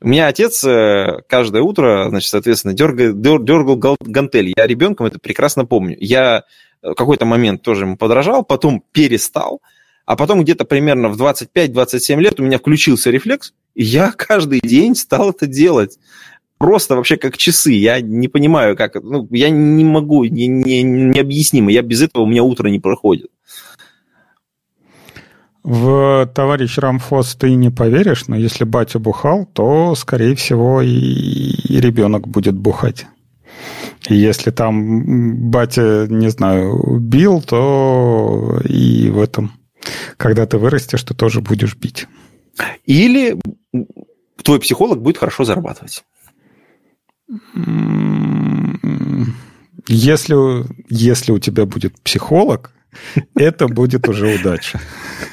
У 0.01 0.07
меня 0.07 0.27
отец 0.27 0.63
э, 0.63 1.21
каждое 1.27 1.61
утро, 1.61 2.07
значит, 2.09 2.29
соответственно, 2.29 2.73
дергал, 2.73 3.13
дергал 3.43 3.97
гантель. 3.99 4.53
Я 4.55 4.65
ребенком 4.65 5.05
это 5.05 5.19
прекрасно 5.19 5.65
помню. 5.65 5.97
Я 5.99 6.45
в 6.81 6.95
какой-то 6.95 7.25
момент 7.25 7.61
тоже 7.61 7.85
ему 7.85 7.97
подражал, 7.97 8.43
потом 8.43 8.83
перестал, 8.91 9.61
а 10.05 10.15
потом 10.15 10.43
где-то 10.43 10.65
примерно 10.65 11.09
в 11.09 11.21
25-27 11.21 12.19
лет 12.19 12.39
у 12.39 12.43
меня 12.43 12.59
включился 12.59 13.11
рефлекс, 13.11 13.53
и 13.73 13.83
я 13.83 14.11
каждый 14.17 14.61
день 14.61 14.95
стал 14.95 15.31
это 15.31 15.45
делать 15.45 15.97
просто 16.57 16.95
вообще 16.95 17.17
как 17.17 17.37
часы. 17.37 17.71
Я 17.71 18.01
не 18.01 18.27
понимаю, 18.27 18.75
как... 18.75 18.95
Ну, 18.95 19.27
я 19.31 19.49
не 19.49 19.83
могу, 19.83 20.25
не, 20.25 20.47
не, 20.47 20.83
необъяснимо. 20.83 21.71
Я 21.71 21.81
без 21.81 22.01
этого 22.01 22.23
у 22.23 22.27
меня 22.27 22.43
утро 22.43 22.67
не 22.69 22.79
проходит. 22.79 23.29
В 25.63 26.29
товарищ 26.35 26.77
Рамфос 26.77 27.35
ты 27.35 27.55
не 27.55 27.71
поверишь, 27.71 28.27
но 28.27 28.35
если 28.35 28.65
батя 28.65 28.99
бухал, 28.99 29.47
то, 29.51 29.95
скорее 29.95 30.35
всего, 30.35 30.81
и, 30.83 30.89
и 30.89 31.79
ребенок 31.79 32.27
будет 32.27 32.55
бухать. 32.55 33.07
И 34.07 34.15
если 34.15 34.51
там 34.51 35.49
батя, 35.49 36.05
не 36.07 36.29
знаю, 36.29 36.99
бил, 36.99 37.41
то 37.41 38.59
и 38.63 39.09
в 39.09 39.19
этом, 39.19 39.53
когда 40.17 40.45
ты 40.45 40.59
вырастешь, 40.59 41.01
ты 41.01 41.15
тоже 41.15 41.41
будешь 41.41 41.75
бить. 41.75 42.07
Или 42.85 43.39
твой 44.43 44.59
психолог 44.59 45.01
будет 45.01 45.17
хорошо 45.17 45.45
зарабатывать. 45.45 46.03
Если, 49.87 50.65
если 50.89 51.31
у 51.31 51.39
тебя 51.39 51.65
будет 51.65 51.99
психолог, 52.01 52.71
это 53.35 53.67
будет 53.67 54.07
уже 54.07 54.35
удача. 54.35 54.79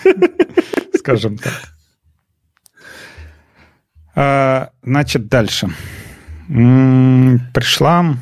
Скажем 0.94 1.38
так. 1.38 1.52
А, 4.14 4.70
значит, 4.82 5.28
дальше. 5.28 5.68
Пришла 6.48 8.16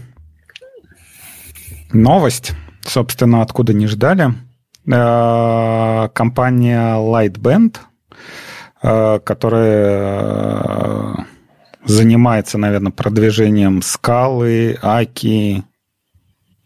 новость, 1.93 2.53
собственно, 2.83 3.43
откуда 3.43 3.73
не 3.73 3.87
ждали. 3.89 4.35
А, 4.91 6.09
компания 6.09 6.95
Lightband, 6.97 7.79
а, 8.83 9.19
которая 9.19 9.71
занимается, 11.85 12.59
наверное, 12.59 12.93
продвижением 12.93 13.83
скалы, 13.83 14.79
аки 14.83 15.65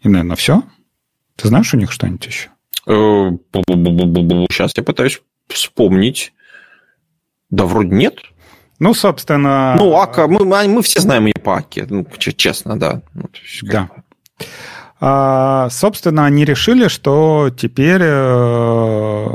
и, 0.01 0.09
наверное, 0.09 0.35
все. 0.35 0.63
Ты 1.35 1.47
знаешь 1.47 1.73
у 1.73 1.77
них 1.77 1.91
что-нибудь 1.91 2.25
еще? 2.27 2.49
Сейчас 4.51 4.73
я 4.75 4.83
пытаюсь 4.83 5.21
вспомнить. 5.47 6.33
Да, 7.49 7.65
вроде 7.65 7.89
нет. 7.89 8.19
Ну, 8.79 8.93
собственно... 8.93 9.75
Ну, 9.77 9.95
Ака, 9.95 10.27
мы, 10.27 10.43
мы 10.45 10.81
все 10.81 10.99
знаем 10.99 11.25
ее 11.25 11.33
по 11.41 11.57
Аке, 11.57 11.87
ну, 11.89 12.05
честно, 12.17 12.77
да. 12.77 13.01
Да. 13.63 13.89
А, 14.99 15.69
собственно, 15.69 16.25
они 16.25 16.45
решили, 16.45 16.87
что 16.87 17.49
теперь 17.55 18.01
э, 18.01 19.25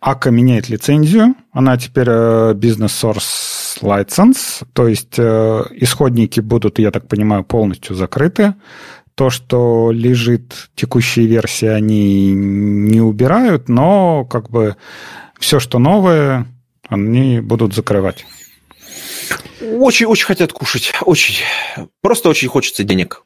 Ака 0.00 0.30
меняет 0.30 0.68
лицензию. 0.68 1.34
Она 1.52 1.76
теперь 1.76 2.08
э, 2.08 2.54
Source 2.54 3.49
License, 3.82 4.66
то 4.72 4.88
есть 4.88 5.18
э, 5.18 5.62
исходники 5.72 6.40
будут, 6.40 6.78
я 6.78 6.90
так 6.90 7.08
понимаю, 7.08 7.44
полностью 7.44 7.94
закрыты. 7.94 8.54
То, 9.14 9.30
что 9.30 9.90
лежит 9.92 10.70
текущие 10.74 11.26
версии, 11.26 11.66
они 11.66 12.32
не 12.32 13.00
убирают, 13.00 13.68
но 13.68 14.24
как 14.24 14.50
бы 14.50 14.76
все, 15.38 15.60
что 15.60 15.78
новое, 15.78 16.46
они 16.88 17.40
будут 17.40 17.74
закрывать. 17.74 18.24
Очень, 19.60 20.06
очень 20.06 20.26
хотят 20.26 20.52
кушать. 20.52 20.92
Очень. 21.02 21.42
Просто 22.00 22.28
очень 22.28 22.48
хочется 22.48 22.84
денег. 22.84 23.24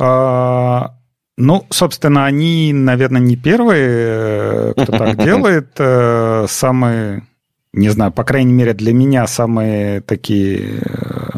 А, 0.00 0.96
ну, 1.36 1.66
собственно, 1.70 2.26
они, 2.26 2.72
наверное, 2.72 3.20
не 3.20 3.36
первые, 3.36 4.72
кто 4.72 4.86
так 4.86 5.16
делает. 5.24 5.72
Э, 5.78 6.46
самые, 6.48 7.26
не 7.74 7.88
знаю, 7.90 8.12
по 8.12 8.24
крайней 8.24 8.52
мере, 8.52 8.72
для 8.72 8.92
меня 8.92 9.26
самые 9.26 10.00
такие 10.00 10.80
э, 10.80 11.30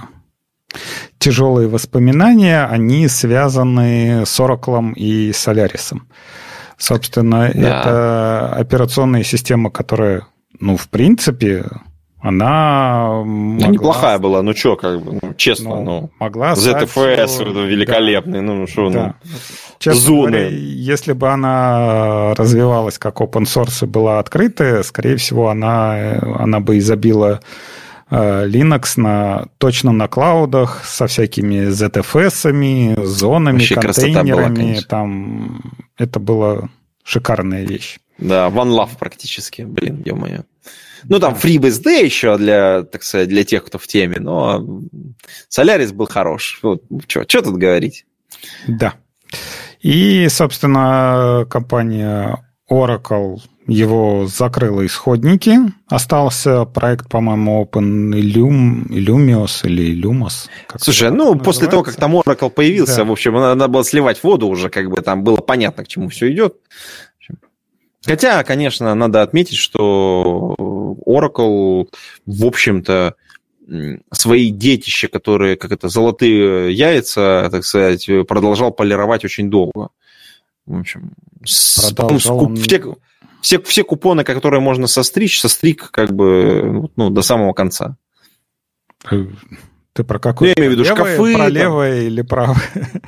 тяжелые 1.18 1.68
воспоминания, 1.68 2.64
они 2.64 3.08
связаны 3.08 4.24
с 4.26 4.38
Oracle 4.38 4.92
и 4.94 5.30
Solaris. 5.30 5.98
Собственно, 6.78 7.50
да. 7.54 7.58
это 7.58 8.54
операционная 8.54 9.22
система, 9.22 9.70
которая 9.70 10.26
ну, 10.60 10.76
в 10.76 10.88
принципе, 10.88 11.64
она 12.20 13.22
могла... 13.24 13.66
Ну, 13.66 13.72
неплохая 13.72 14.18
была, 14.18 14.42
ну 14.42 14.54
что, 14.54 14.76
как 14.76 15.02
бы, 15.02 15.18
ну, 15.22 15.34
честно, 15.34 15.76
ну, 15.76 15.82
ну 15.84 16.10
могла 16.18 16.54
ZFS 16.54 17.28
стать... 17.28 17.46
великолепный, 17.48 18.40
да. 18.40 18.42
ну 18.42 18.66
что, 18.66 18.90
да. 18.90 19.14
ну, 19.22 19.30
Честно 19.78 20.00
зоны. 20.00 20.30
Говоря, 20.30 20.48
если 20.48 21.12
бы 21.12 21.28
она 21.28 22.34
развивалась 22.34 22.98
как 22.98 23.20
open 23.20 23.44
source 23.44 23.84
и 23.84 23.86
была 23.86 24.18
открытая, 24.18 24.82
скорее 24.82 25.16
всего, 25.16 25.50
она, 25.50 26.18
она 26.38 26.60
бы 26.60 26.78
изобила 26.78 27.40
э, 28.10 28.46
Linux 28.46 28.94
на, 28.96 29.48
точно 29.58 29.92
на 29.92 30.08
клаудах 30.08 30.84
со 30.84 31.06
всякими 31.06 31.68
ZFS, 31.68 33.04
зонами, 33.04 33.58
Вообще 33.58 33.74
контейнерами. 33.74 34.72
Была, 34.72 34.82
там, 34.88 35.60
это 35.98 36.18
была 36.18 36.68
шикарная 37.04 37.64
вещь. 37.64 37.98
Да, 38.18 38.48
One 38.48 38.70
Love 38.70 38.96
практически, 38.98 39.62
блин, 39.62 40.02
ё-моё. 40.04 40.44
Ну, 41.04 41.18
там 41.18 41.34
FreeBSD 41.34 42.04
еще 42.04 42.36
для, 42.36 42.82
так 42.82 43.02
сказать, 43.02 43.28
для 43.28 43.44
тех, 43.44 43.64
кто 43.64 43.78
в 43.78 43.86
теме, 43.86 44.16
но 44.18 44.80
Solaris 45.50 45.92
был 45.92 46.06
хорош. 46.06 46.60
Вот, 46.62 46.82
что 47.08 47.42
тут 47.42 47.56
говорить? 47.56 48.06
Да. 48.66 48.94
И, 49.80 50.28
собственно, 50.28 51.46
компания 51.48 52.44
Oracle 52.70 53.38
его 53.66 54.26
закрыла 54.26 54.86
исходники. 54.86 55.58
Остался 55.88 56.64
проект, 56.64 57.08
по-моему, 57.08 57.64
Open 57.64 58.12
Illum, 58.12 58.86
Illumios 58.88 59.66
или 59.66 59.92
Illumos. 59.92 60.48
Слушай, 60.76 61.10
ну, 61.10 61.16
называется. 61.16 61.44
после 61.44 61.66
того, 61.68 61.82
как 61.82 61.96
там 61.96 62.16
Oracle 62.16 62.50
появился, 62.50 62.98
да. 62.98 63.04
в 63.04 63.12
общем, 63.12 63.34
надо 63.34 63.68
было 63.68 63.84
сливать 63.84 64.22
воду 64.22 64.48
уже, 64.48 64.68
как 64.68 64.88
бы 64.90 65.00
там 65.02 65.24
было 65.24 65.36
понятно, 65.36 65.84
к 65.84 65.88
чему 65.88 66.08
все 66.08 66.32
идет. 66.32 66.56
Хотя, 68.06 68.44
конечно, 68.44 68.94
надо 68.94 69.22
отметить, 69.22 69.56
что 69.56 70.54
Oracle, 71.04 71.88
в 72.24 72.44
общем-то, 72.46 73.16
свои 74.12 74.50
детища, 74.50 75.08
которые, 75.08 75.56
как 75.56 75.72
это, 75.72 75.88
золотые 75.88 76.72
яйца, 76.72 77.48
так 77.50 77.64
сказать, 77.64 78.08
продолжал 78.28 78.70
полировать 78.70 79.24
очень 79.24 79.50
долго. 79.50 79.88
В 80.66 80.78
общем, 80.78 81.12
продолжал 81.96 82.44
он... 82.44 82.56
все, 82.56 82.96
все, 83.40 83.60
все 83.60 83.84
купоны, 83.84 84.22
которые 84.22 84.60
можно 84.60 84.86
состричь, 84.86 85.40
состриг 85.40 85.90
как 85.90 86.12
бы 86.12 86.88
ну, 86.94 87.10
до 87.10 87.22
самого 87.22 87.52
конца. 87.54 87.96
Ты 89.92 90.04
про 90.04 90.18
какой? 90.18 90.48
Я 90.48 90.54
имею 90.58 90.70
в 90.70 90.74
виду 90.74 90.84
левое, 90.84 91.14
шкафы. 91.14 91.34
Про 91.34 91.48
левое 91.48 91.96
там. 91.96 92.06
или 92.06 92.22
правое? 92.22 93.02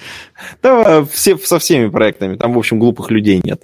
Да, 0.63 1.05
все, 1.05 1.37
со 1.37 1.59
всеми 1.59 1.89
проектами. 1.89 2.37
Там, 2.37 2.55
в 2.55 2.59
общем, 2.59 2.79
глупых 2.79 3.11
людей 3.11 3.41
нет. 3.45 3.63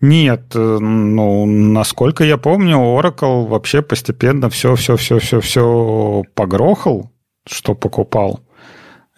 Нет, 0.00 0.54
э, 0.54 0.78
ну, 0.80 1.44
насколько 1.46 2.22
я 2.24 2.36
помню, 2.36 2.76
Oracle 2.76 3.46
вообще 3.46 3.82
постепенно 3.82 4.48
все-все-все-все-все 4.48 6.22
погрохал, 6.34 7.10
что 7.46 7.74
покупал. 7.74 8.40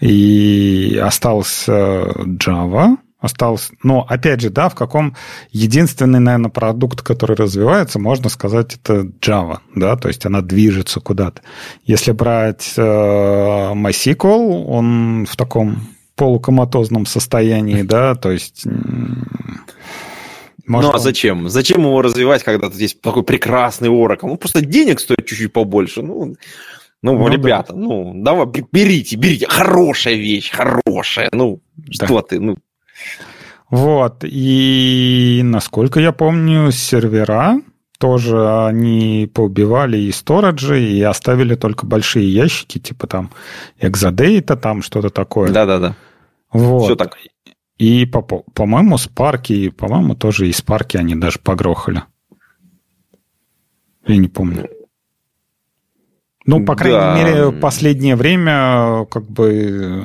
И 0.00 0.98
остался 1.02 1.72
Java, 1.72 2.96
остался... 3.18 3.74
Но, 3.82 4.06
опять 4.08 4.40
же, 4.40 4.48
да, 4.48 4.70
в 4.70 4.74
каком... 4.74 5.14
Единственный, 5.50 6.20
наверное, 6.20 6.50
продукт, 6.50 7.02
который 7.02 7.36
развивается, 7.36 7.98
можно 7.98 8.30
сказать, 8.30 8.76
это 8.76 9.02
Java, 9.20 9.58
да, 9.74 9.96
то 9.96 10.08
есть 10.08 10.24
она 10.24 10.40
движется 10.40 11.00
куда-то. 11.00 11.42
Если 11.84 12.12
брать 12.12 12.72
э, 12.78 12.80
MySQL, 12.80 14.64
он 14.64 15.26
в 15.26 15.36
таком 15.36 15.88
полукоматозном 16.16 17.04
состоянии, 17.04 17.82
да, 17.82 18.14
то 18.14 18.30
есть 18.30 18.64
может, 20.66 20.90
ну, 20.90 20.94
а 20.94 20.98
он... 20.98 21.02
зачем? 21.02 21.48
Зачем 21.48 21.82
его 21.82 22.02
развивать, 22.02 22.42
когда 22.42 22.68
тут 22.68 22.78
есть 22.78 23.00
такой 23.00 23.22
прекрасный 23.22 23.88
Oracle? 23.88 24.28
Ну, 24.28 24.36
просто 24.36 24.60
денег 24.60 25.00
стоит 25.00 25.26
чуть-чуть 25.26 25.52
побольше. 25.52 26.02
Ну, 26.02 26.34
ну, 27.02 27.18
ну 27.18 27.28
ребята, 27.28 27.72
да. 27.72 27.78
ну, 27.78 28.12
давай, 28.14 28.46
берите, 28.72 29.16
берите. 29.16 29.46
Хорошая 29.48 30.14
вещь, 30.14 30.50
хорошая. 30.50 31.28
Ну, 31.32 31.60
да. 31.76 32.06
что 32.06 32.20
ты, 32.22 32.40
ну. 32.40 32.56
Вот, 33.70 34.24
и 34.24 35.40
насколько 35.44 36.00
я 36.00 36.12
помню, 36.12 36.72
сервера 36.72 37.60
тоже 37.98 38.64
они 38.64 39.30
поубивали 39.32 39.98
и 39.98 40.10
сториджи, 40.10 40.82
и 40.82 41.02
оставили 41.02 41.54
только 41.54 41.86
большие 41.86 42.32
ящики, 42.32 42.78
типа 42.78 43.06
там 43.06 43.30
Exadata, 43.78 44.56
там 44.56 44.82
что-то 44.82 45.10
такое. 45.10 45.50
Да-да-да. 45.50 45.94
Вот. 46.50 46.84
Все 46.84 46.96
так. 46.96 47.18
И, 47.80 48.04
по- 48.04 48.22
по-моему, 48.22 48.98
Спарки, 48.98 49.70
по-моему, 49.70 50.14
тоже 50.14 50.46
и 50.46 50.52
Спарки 50.52 50.98
они 50.98 51.14
даже 51.14 51.38
погрохали. 51.38 52.02
Я 54.06 54.18
не 54.18 54.28
помню. 54.28 54.68
Ну, 56.44 56.62
по 56.66 56.76
крайней 56.76 56.98
да. 56.98 57.16
мере, 57.16 57.52
последнее 57.52 58.16
время, 58.16 59.06
как 59.06 59.26
бы, 59.30 60.04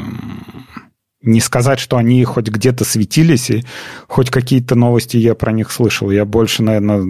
не 1.21 1.41
сказать, 1.41 1.79
что 1.79 1.97
они 1.97 2.23
хоть 2.23 2.47
где-то 2.47 2.85
светились, 2.85 3.49
и 3.49 3.65
хоть 4.07 4.29
какие-то 4.29 4.75
новости 4.75 5.17
я 5.17 5.35
про 5.35 5.51
них 5.51 5.69
слышал. 5.69 6.11
Я 6.11 6.23
больше, 6.23 6.63
наверное, 6.63 7.03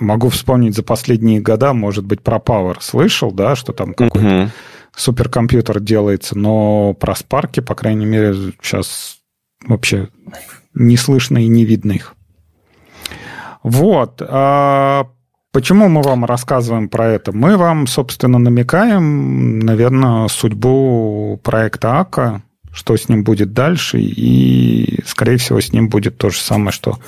могу 0.00 0.30
вспомнить 0.30 0.76
за 0.76 0.82
последние 0.82 1.42
года, 1.42 1.74
может 1.74 2.06
быть, 2.06 2.22
про 2.22 2.38
Power 2.38 2.78
слышал, 2.80 3.32
да, 3.32 3.54
что 3.54 3.74
там 3.74 3.92
какой-то 3.92 4.44
угу. 4.44 4.50
суперкомпьютер 4.96 5.78
делается, 5.80 6.38
но 6.38 6.94
про 6.94 7.14
Спарки, 7.14 7.60
по 7.60 7.74
крайней 7.74 8.06
мере, 8.06 8.34
сейчас 8.62 9.17
вообще 9.66 10.08
не 10.74 10.96
слышно 10.96 11.38
и 11.38 11.48
не 11.48 11.64
видно 11.64 11.92
их. 11.92 12.14
Вот. 13.62 14.22
А 14.24 15.08
почему 15.52 15.88
мы 15.88 16.02
вам 16.02 16.24
рассказываем 16.24 16.88
про 16.88 17.08
это? 17.08 17.32
Мы 17.32 17.56
вам, 17.56 17.86
собственно, 17.86 18.38
намекаем, 18.38 19.58
наверное, 19.58 20.28
судьбу 20.28 21.40
проекта 21.42 22.00
АКА, 22.00 22.42
что 22.72 22.96
с 22.96 23.08
ним 23.08 23.24
будет 23.24 23.52
дальше, 23.52 23.98
и, 24.00 25.00
скорее 25.04 25.38
всего, 25.38 25.60
с 25.60 25.72
ним 25.72 25.88
будет 25.88 26.16
то 26.18 26.30
же 26.30 26.38
самое, 26.38 26.70
что 26.70 26.98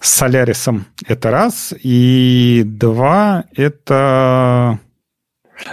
с 0.00 0.10
Солярисом. 0.10 0.86
Это 1.06 1.30
раз. 1.30 1.74
И 1.82 2.62
два, 2.64 3.44
это 3.56 4.78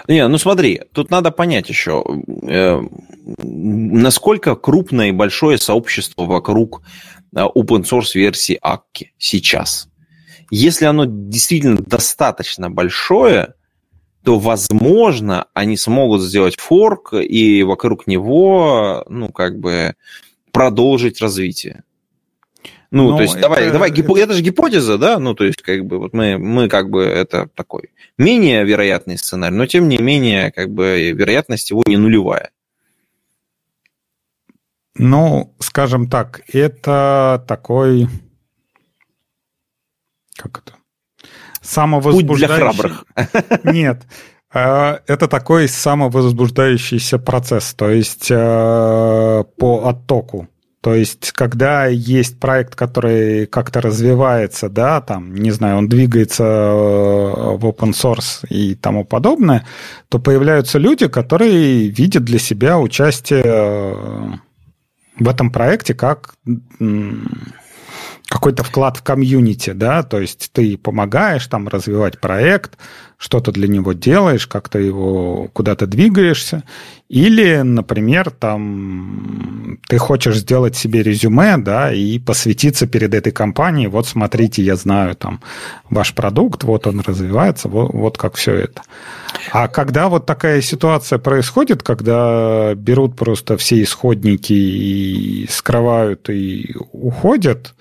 не, 0.08 0.28
ну 0.28 0.38
смотри, 0.38 0.82
тут 0.94 1.10
надо 1.10 1.32
понять 1.32 1.70
еще, 1.70 2.04
э, 2.44 2.82
насколько 3.44 4.56
крупное 4.56 5.10
и 5.10 5.12
большое 5.12 5.58
сообщество 5.58 6.26
вокруг 6.26 6.82
э, 7.36 7.40
open 7.40 7.84
source 7.84 8.12
версии 8.16 8.58
Акки 8.62 9.14
сейчас. 9.18 9.88
Если 10.50 10.86
оно 10.86 11.06
действительно 11.08 11.78
достаточно 11.78 12.70
большое, 12.70 13.56
то, 14.24 14.38
возможно, 14.38 15.48
они 15.54 15.78
смогут 15.78 16.22
сделать 16.22 16.60
форк 16.60 17.14
и 17.14 17.64
вокруг 17.64 18.06
него, 18.06 19.04
ну, 19.10 19.30
как 19.30 19.60
бы, 19.60 19.96
продолжить 20.52 21.22
развитие. 21.22 21.84
Ну, 22.92 23.12
Но 23.12 23.18
то 23.18 23.24
есть, 23.24 23.36
это, 23.36 23.44
давай, 23.44 23.72
давай, 23.72 23.90
гипо... 23.90 24.18
это... 24.18 24.26
это 24.26 24.34
же 24.34 24.44
гипотеза, 24.44 24.98
да? 24.98 25.18
Ну, 25.18 25.34
то 25.34 25.46
есть, 25.46 25.62
как 25.62 25.86
бы, 25.86 25.98
вот 25.98 26.14
мы, 26.14 26.38
мы 26.38 26.68
как 26.68 26.90
бы, 26.90 27.04
это 27.04 27.48
такой 27.56 27.92
менее 28.18 28.66
вероятный 28.66 29.18
сценарий, 29.18 29.56
но 29.56 29.66
тем 29.66 29.88
не 29.88 29.98
менее, 29.98 30.52
как 30.52 30.70
бы, 30.70 31.12
вероятность 31.12 31.70
его 31.72 31.84
не 31.88 31.96
нулевая. 31.96 32.52
Ну, 34.96 35.56
скажем 35.60 36.10
так, 36.10 36.42
это 36.52 37.44
такой... 37.48 38.10
Как 40.36 40.60
это? 40.60 40.76
Самовозбуждающий... 41.62 42.28
Путь 42.28 42.38
для 42.38 42.56
храбрых. 42.56 43.06
Нет. 43.64 44.04
Э, 44.54 45.00
это 45.08 45.28
такой 45.28 45.68
самовозбуждающийся 45.68 47.20
процесс, 47.20 47.74
то 47.74 47.90
есть 47.90 48.28
э, 48.30 49.44
по 49.58 49.88
оттоку. 49.88 50.50
То 50.82 50.96
есть, 50.96 51.32
когда 51.34 51.86
есть 51.86 52.40
проект, 52.40 52.76
который 52.76 53.46
как-то 53.46 53.82
развивается, 53.82 54.68
да, 54.68 55.00
там, 55.00 55.36
не 55.36 55.52
знаю, 55.52 55.78
он 55.78 55.88
двигается 55.88 56.44
э, 56.44 57.56
в 57.58 57.66
open 57.66 57.92
source 57.92 58.48
и 58.50 58.74
тому 58.74 59.06
подобное, 59.06 59.68
то 60.10 60.18
появляются 60.18 60.80
люди, 60.80 61.08
которые 61.08 61.88
видят 61.88 62.24
для 62.24 62.40
себя 62.40 62.80
участие 62.80 63.44
э, 63.46 64.32
в 65.20 65.30
этом 65.30 65.52
проекте 65.52 65.94
как 65.94 66.34
какой-то 68.32 68.64
вклад 68.64 68.98
в 68.98 69.04
комьюнити, 69.04 69.72
да, 69.72 70.04
то 70.04 70.20
есть 70.20 70.52
ты 70.54 70.78
помогаешь 70.78 71.46
там 71.48 71.68
развивать 71.68 72.20
проект, 72.20 72.78
что-то 73.22 73.52
для 73.52 73.68
него 73.68 73.94
делаешь, 73.94 74.48
как-то 74.48 74.80
его 74.80 75.48
куда-то 75.54 75.86
двигаешься, 75.86 76.64
или, 77.08 77.62
например, 77.62 78.32
там 78.32 79.78
ты 79.88 80.00
хочешь 80.00 80.38
сделать 80.38 80.76
себе 80.76 81.04
резюме, 81.04 81.58
да, 81.58 81.94
и 81.94 82.18
посвятиться 82.18 82.88
перед 82.88 83.14
этой 83.14 83.32
компанией, 83.32 83.88
вот 83.88 84.08
смотрите, 84.08 84.64
я 84.64 84.76
знаю 84.76 85.16
там 85.16 85.40
ваш 85.92 86.16
продукт, 86.16 86.64
вот 86.64 86.88
он 86.88 87.02
развивается, 87.02 87.70
вот, 87.70 87.94
вот 87.94 88.18
как 88.18 88.36
все 88.36 88.56
это. 88.56 88.82
А 89.52 89.68
когда 89.68 90.10
вот 90.10 90.26
такая 90.26 90.62
ситуация 90.62 91.20
происходит, 91.20 91.84
когда 91.84 92.74
берут 92.74 93.16
просто 93.16 93.56
все 93.56 93.84
исходники 93.84 94.54
и 94.54 95.48
скрывают 95.48 96.28
и 96.32 96.76
уходят, 96.92 97.76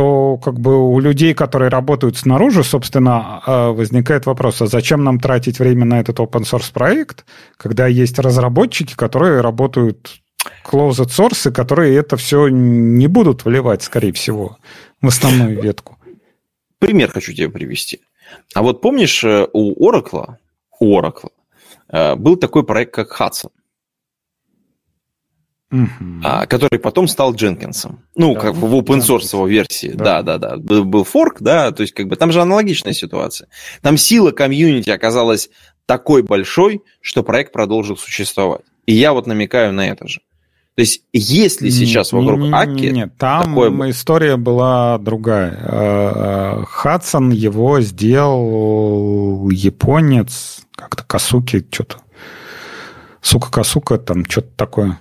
что 0.00 0.38
как 0.38 0.58
бы 0.58 0.90
у 0.90 0.98
людей, 0.98 1.34
которые 1.34 1.68
работают 1.68 2.16
снаружи, 2.16 2.64
собственно, 2.64 3.42
а, 3.44 3.70
возникает 3.70 4.24
вопрос, 4.24 4.62
а 4.62 4.66
зачем 4.66 5.04
нам 5.04 5.20
тратить 5.20 5.58
время 5.58 5.84
на 5.84 6.00
этот 6.00 6.20
open 6.20 6.42
source 6.42 6.72
проект, 6.72 7.26
когда 7.58 7.86
есть 7.86 8.18
разработчики, 8.18 8.94
которые 8.94 9.42
работают 9.42 10.22
closed 10.64 11.08
source, 11.08 11.50
которые 11.50 11.96
это 11.96 12.16
все 12.16 12.48
не 12.48 13.08
будут 13.08 13.44
вливать, 13.44 13.82
скорее 13.82 14.12
всего, 14.12 14.56
в 15.02 15.08
основную 15.08 15.60
ветку. 15.60 15.98
Пример 16.78 17.10
хочу 17.10 17.34
тебе 17.34 17.50
привести. 17.50 18.00
А 18.54 18.62
вот 18.62 18.80
помнишь, 18.80 19.22
э, 19.22 19.48
у 19.52 19.86
Oracle, 19.86 20.36
у 20.78 20.98
Oracle 20.98 21.30
э, 21.92 22.14
был 22.14 22.36
такой 22.36 22.64
проект, 22.64 22.94
как 22.94 23.20
Hudson 23.20 23.50
а, 26.24 26.46
который 26.46 26.80
потом 26.80 27.06
стал 27.06 27.34
Дженкинсом. 27.34 28.00
Ну, 28.16 28.34
да, 28.34 28.40
как 28.40 28.54
в 28.56 28.74
open 28.74 29.00
source 29.00 29.32
его 29.32 29.46
версии. 29.46 29.92
Да. 29.94 30.22
да, 30.22 30.38
да, 30.38 30.56
да. 30.56 30.82
Был, 30.82 31.04
форк, 31.04 31.36
да, 31.40 31.70
то 31.70 31.82
есть 31.82 31.94
как 31.94 32.08
бы 32.08 32.16
там 32.16 32.32
же 32.32 32.40
аналогичная 32.40 32.92
ситуация. 32.92 33.48
Там 33.80 33.96
сила 33.96 34.32
комьюнити 34.32 34.90
оказалась 34.90 35.50
такой 35.86 36.22
большой, 36.22 36.82
что 37.00 37.22
проект 37.22 37.52
продолжил 37.52 37.96
существовать. 37.96 38.62
И 38.86 38.94
я 38.94 39.12
вот 39.12 39.26
намекаю 39.26 39.72
на 39.72 39.88
это 39.88 40.08
же. 40.08 40.20
То 40.74 40.82
есть, 40.82 41.02
если 41.12 41.68
сейчас 41.68 42.12
вокруг 42.12 42.52
Аки... 42.52 42.86
Нет, 42.86 43.16
там 43.18 43.54
такое... 43.54 43.90
история 43.90 44.36
была 44.36 44.98
другая. 44.98 45.52
Э, 45.52 46.62
э, 46.62 46.64
Хадсон 46.66 47.30
его 47.30 47.80
сделал 47.80 49.50
японец, 49.50 50.62
как-то 50.74 51.04
Касуки, 51.04 51.66
что-то. 51.70 51.98
Сука-касука, 53.20 53.98
там 53.98 54.24
что-то 54.24 54.48
такое 54.56 54.98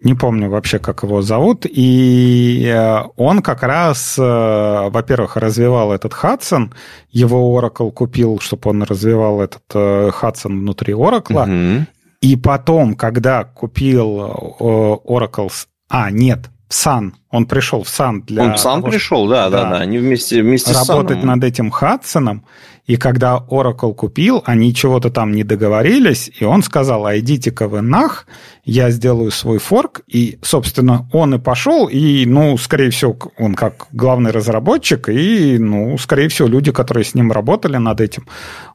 не 0.00 0.14
помню 0.14 0.48
вообще, 0.48 0.78
как 0.78 1.02
его 1.02 1.22
зовут, 1.22 1.66
и 1.68 2.64
э, 2.66 3.02
он 3.16 3.42
как 3.42 3.62
раз, 3.62 4.16
э, 4.18 4.22
во-первых, 4.22 5.36
развивал 5.36 5.92
этот 5.92 6.12
Hudson, 6.12 6.72
его 7.10 7.58
Oracle 7.58 7.90
купил, 7.90 8.38
чтобы 8.38 8.70
он 8.70 8.82
развивал 8.82 9.40
этот 9.40 9.64
э, 9.74 10.10
Hudson 10.10 10.60
внутри 10.60 10.94
Oracle, 10.94 11.42
угу. 11.78 11.86
и 12.20 12.36
потом, 12.36 12.94
когда 12.94 13.44
купил 13.44 14.20
Oracle... 14.60 15.50
А, 15.88 16.10
нет, 16.10 16.50
в 16.68 16.72
Sun. 16.72 17.12
Он 17.30 17.46
пришел 17.46 17.82
в 17.82 17.88
Sun 17.88 18.22
для... 18.26 18.44
Он 18.44 18.52
в 18.52 18.56
Sun 18.56 18.82
пришел, 18.82 19.26
да, 19.26 19.48
да, 19.48 19.64
да. 19.64 19.70
да. 19.70 19.76
Они 19.78 19.98
вместе, 19.98 20.42
вместе 20.42 20.72
работать 20.72 21.20
с 21.20 21.24
над 21.24 21.44
этим 21.44 21.70
Хадсоном. 21.70 22.44
И 22.86 22.96
когда 22.96 23.44
Oracle 23.50 23.94
купил, 23.94 24.42
они 24.46 24.74
чего-то 24.74 25.10
там 25.10 25.32
не 25.32 25.44
договорились, 25.44 26.30
и 26.40 26.44
он 26.44 26.62
сказал, 26.62 27.04
а 27.04 27.18
идите-ка 27.18 27.68
вы 27.68 27.82
нах, 27.82 28.26
я 28.64 28.90
сделаю 28.90 29.30
свой 29.30 29.58
форк. 29.58 30.00
И, 30.06 30.38
собственно, 30.40 31.06
он 31.12 31.34
и 31.34 31.38
пошел, 31.38 31.86
и, 31.86 32.24
ну, 32.24 32.56
скорее 32.56 32.88
всего, 32.88 33.14
он 33.38 33.54
как 33.54 33.88
главный 33.92 34.30
разработчик, 34.30 35.10
и, 35.10 35.58
ну, 35.58 35.98
скорее 35.98 36.28
всего, 36.28 36.48
люди, 36.48 36.72
которые 36.72 37.04
с 37.04 37.14
ним 37.14 37.30
работали 37.30 37.76
над 37.76 38.00
этим, 38.00 38.26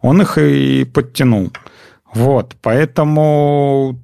он 0.01 0.21
их 0.21 0.37
и 0.37 0.83
подтянул. 0.83 1.51
Вот, 2.13 2.55
поэтому 2.61 3.99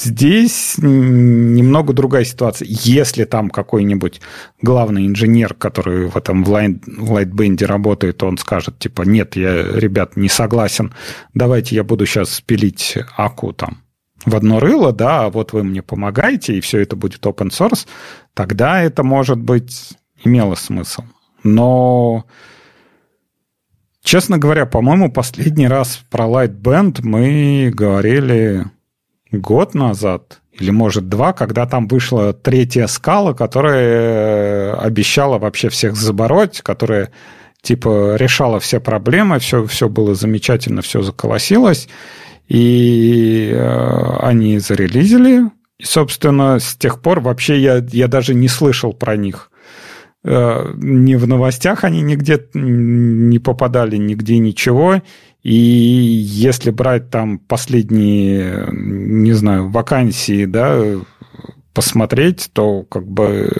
Здесь 0.00 0.76
немного 0.78 1.92
другая 1.92 2.24
ситуация. 2.24 2.68
Если 2.70 3.24
там 3.24 3.50
какой-нибудь 3.50 4.20
главный 4.62 5.06
инженер, 5.06 5.54
который 5.54 6.06
в 6.06 6.16
этом 6.16 6.44
в 6.44 6.54
Lightband 6.54 7.64
работает, 7.66 8.22
он 8.22 8.38
скажет, 8.38 8.78
типа, 8.78 9.02
нет, 9.02 9.34
я, 9.34 9.60
ребят, 9.72 10.16
не 10.16 10.28
согласен, 10.28 10.94
давайте 11.34 11.74
я 11.74 11.82
буду 11.82 12.06
сейчас 12.06 12.40
пилить 12.40 12.96
аку 13.16 13.52
там 13.52 13.78
в 14.24 14.36
одно 14.36 14.60
рыло, 14.60 14.92
да, 14.92 15.24
а 15.24 15.30
вот 15.30 15.52
вы 15.52 15.64
мне 15.64 15.82
помогаете, 15.82 16.56
и 16.56 16.60
все 16.60 16.78
это 16.78 16.94
будет 16.94 17.26
open 17.26 17.48
source, 17.48 17.86
тогда 18.34 18.80
это, 18.80 19.02
может 19.02 19.38
быть, 19.38 19.96
имело 20.24 20.54
смысл. 20.54 21.02
Но, 21.42 22.24
честно 24.02 24.38
говоря, 24.38 24.64
по-моему, 24.66 25.10
последний 25.10 25.68
раз 25.68 26.00
про 26.10 26.26
Lightband 26.26 27.00
мы 27.02 27.72
говорили 27.74 28.66
год 29.32 29.74
назад, 29.74 30.40
или 30.52 30.70
может 30.70 31.08
два, 31.08 31.32
когда 31.32 31.66
там 31.66 31.86
вышла 31.86 32.32
третья 32.32 32.86
скала, 32.86 33.34
которая 33.34 33.84
э, 33.84 34.72
обещала 34.74 35.38
вообще 35.38 35.68
всех 35.68 35.96
забороть, 35.96 36.60
которая 36.62 37.10
типа 37.62 38.16
решала 38.16 38.60
все 38.60 38.80
проблемы, 38.80 39.38
все, 39.38 39.66
все 39.66 39.88
было 39.88 40.14
замечательно, 40.14 40.82
все 40.82 41.02
заколосилось, 41.02 41.88
и 42.48 43.50
э, 43.52 44.16
они 44.20 44.58
зарелизили, 44.58 45.50
и, 45.78 45.84
собственно, 45.84 46.58
с 46.58 46.74
тех 46.74 47.00
пор 47.00 47.20
вообще 47.20 47.60
я, 47.60 47.84
я 47.92 48.08
даже 48.08 48.34
не 48.34 48.48
слышал 48.48 48.92
про 48.92 49.16
них. 49.16 49.50
Э, 50.24 50.72
ни 50.76 51.14
в 51.14 51.26
новостях 51.28 51.84
они 51.84 52.02
нигде 52.02 52.48
не 52.54 53.38
попадали, 53.38 53.96
нигде 53.96 54.38
ничего. 54.38 55.02
И 55.42 55.54
если 55.54 56.70
брать 56.70 57.10
там 57.10 57.38
последние, 57.38 58.68
не 58.72 59.32
знаю, 59.32 59.70
вакансии, 59.70 60.44
да, 60.44 60.82
посмотреть, 61.72 62.50
то 62.52 62.82
как 62.82 63.06
бы 63.06 63.50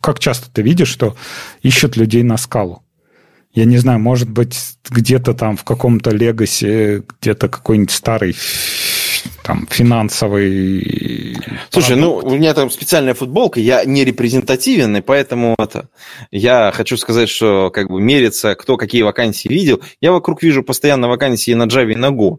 как 0.00 0.18
часто 0.18 0.50
ты 0.50 0.62
видишь, 0.62 0.88
что 0.88 1.16
ищут 1.62 1.96
людей 1.96 2.22
на 2.22 2.36
скалу? 2.36 2.82
Я 3.52 3.64
не 3.64 3.78
знаю, 3.78 3.98
может 3.98 4.30
быть, 4.30 4.56
где-то 4.88 5.34
там 5.34 5.56
в 5.56 5.64
каком-то 5.64 6.10
легасе, 6.10 7.02
где-то 7.20 7.48
какой-нибудь 7.48 7.90
старый 7.90 8.36
там 9.42 9.66
финансовый. 9.70 11.36
Слушай, 11.70 11.96
продукт. 11.96 12.24
ну 12.24 12.30
у 12.30 12.36
меня 12.36 12.54
там 12.54 12.70
специальная 12.70 13.14
футболка, 13.14 13.60
я 13.60 13.84
не 13.84 14.04
репрезентативен, 14.04 14.96
и 14.96 15.00
поэтому 15.00 15.54
это 15.58 15.88
я 16.30 16.72
хочу 16.74 16.96
сказать, 16.96 17.28
что 17.28 17.70
как 17.70 17.88
бы 17.88 18.00
мериться, 18.00 18.54
кто 18.54 18.76
какие 18.76 19.02
вакансии 19.02 19.48
видел. 19.48 19.80
Я 20.00 20.12
вокруг 20.12 20.42
вижу 20.42 20.62
постоянно 20.62 21.08
вакансии 21.08 21.52
на 21.52 21.64
Java 21.64 21.92
и 21.92 21.96
на 21.96 22.10
Go. 22.10 22.38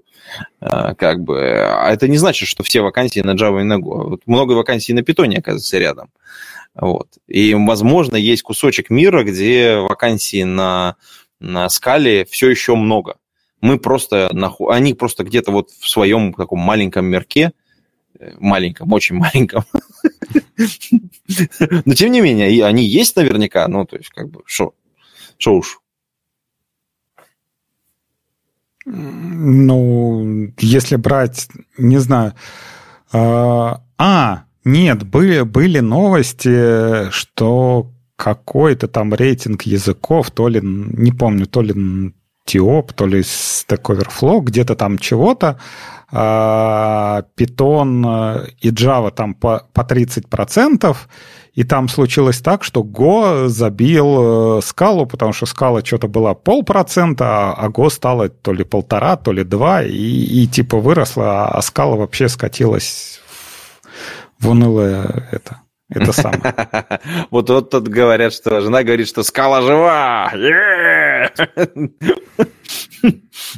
А, 0.60 0.94
как 0.96 1.22
бы, 1.22 1.40
а 1.40 1.92
это 1.92 2.08
не 2.08 2.18
значит, 2.18 2.48
что 2.48 2.64
все 2.64 2.82
вакансии 2.82 3.22
на 3.22 3.32
Java 3.32 3.62
и 3.62 3.64
на 3.64 3.80
Go. 3.80 4.10
Вот 4.10 4.22
много 4.26 4.54
вакансий 4.54 4.94
на 4.94 5.00
Python, 5.00 5.38
оказывается, 5.38 5.78
рядом. 5.78 6.10
Вот. 6.76 7.08
И, 7.28 7.54
возможно, 7.54 8.16
есть 8.16 8.44
кусочек 8.44 8.90
мира, 8.90 9.24
где 9.24 9.78
вакансий 9.78 10.44
на, 10.44 10.96
на 11.40 11.70
скале 11.70 12.26
все 12.26 12.50
еще 12.50 12.76
много 12.76 13.16
мы 13.62 13.78
просто, 13.78 14.32
они 14.70 14.94
просто 14.94 15.24
где-то 15.24 15.52
вот 15.52 15.70
в 15.70 15.88
своем 15.88 16.34
таком 16.34 16.60
маленьком 16.60 17.06
мерке, 17.06 17.52
э, 18.20 18.34
маленьком, 18.40 18.92
очень 18.92 19.16
маленьком, 19.16 19.64
но 21.86 21.94
тем 21.94 22.12
не 22.12 22.22
менее, 22.22 22.66
они 22.66 22.84
есть 22.84 23.16
наверняка, 23.16 23.68
ну, 23.68 23.86
то 23.86 23.98
есть, 23.98 24.10
как 24.10 24.30
бы, 24.30 24.42
что, 24.46 24.74
уж. 25.46 25.80
Ну, 28.84 30.52
если 30.58 30.96
брать, 30.96 31.48
не 31.78 32.00
знаю, 32.00 32.34
а, 33.12 33.84
а 33.98 34.46
нет, 34.64 35.04
были, 35.04 35.42
были 35.42 35.80
новости, 35.80 37.12
что 37.12 37.92
какой-то 38.16 38.88
там 38.88 39.14
рейтинг 39.14 39.64
языков, 39.64 40.32
то 40.32 40.48
ли, 40.48 40.62
не 40.64 41.12
помню, 41.12 41.46
то 41.46 41.62
ли 41.62 42.14
Тиоп, 42.52 42.94
то 42.94 43.08
ли 43.08 43.22
Stack 43.22 43.84
Overflow, 43.84 44.42
где-то 44.42 44.76
там 44.76 44.98
чего-то. 44.98 45.58
А, 46.12 47.24
Python 47.38 48.50
и 48.60 48.70
Java 48.72 49.12
там 49.12 49.34
по, 49.34 49.66
по 49.72 49.82
30%, 49.82 50.98
и 51.54 51.64
там 51.64 51.88
случилось 51.88 52.42
так, 52.42 52.64
что 52.66 52.82
Go 52.82 53.48
забил 53.48 54.58
э, 54.58 54.62
скалу, 54.62 55.06
потому 55.06 55.32
что 55.32 55.46
скала 55.46 55.82
что-то 55.84 56.10
была 56.10 56.34
полпроцента, 56.34 57.54
а 57.54 57.70
Go 57.70 57.90
стало 57.90 58.28
то 58.28 58.52
ли 58.52 58.66
полтора, 58.66 59.16
то 59.16 59.32
ли 59.32 59.46
два, 59.46 59.84
и, 59.84 59.94
и 59.94 60.48
типа 60.48 60.78
выросла, 60.78 61.48
а 61.48 61.62
скала 61.62 61.96
вообще 61.96 62.28
скатилась 62.28 63.22
в 64.40 64.50
унылое 64.50 65.28
это. 65.32 65.62
Это 65.94 66.14
самое. 66.14 66.42
Вот 67.32 67.50
вот 67.50 67.70
тут 67.70 67.88
говорят, 67.90 68.34
что 68.34 68.62
жена 68.62 68.84
говорит, 68.84 69.08
что 69.10 69.24
скала 69.24 69.62
жива. 69.62 70.32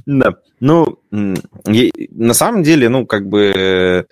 Да. 0.06 0.36
Ну, 0.60 1.00
на 1.12 2.34
самом 2.34 2.64
деле, 2.64 2.88
ну, 2.88 3.06
как 3.06 3.28
бы, 3.28 4.08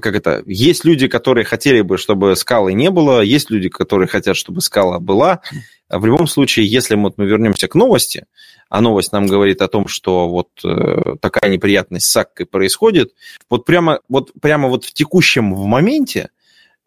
как 0.00 0.14
это, 0.14 0.42
есть 0.46 0.84
люди, 0.84 1.08
которые 1.08 1.44
хотели 1.44 1.80
бы, 1.80 1.98
чтобы 1.98 2.36
скалы 2.36 2.74
не 2.74 2.90
было, 2.90 3.22
есть 3.22 3.50
люди, 3.50 3.68
которые 3.68 4.06
хотят, 4.06 4.36
чтобы 4.36 4.60
скала 4.60 5.00
была. 5.00 5.40
В 5.88 6.06
любом 6.06 6.28
случае, 6.28 6.66
если 6.66 6.94
мы, 6.94 7.12
мы 7.16 7.26
вернемся 7.26 7.66
к 7.66 7.74
новости, 7.74 8.26
а 8.68 8.80
новость 8.80 9.12
нам 9.12 9.26
говорит 9.26 9.62
о 9.62 9.68
том, 9.68 9.88
что 9.88 10.28
вот 10.28 10.48
э, 10.64 11.16
такая 11.20 11.50
неприятность 11.50 12.06
с 12.06 12.16
Аккой 12.16 12.46
происходит, 12.46 13.12
вот 13.50 13.64
прямо, 13.64 14.00
вот 14.08 14.32
прямо 14.40 14.68
вот 14.68 14.84
в 14.84 14.92
текущем 14.92 15.54
в 15.54 15.64
моменте 15.66 16.28
Э, 16.28 16.35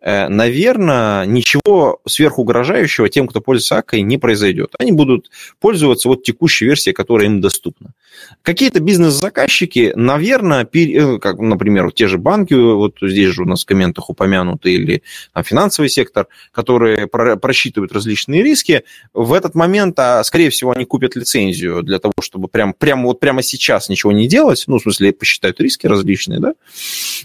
наверное, 0.01 1.25
ничего 1.25 1.99
сверхугрожающего 2.07 3.09
тем, 3.09 3.27
кто 3.27 3.41
пользуется 3.41 3.77
АКой, 3.77 4.01
не 4.01 4.17
произойдет. 4.17 4.73
Они 4.79 4.91
будут 4.91 5.29
пользоваться 5.59 6.07
вот 6.07 6.23
текущей 6.23 6.65
версией, 6.65 6.93
которая 6.93 7.27
им 7.27 7.41
доступна. 7.41 7.93
Какие-то 8.41 8.79
бизнес-заказчики, 8.79 9.93
наверное, 9.95 10.67
э, 10.73 11.17
как, 11.19 11.39
например, 11.39 11.91
те 11.91 12.07
же 12.07 12.17
банки, 12.17 12.53
вот 12.53 12.97
здесь 13.01 13.29
же 13.29 13.43
у 13.43 13.45
нас 13.45 13.63
в 13.63 13.65
комментах 13.65 14.09
упомянуты, 14.09 14.73
или 14.73 15.03
там, 15.33 15.43
финансовый 15.43 15.89
сектор, 15.89 16.27
которые 16.51 17.07
про 17.07 17.35
просчитывают 17.37 17.91
различные 17.91 18.43
риски, 18.43 18.83
в 19.13 19.33
этот 19.33 19.55
момент, 19.55 19.97
а, 19.99 20.23
скорее 20.23 20.49
всего, 20.49 20.71
они 20.71 20.85
купят 20.85 21.15
лицензию 21.15 21.83
для 21.83 21.99
того, 21.99 22.13
чтобы 22.21 22.47
прям, 22.47 22.73
прямо, 22.73 23.03
вот 23.07 23.19
прямо 23.19 23.41
сейчас 23.41 23.89
ничего 23.89 24.11
не 24.11 24.27
делать, 24.27 24.63
ну, 24.67 24.77
в 24.77 24.81
смысле, 24.81 25.13
посчитают 25.13 25.59
риски 25.59 25.87
различные, 25.87 26.39
да, 26.39 26.53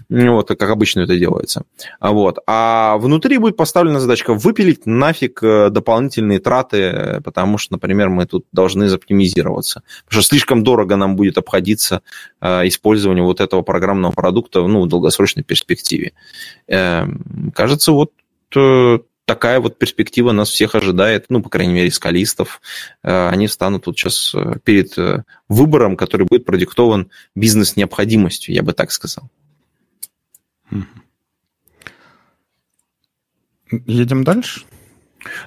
вот, 0.09 0.49
как 0.49 0.71
обычно 0.71 1.01
это 1.01 1.17
делается. 1.17 1.65
А 2.01 2.13
вот. 2.13 2.39
А 2.47 2.64
а 2.67 2.97
внутри 2.97 3.37
будет 3.37 3.59
поставлена 3.59 4.01
задачка 4.01 4.33
выпилить 4.33 4.87
нафиг 4.87 5.43
э, 5.43 5.69
дополнительные 5.69 6.39
траты, 6.39 7.21
потому 7.23 7.59
что, 7.59 7.75
например, 7.75 8.09
мы 8.09 8.25
тут 8.25 8.47
должны 8.53 8.89
заоптимизироваться. 8.89 9.83
Потому 10.07 10.23
что 10.23 10.29
слишком 10.31 10.65
дорого 10.65 10.97
нам 10.97 11.15
будет 11.15 11.37
обходиться 11.37 12.01
э, 12.41 12.67
использование 12.67 13.23
вот 13.23 13.43
этого 13.43 13.61
программного 13.61 14.13
продукта 14.13 14.67
ну, 14.67 14.81
в 14.81 14.89
долгосрочной 14.89 15.43
перспективе. 15.43 16.13
Эм, 16.67 17.53
кажется, 17.55 17.93
вот 17.93 18.13
э, 18.57 18.99
такая 19.27 19.61
вот 19.61 19.79
перспектива 19.79 20.33
нас 20.33 20.49
всех 20.49 20.75
ожидает, 20.75 21.27
ну, 21.29 21.43
по 21.43 21.51
крайней 21.51 21.75
мере, 21.75 21.91
скалистов. 21.91 22.63
Они 23.03 23.47
станут 23.47 23.85
тут 23.85 23.99
сейчас 23.99 24.35
перед 24.65 24.97
выбором, 25.51 25.99
который 25.99 26.27
будет 26.27 26.47
продиктован 26.47 27.11
бизнес-необходимостью, 27.35 28.55
я 28.55 28.63
бы 28.63 28.73
так 28.73 28.91
сказал. 28.91 29.29
Едем 33.87 34.25
дальше? 34.25 34.63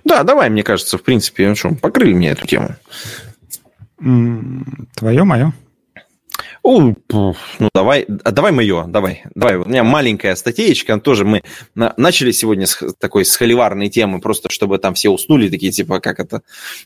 Да, 0.03 0.23
давай, 0.23 0.49
мне 0.49 0.63
кажется, 0.63 0.97
в 0.97 1.03
принципе, 1.03 1.53
что, 1.55 1.75
покрыли 1.75 2.13
мне 2.13 2.30
эту 2.30 2.47
тему. 2.47 2.75
Твое, 4.95 5.23
мое. 5.23 5.53
О, 6.63 6.93
ну, 7.09 7.69
давай, 7.73 8.05
а 8.23 8.32
давай 8.32 8.51
мое, 8.51 8.86
давай, 8.88 9.23
давай. 9.36 9.55
У 9.55 9.65
меня 9.65 9.84
маленькая 9.84 10.36
статейка, 10.36 10.99
тоже 10.99 11.23
мы 11.23 11.41
начали 11.75 12.32
сегодня 12.32 12.67
с 12.67 12.84
такой 12.99 13.23
с 13.23 13.36
холиварной 13.36 13.89
темы, 13.89 14.19
просто 14.19 14.51
чтобы 14.51 14.78
там 14.78 14.93
все 14.93 15.09
уснули, 15.09 15.49
такие 15.49 15.71
типа, 15.71 15.99
как 15.99 16.19
это, 16.19 16.41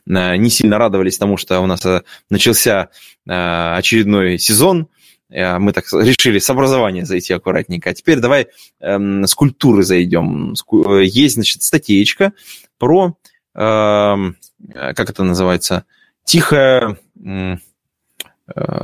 не 0.06 0.50
сильно 0.50 0.78
радовались 0.78 1.18
тому, 1.18 1.38
что 1.38 1.60
у 1.62 1.66
нас 1.66 1.84
э, 1.86 2.04
начался 2.30 2.90
э, 3.28 3.76
очередной 3.76 4.38
сезон, 4.38 4.88
Э, 4.88 5.01
мы 5.32 5.72
так 5.72 5.86
решили 5.94 6.40
с 6.40 6.50
образования 6.50 7.06
зайти 7.06 7.34
аккуратненько. 7.34 7.90
А 7.90 7.94
теперь 7.94 8.20
давай 8.20 8.48
эм, 8.80 9.26
с 9.26 9.34
культуры 9.34 9.84
зайдем. 9.84 10.54
Э, 10.54 11.04
есть, 11.04 11.36
значит, 11.36 11.64
статейка 11.64 12.34
про, 12.78 13.18
эм, 13.56 14.38
как 14.68 15.10
это 15.10 15.24
называется, 15.24 15.86
тихая... 16.26 16.98
Э, 17.24 17.56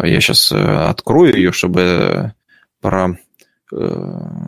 я 0.04 0.22
сейчас 0.22 0.52
открою 0.52 1.36
ее, 1.36 1.52
чтобы 1.52 2.34
про... 2.80 3.18
Э, 3.74 3.76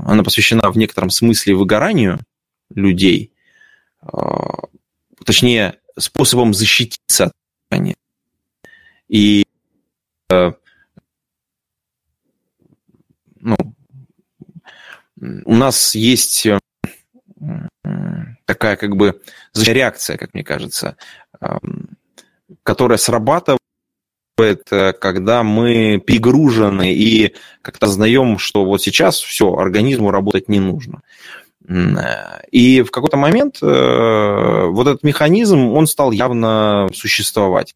она 0.06 0.24
посвящена 0.24 0.72
в 0.72 0.78
некотором 0.78 1.10
смысле 1.10 1.56
выгоранию 1.56 2.20
людей, 2.74 3.34
э, 4.02 4.08
точнее, 5.26 5.80
способом 5.97 6.54
защититься 6.54 7.26
от 7.26 7.34
выгорания. 7.70 7.95
И 9.10 9.45
э, 10.30 10.54
ну, 13.39 13.57
у 15.45 15.55
нас 15.55 15.95
есть 15.95 16.45
э, 16.45 16.59
такая 18.45 18.75
как 18.75 18.95
бы 18.95 19.21
реакция, 19.55 20.17
как 20.17 20.33
мне 20.33 20.43
кажется, 20.43 20.95
которая 22.63 22.97
срабатывает, 22.97 23.59
э, 24.71 24.93
когда 24.93 25.43
мы 25.43 26.01
перегружены 26.05 26.93
и 26.93 27.35
как-то 27.61 27.87
знаем, 27.87 28.37
что 28.37 28.65
вот 28.65 28.81
сейчас 28.81 29.19
все, 29.19 29.53
организму 29.55 30.11
работать 30.11 30.47
не 30.47 30.59
нужно. 30.59 31.01
Э, 31.67 32.41
и 32.51 32.81
в 32.81 32.91
какой-то 32.91 33.17
момент 33.17 33.61
вот 33.61 34.87
этот 34.87 35.03
механизм, 35.03 35.69
он 35.69 35.87
стал 35.87 36.11
явно 36.11 36.89
существовать. 36.93 37.75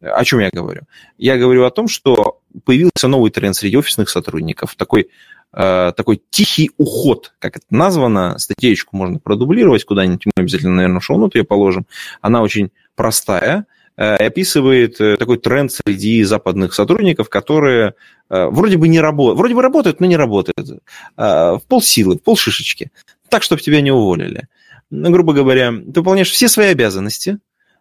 О 0.00 0.24
чем 0.24 0.38
я 0.38 0.50
говорю? 0.52 0.82
Я 1.18 1.36
говорю 1.36 1.64
о 1.64 1.70
том, 1.70 1.88
что 1.88 2.37
появился 2.64 3.08
новый 3.08 3.30
тренд 3.30 3.56
среди 3.56 3.76
офисных 3.76 4.08
сотрудников, 4.08 4.74
такой, 4.76 5.08
э, 5.52 5.92
такой 5.96 6.20
тихий 6.30 6.70
уход, 6.76 7.32
как 7.38 7.56
это 7.56 7.66
названо. 7.70 8.38
Статейку 8.38 8.96
можно 8.96 9.18
продублировать 9.18 9.84
куда-нибудь, 9.84 10.26
мы 10.26 10.32
обязательно, 10.36 10.74
наверное, 10.74 11.00
в 11.00 11.04
шоу-ноту 11.04 11.38
ее 11.38 11.44
положим. 11.44 11.86
Она 12.20 12.42
очень 12.42 12.70
простая, 12.94 13.66
э, 13.96 14.16
и 14.22 14.26
описывает 14.26 15.00
э, 15.00 15.16
такой 15.16 15.38
тренд 15.38 15.72
среди 15.72 16.22
западных 16.24 16.74
сотрудников, 16.74 17.28
которые 17.28 17.94
э, 18.30 18.46
вроде 18.46 18.76
бы 18.76 18.88
не 18.88 19.00
работают, 19.00 19.38
вроде 19.38 19.54
бы 19.54 19.62
работают, 19.62 20.00
но 20.00 20.06
не 20.06 20.16
работают. 20.16 20.82
Э, 21.16 21.56
в 21.56 21.62
полсилы, 21.68 22.16
в 22.16 22.22
полшишечки. 22.22 22.90
Так, 23.28 23.42
чтобы 23.42 23.60
тебя 23.60 23.80
не 23.80 23.90
уволили. 23.90 24.48
Ну, 24.90 25.10
грубо 25.10 25.34
говоря, 25.34 25.70
ты 25.70 26.00
выполняешь 26.00 26.30
все 26.30 26.48
свои 26.48 26.68
обязанности, 26.68 27.38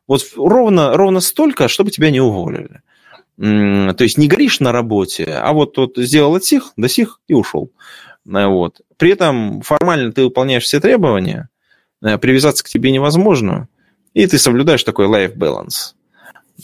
вот 0.07 0.21
ровно, 0.35 0.95
ровно 0.95 1.19
столько, 1.19 1.67
чтобы 1.67 1.91
тебя 1.91 2.11
не 2.11 2.21
уволили. 2.21 2.81
То 3.37 3.95
есть 3.99 4.17
не 4.17 4.27
горишь 4.27 4.59
на 4.59 4.71
работе, 4.71 5.25
а 5.25 5.53
вот, 5.53 5.77
вот 5.77 5.93
сделал 5.97 6.35
от 6.35 6.43
сих 6.43 6.73
до 6.75 6.89
сих 6.89 7.21
и 7.27 7.33
ушел. 7.33 7.71
Э, 8.27 8.47
вот. 8.47 8.81
При 8.97 9.11
этом 9.11 9.61
формально 9.61 10.11
ты 10.11 10.23
выполняешь 10.23 10.63
все 10.63 10.79
требования, 10.79 11.49
э, 12.01 12.17
привязаться 12.17 12.63
к 12.63 12.69
тебе 12.69 12.91
невозможно, 12.91 13.67
и 14.13 14.25
ты 14.25 14.39
соблюдаешь 14.39 14.83
такой 14.83 15.07
life 15.07 15.35
balance. 15.35 15.93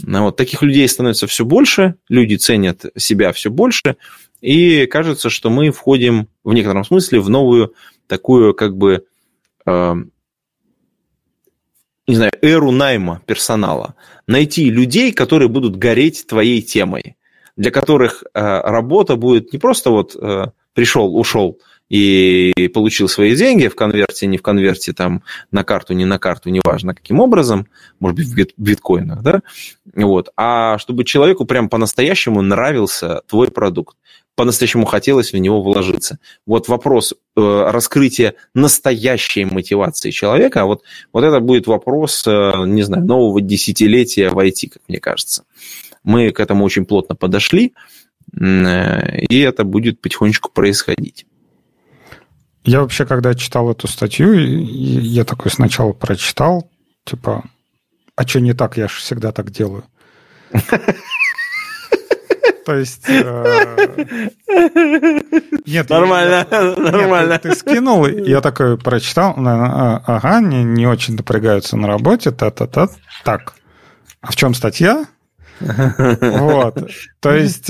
Э, 0.04 0.20
вот. 0.22 0.36
Таких 0.36 0.64
людей 0.64 0.88
становится 0.88 1.28
все 1.28 1.46
больше, 1.46 1.96
люди 2.10 2.36
ценят 2.36 2.86
себя 2.98 3.32
все 3.34 3.52
больше, 3.52 3.98
и 4.42 4.88
кажется, 4.88 5.30
что 5.30 5.52
мы 5.52 5.70
входим 5.70 6.28
в 6.44 6.54
некотором 6.54 6.84
смысле 6.84 7.20
в 7.20 7.30
новую 7.30 7.76
такую 8.08 8.54
как 8.56 8.76
бы 8.76 9.06
не 12.08 12.16
знаю, 12.16 12.32
эру 12.42 12.72
найма 12.72 13.22
персонала. 13.26 13.96
Найти 14.28 14.70
людей, 14.70 15.12
которые 15.12 15.50
будут 15.50 15.78
гореть 15.78 16.28
твоей 16.28 16.62
темой, 16.62 17.16
для 17.56 17.72
которых 17.72 18.24
э, 18.24 18.40
работа 18.42 19.16
будет 19.16 19.54
не 19.54 19.60
просто 19.60 19.90
вот 19.90 20.16
э, 20.16 20.48
пришел, 20.74 21.16
ушел 21.18 21.60
и 21.94 22.72
получил 22.74 23.08
свои 23.08 23.36
деньги 23.36 23.68
в 23.68 23.76
конверте, 23.76 24.26
не 24.26 24.40
в 24.40 24.42
конверте, 24.42 24.94
там, 24.94 25.22
на 25.52 25.64
карту, 25.64 25.94
не 25.94 26.06
на 26.06 26.18
карту, 26.18 26.50
неважно 26.50 26.96
каким 26.96 27.20
образом, 27.20 27.68
может 28.00 28.18
быть, 28.18 28.54
в 28.58 28.62
биткоинах, 28.62 29.22
да, 29.22 29.42
вот, 29.94 30.30
а 30.36 30.80
чтобы 30.80 31.04
человеку 31.04 31.46
прям 31.46 31.70
по-настоящему 31.70 32.42
нравился 32.42 33.22
твой 33.28 33.52
продукт 33.52 33.96
по-настоящему 34.36 34.86
хотелось 34.86 35.32
в 35.32 35.38
него 35.38 35.62
вложиться. 35.62 36.18
Вот 36.48 36.68
вопрос 36.68 37.14
э, 37.14 37.16
раскрытия 37.70 38.34
настоящей 38.56 39.46
мотивации 39.46 40.10
человека, 40.10 40.64
а 40.64 40.66
вот, 40.66 40.82
вот 41.12 41.24
это 41.24 41.40
будет 41.40 41.68
вопрос, 41.68 42.26
э, 42.26 42.54
не 42.66 42.82
знаю, 42.82 43.06
нового 43.06 43.42
десятилетия 43.42 44.30
в 44.30 44.40
IT, 44.40 44.70
как 44.70 44.82
мне 44.88 45.00
кажется. 45.00 45.44
Мы 46.04 46.32
к 46.32 46.40
этому 46.40 46.66
очень 46.66 46.86
плотно 46.86 47.14
подошли, 47.14 47.74
э, 48.36 49.20
и 49.20 49.40
это 49.42 49.64
будет 49.64 50.02
потихонечку 50.02 50.50
происходить. 50.52 51.28
Я 52.64 52.82
вообще, 52.82 53.06
когда 53.06 53.34
читал 53.34 53.70
эту 53.72 53.88
статью, 53.88 54.34
я 54.34 55.26
такой 55.26 55.52
сначала 55.52 55.92
прочитал, 55.92 56.70
типа, 57.04 57.44
а 58.16 58.28
что 58.28 58.40
не 58.40 58.54
так, 58.54 58.78
я 58.78 58.88
же 58.88 58.96
всегда 58.96 59.32
так 59.32 59.52
делаю. 59.52 59.84
То 62.66 62.76
есть... 62.76 63.04
Э, 63.10 64.30
нет, 65.66 65.90
нормально, 65.90 66.48
нормально. 66.78 67.38
Ты 67.40 67.54
скинул, 67.56 68.08
я 68.08 68.40
такой 68.40 68.78
прочитал, 68.78 69.36
а, 69.38 70.02
ага, 70.06 70.40
не 70.40 70.88
очень 70.88 71.16
напрягаются 71.16 71.76
на 71.76 71.88
работе, 71.88 72.32
та-та-та. 72.32 72.88
Так, 73.26 73.56
а 74.22 74.32
в 74.32 74.36
чем 74.36 74.54
статья? 74.54 75.06
Вот. 75.60 76.90
То 77.20 77.34
есть... 77.34 77.70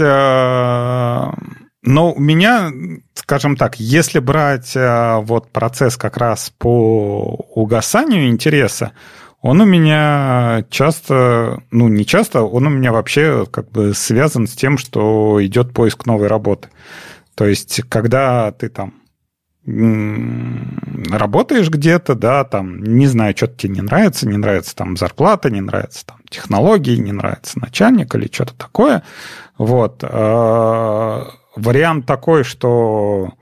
Но 1.84 2.14
у 2.14 2.20
меня, 2.20 2.72
скажем 3.14 3.58
так, 3.58 3.78
если 3.78 4.20
брать 4.20 4.74
э, 4.76 5.18
вот 5.20 5.52
процесс 5.52 5.98
как 5.98 6.16
раз 6.16 6.50
по 6.58 7.46
угасанию 7.54 8.30
интереса, 8.30 8.94
он 9.42 9.60
у 9.60 9.66
меня 9.66 10.64
часто, 10.70 11.62
ну 11.72 11.90
не 11.90 12.06
часто, 12.06 12.44
он 12.44 12.68
у 12.68 12.70
меня 12.70 12.94
вообще 12.94 13.46
как 13.52 13.70
бы 13.70 13.94
связан 13.94 14.48
с 14.48 14.54
тем, 14.54 14.78
что 14.78 15.46
идет 15.46 15.74
поиск 15.74 16.06
новой 16.06 16.28
работы. 16.28 16.70
То 17.36 17.46
есть, 17.46 17.82
когда 17.90 18.54
ты 18.54 18.70
там 18.70 18.94
работаешь 19.66 21.70
где-то, 21.70 22.16
да, 22.16 22.46
там, 22.46 22.82
не 22.82 23.08
знаю, 23.08 23.36
что-то 23.36 23.58
тебе 23.58 23.76
не 23.76 23.82
нравится, 23.82 24.28
не 24.28 24.38
нравится 24.38 24.76
там 24.76 24.96
зарплата, 24.96 25.50
не 25.50 25.62
нравится 25.62 26.06
там 26.06 26.18
технологии, 26.30 26.96
не 26.96 27.12
нравится 27.12 27.60
начальник 27.60 28.16
или 28.16 28.30
что-то 28.32 28.54
такое. 28.56 29.04
Вот. 29.58 30.04
Вариант 31.56 32.06
такой, 32.06 32.44
что 32.44 33.34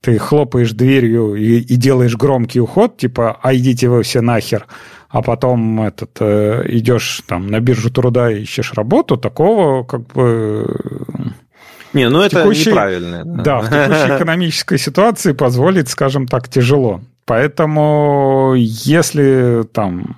ты 0.00 0.18
хлопаешь 0.18 0.72
дверью 0.72 1.36
и, 1.36 1.60
и 1.60 1.76
делаешь 1.76 2.16
громкий 2.16 2.60
уход, 2.60 2.96
типа, 2.96 3.38
а 3.40 3.54
идите 3.54 3.88
вы 3.88 4.02
все 4.02 4.20
нахер, 4.20 4.66
а 5.08 5.22
потом 5.22 5.80
этот, 5.80 6.10
э, 6.20 6.64
идешь 6.68 7.22
там 7.26 7.46
на 7.46 7.60
биржу 7.60 7.90
труда 7.90 8.30
и 8.32 8.42
ищешь 8.42 8.72
работу, 8.74 9.16
такого 9.16 9.84
как 9.84 10.06
бы... 10.08 10.66
Не, 11.92 12.08
ну 12.08 12.20
это 12.20 12.40
текущей, 12.40 12.70
неправильно. 12.70 13.22
Да, 13.24 13.60
в 13.60 13.66
текущей 13.66 14.16
экономической 14.16 14.78
ситуации 14.78 15.32
позволить, 15.32 15.88
скажем 15.88 16.26
так, 16.26 16.48
тяжело. 16.48 17.00
Поэтому 17.24 18.54
если 18.56 19.62
там 19.72 20.16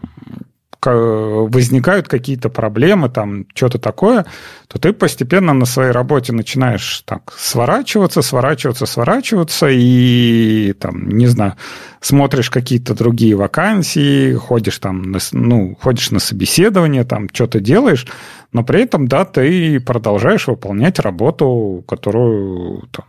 возникают 0.93 2.09
какие-то 2.09 2.49
проблемы, 2.49 3.09
там 3.09 3.47
что-то 3.55 3.79
такое, 3.79 4.27
то 4.69 4.79
ты 4.79 4.93
постепенно 4.93 5.53
на 5.53 5.65
своей 5.65 5.91
работе 5.91 6.33
начинаешь 6.33 7.03
так 7.05 7.33
сворачиваться, 7.37 8.23
сворачиваться, 8.23 8.87
сворачиваться, 8.87 9.69
и 9.71 10.73
там, 10.79 11.09
не 11.09 11.27
знаю, 11.27 11.55
смотришь 12.01 12.51
какие-то 12.51 12.95
другие 12.95 13.37
вакансии, 13.37 14.35
ходишь 14.35 14.79
там, 14.79 15.11
на, 15.11 15.19
ну, 15.33 15.77
ходишь 15.81 16.11
на 16.11 16.19
собеседование, 16.19 17.05
там 17.05 17.29
что-то 17.33 17.61
делаешь, 17.61 18.07
но 18.53 18.63
при 18.65 18.83
этом, 18.83 19.09
да, 19.09 19.25
ты 19.25 19.81
продолжаешь 19.81 20.47
выполнять 20.47 20.99
работу, 20.99 21.85
которую 21.87 22.89
там, 22.91 23.07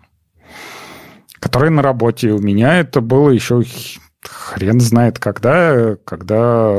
которая 1.39 1.69
на 1.69 1.83
работе. 1.83 2.31
У 2.31 2.39
меня 2.39 2.79
это 2.79 3.01
было 3.01 3.29
еще 3.29 3.61
хрен 4.27 4.79
знает 4.79 5.19
когда, 5.19 5.95
когда 6.03 6.75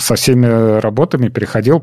со 0.00 0.14
всеми 0.14 0.80
работами 0.80 1.28
переходил, 1.28 1.82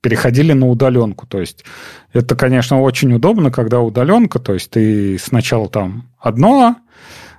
переходили 0.00 0.52
на 0.52 0.68
удаленку. 0.68 1.26
То 1.26 1.40
есть 1.40 1.64
это, 2.12 2.36
конечно, 2.36 2.80
очень 2.80 3.12
удобно, 3.14 3.50
когда 3.50 3.80
удаленка, 3.80 4.38
то 4.38 4.54
есть 4.54 4.70
ты 4.70 5.18
сначала 5.18 5.68
там 5.68 6.08
одно, 6.18 6.76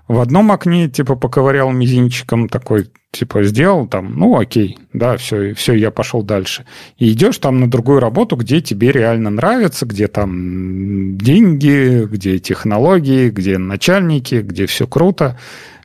в 0.07 0.19
одном 0.19 0.51
окне, 0.51 0.89
типа, 0.89 1.15
поковырял 1.15 1.71
мизинчиком, 1.71 2.49
такой, 2.49 2.89
типа, 3.11 3.43
сделал 3.43 3.87
там, 3.87 4.17
ну, 4.17 4.37
окей, 4.37 4.77
да, 4.91 5.15
все, 5.15 5.53
все, 5.53 5.73
я 5.73 5.91
пошел 5.91 6.23
дальше. 6.23 6.65
И 6.97 7.11
идешь 7.13 7.37
там 7.37 7.59
на 7.61 7.69
другую 7.69 7.99
работу, 7.99 8.35
где 8.35 8.59
тебе 8.59 8.91
реально 8.91 9.29
нравится, 9.29 9.85
где 9.85 10.07
там 10.07 11.17
деньги, 11.17 12.05
где 12.05 12.39
технологии, 12.39 13.29
где 13.29 13.57
начальники, 13.57 14.35
где 14.35 14.65
все 14.65 14.87
круто 14.87 15.37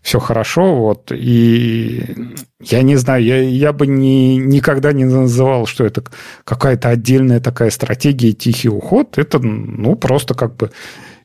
все 0.03 0.19
хорошо, 0.19 0.75
вот, 0.77 1.13
и 1.13 2.35
я 2.61 2.83
не 2.83 2.97
знаю, 2.97 3.25
я, 3.25 3.41
я 3.41 3.73
бы 3.73 3.87
не, 3.87 4.37
никогда 4.37 4.93
не 4.93 5.05
называл, 5.05 5.67
что 5.67 5.85
это 5.85 6.03
какая-то 6.45 6.89
отдельная 6.89 7.41
такая 7.41 7.71
стратегия 7.71 8.33
тихий 8.33 8.69
уход, 8.69 9.19
это, 9.19 9.39
ну, 9.39 9.97
просто 9.97 10.35
как 10.35 10.57
бы 10.57 10.71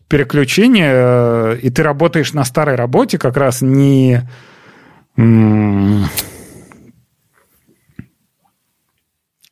переключение, 0.07 1.57
и 1.57 1.69
ты 1.69 1.81
работаешь 1.81 2.33
на 2.33 2.43
старой 2.43 2.75
работе 2.75 3.17
как 3.17 3.35
раз 3.37 3.61
не... 3.61 4.21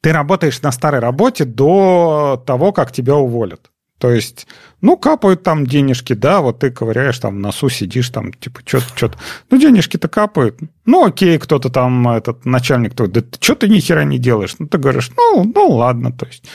Ты 0.02 0.12
работаешь 0.14 0.62
на 0.62 0.72
старой 0.72 1.00
работе 1.00 1.46
до 1.46 2.44
того, 2.46 2.74
как 2.74 2.92
тебя 2.92 3.16
уволят. 3.16 3.71
То 4.02 4.10
есть, 4.10 4.48
ну, 4.82 4.98
капают 4.98 5.44
там 5.44 5.68
денежки, 5.68 6.14
да, 6.14 6.42
вот 6.42 6.58
ты 6.58 6.72
ковыряешь 6.72 7.20
там 7.20 7.40
носу, 7.40 7.70
сидишь 7.70 8.10
там, 8.10 8.34
типа, 8.34 8.62
что-то, 8.66 8.88
что-то. 8.96 9.20
Ну, 9.52 9.60
денежки-то 9.60 10.08
капают. 10.08 10.58
Ну, 10.88 11.06
окей, 11.06 11.38
кто-то 11.38 11.70
там, 11.70 12.10
этот 12.10 12.44
начальник, 12.44 12.96
то, 12.96 13.06
да 13.06 13.22
что 13.40 13.54
ты 13.54 13.70
ни 13.70 13.80
хера 13.80 14.04
не 14.04 14.18
делаешь? 14.18 14.56
Ну, 14.58 14.66
ты 14.66 14.80
говоришь, 14.80 15.12
ну, 15.16 15.44
ну, 15.44 15.70
ладно, 15.70 16.12
то 16.12 16.26
есть, 16.26 16.46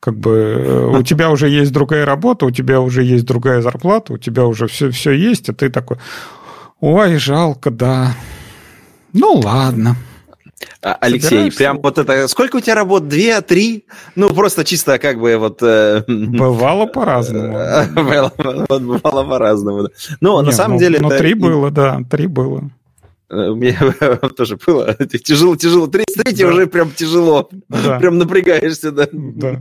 как 0.00 0.16
бы 0.16 0.30
э, 0.30 0.98
у 0.98 1.02
тебя 1.02 1.30
уже 1.30 1.50
есть 1.50 1.72
другая 1.72 2.06
работа, 2.06 2.46
у 2.46 2.50
тебя 2.50 2.80
уже 2.80 3.02
есть 3.02 3.26
другая 3.26 3.60
зарплата, 3.60 4.14
у 4.14 4.16
тебя 4.16 4.46
уже 4.46 4.66
все, 4.66 4.90
все 4.90 5.10
есть, 5.12 5.50
а 5.50 5.52
ты 5.52 5.68
такой, 5.68 5.98
ой, 6.80 7.18
жалко, 7.18 7.70
да. 7.70 8.14
Ну, 9.12 9.42
ладно. 9.44 9.96
А, 10.84 10.98
Алексей, 11.00 11.50
прям 11.50 11.80
вот 11.80 11.96
это... 11.96 12.28
Сколько 12.28 12.56
у 12.56 12.60
тебя 12.60 12.74
работ? 12.74 13.08
Две, 13.08 13.40
три? 13.40 13.86
Ну, 14.16 14.28
просто 14.34 14.64
чисто 14.64 14.98
как 14.98 15.18
бы 15.18 15.36
вот... 15.38 15.62
Э, 15.62 16.04
бывало 16.08 16.86
по-разному. 16.86 17.52
Бывало 18.68 19.24
по-разному. 19.24 19.88
Ну, 20.20 20.42
на 20.42 20.52
самом 20.52 20.78
деле... 20.78 21.00
Ну, 21.00 21.08
три 21.08 21.32
было, 21.34 21.70
да, 21.70 22.00
три 22.10 22.26
было. 22.26 22.70
Э, 23.30 23.50
мне 23.50 23.78
тоже 24.36 24.58
было 24.66 24.94
тяжело, 24.94 25.56
тяжело. 25.56 25.86
Третий 25.86 26.44
уже 26.44 26.66
прям 26.66 26.90
тяжело. 26.90 27.48
Прям 27.98 28.18
напрягаешься, 28.18 28.92
да. 28.92 29.08
Да. 29.10 29.60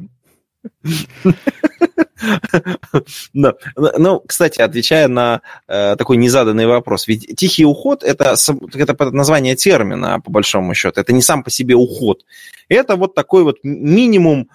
Но, 3.33 3.53
ну, 3.73 4.21
кстати, 4.25 4.61
отвечая 4.61 5.07
на 5.07 5.41
э, 5.67 5.95
такой 5.97 6.17
незаданный 6.17 6.65
вопрос, 6.65 7.07
ведь 7.07 7.35
тихий 7.35 7.65
уход 7.65 8.03
это, 8.03 8.35
это 8.73 9.11
название 9.11 9.55
термина, 9.55 10.21
по 10.21 10.31
большому 10.31 10.73
счету. 10.73 11.01
Это 11.01 11.13
не 11.13 11.21
сам 11.21 11.43
по 11.43 11.49
себе 11.49 11.75
уход. 11.75 12.25
Это 12.69 12.95
вот 12.95 13.13
такой 13.15 13.43
вот 13.43 13.57
минимум 13.63 14.49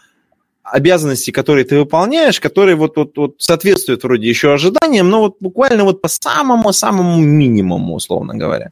обязанностей, 0.62 1.32
которые 1.32 1.64
ты 1.64 1.78
выполняешь, 1.78 2.40
которые 2.40 2.76
вот, 2.76 2.96
вот, 2.96 3.16
вот 3.16 3.34
соответствуют 3.38 4.04
вроде 4.04 4.28
еще 4.28 4.52
ожиданиям, 4.52 5.08
но 5.08 5.20
вот 5.20 5.36
буквально 5.40 5.84
вот 5.84 6.02
по 6.02 6.08
самому-самому 6.08 7.18
минимуму, 7.20 7.94
условно 7.94 8.34
говоря. 8.34 8.70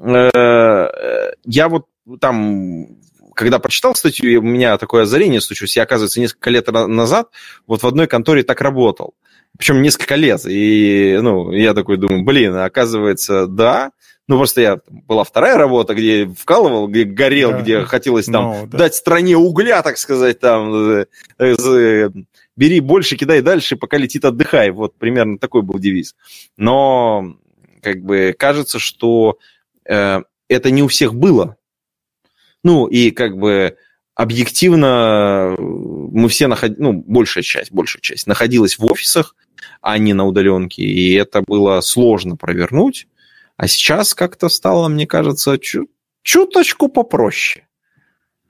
Э, 0.00 0.30
э, 0.34 1.32
я 1.44 1.68
вот 1.68 1.86
там 2.20 2.86
когда 3.34 3.58
прочитал 3.58 3.94
статью, 3.94 4.40
у 4.40 4.44
меня 4.44 4.78
такое 4.78 5.02
озарение 5.02 5.40
случилось. 5.40 5.76
Я, 5.76 5.82
оказывается, 5.84 6.20
несколько 6.20 6.50
лет 6.50 6.66
назад 6.68 7.28
вот 7.66 7.82
в 7.82 7.86
одной 7.86 8.06
конторе 8.06 8.42
так 8.42 8.60
работал. 8.60 9.14
Причем 9.58 9.82
несколько 9.82 10.14
лет. 10.16 10.42
И, 10.46 11.18
ну, 11.20 11.52
я 11.52 11.74
такой 11.74 11.96
думаю, 11.96 12.24
блин, 12.24 12.56
оказывается, 12.56 13.46
да. 13.46 13.92
Ну, 14.28 14.38
просто 14.38 14.60
я, 14.60 14.78
была 14.88 15.24
вторая 15.24 15.58
работа, 15.58 15.94
где 15.94 16.26
вкалывал, 16.26 16.88
где 16.88 17.04
горел, 17.04 17.50
да. 17.50 17.60
где 17.60 17.82
хотелось 17.82 18.26
там 18.26 18.44
no, 18.44 18.60
ну, 18.62 18.66
да. 18.66 18.78
дать 18.78 18.94
стране 18.94 19.36
угля, 19.36 19.82
так 19.82 19.98
сказать, 19.98 20.38
там, 20.40 20.72
э, 20.74 21.06
э, 21.38 22.08
бери 22.56 22.80
больше, 22.80 23.16
кидай 23.16 23.42
дальше, 23.42 23.76
пока 23.76 23.98
летит, 23.98 24.24
отдыхай. 24.24 24.70
Вот 24.70 24.96
примерно 24.96 25.38
такой 25.38 25.62
был 25.62 25.78
девиз. 25.78 26.14
Но, 26.56 27.34
как 27.82 28.02
бы, 28.02 28.34
кажется, 28.38 28.78
что 28.78 29.38
э, 29.84 30.22
это 30.48 30.70
не 30.70 30.82
у 30.82 30.88
всех 30.88 31.14
было. 31.14 31.56
Ну, 32.62 32.86
и 32.86 33.10
как 33.10 33.36
бы 33.36 33.76
объективно 34.14 35.56
мы 35.58 36.28
все 36.28 36.46
находились, 36.46 36.80
ну, 36.80 36.92
большая 36.92 37.42
часть, 37.42 37.72
большая 37.72 38.00
часть 38.00 38.26
находилась 38.26 38.78
в 38.78 38.84
офисах, 38.84 39.34
а 39.80 39.98
не 39.98 40.14
на 40.14 40.24
удаленке, 40.24 40.82
и 40.82 41.14
это 41.14 41.42
было 41.42 41.80
сложно 41.80 42.36
провернуть. 42.36 43.08
А 43.56 43.68
сейчас 43.68 44.14
как-то 44.14 44.48
стало, 44.48 44.88
мне 44.88 45.06
кажется, 45.06 45.58
чу- 45.58 45.88
чуточку 46.22 46.88
попроще. 46.88 47.66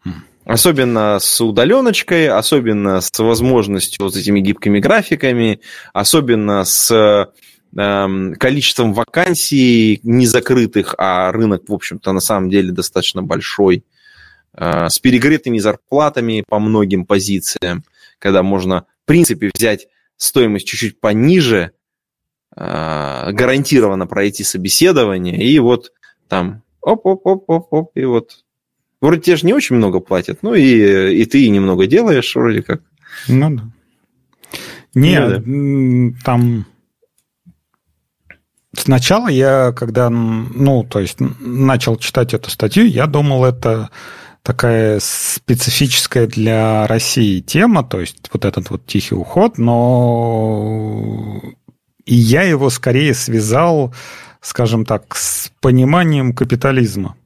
Хм. 0.04 0.24
Особенно 0.44 1.18
с 1.20 1.40
удаленочкой, 1.40 2.28
особенно 2.28 3.00
с 3.00 3.10
возможностью 3.18 4.04
вот 4.04 4.16
этими 4.16 4.40
гибкими 4.40 4.80
графиками, 4.80 5.60
особенно 5.92 6.64
с 6.64 6.90
э, 6.90 7.26
количеством 8.38 8.92
вакансий 8.92 10.00
незакрытых, 10.02 10.94
а 10.98 11.30
рынок, 11.32 11.68
в 11.68 11.72
общем-то, 11.72 12.12
на 12.12 12.20
самом 12.20 12.50
деле 12.50 12.72
достаточно 12.72 13.22
большой. 13.22 13.84
Э, 14.54 14.88
с 14.90 14.98
перегретыми 14.98 15.58
зарплатами 15.58 16.44
по 16.46 16.58
многим 16.58 17.06
позициям, 17.06 17.84
когда 18.18 18.42
можно, 18.42 18.84
в 19.04 19.06
принципе, 19.06 19.50
взять 19.52 19.88
стоимость 20.18 20.66
чуть-чуть 20.66 21.00
пониже, 21.00 21.72
э, 22.54 23.32
гарантированно 23.32 24.06
пройти 24.06 24.44
собеседование, 24.44 25.42
и 25.42 25.58
вот 25.58 25.92
там 26.28 26.62
оп-оп-оп-оп-оп, 26.82 27.92
и 27.94 28.04
вот 28.04 28.44
вроде 29.00 29.22
тебе 29.22 29.36
же 29.36 29.46
не 29.46 29.54
очень 29.54 29.76
много 29.76 30.00
платят, 30.00 30.42
ну 30.42 30.54
и, 30.54 31.14
и 31.14 31.24
ты 31.24 31.48
немного 31.48 31.86
делаешь 31.86 32.34
вроде 32.34 32.62
как. 32.62 32.82
Ну 33.28 33.56
да. 33.56 33.62
Нет, 34.94 35.46
ну, 35.46 36.10
да. 36.10 36.18
там 36.26 36.66
сначала 38.76 39.28
я, 39.28 39.72
когда, 39.72 40.10
ну, 40.10 40.84
то 40.84 41.00
есть 41.00 41.20
начал 41.20 41.96
читать 41.96 42.34
эту 42.34 42.50
статью, 42.50 42.84
я 42.84 43.06
думал, 43.06 43.46
это 43.46 43.90
такая 44.42 44.98
специфическая 45.00 46.26
для 46.26 46.86
России 46.86 47.40
тема, 47.40 47.84
то 47.84 48.00
есть 48.00 48.28
вот 48.32 48.44
этот 48.44 48.70
вот 48.70 48.86
тихий 48.86 49.14
уход, 49.14 49.58
но 49.58 51.40
и 52.04 52.14
я 52.14 52.42
его 52.42 52.70
скорее 52.70 53.14
связал, 53.14 53.94
скажем 54.40 54.84
так, 54.84 55.16
с 55.16 55.52
пониманием 55.60 56.34
капитализма. 56.34 57.16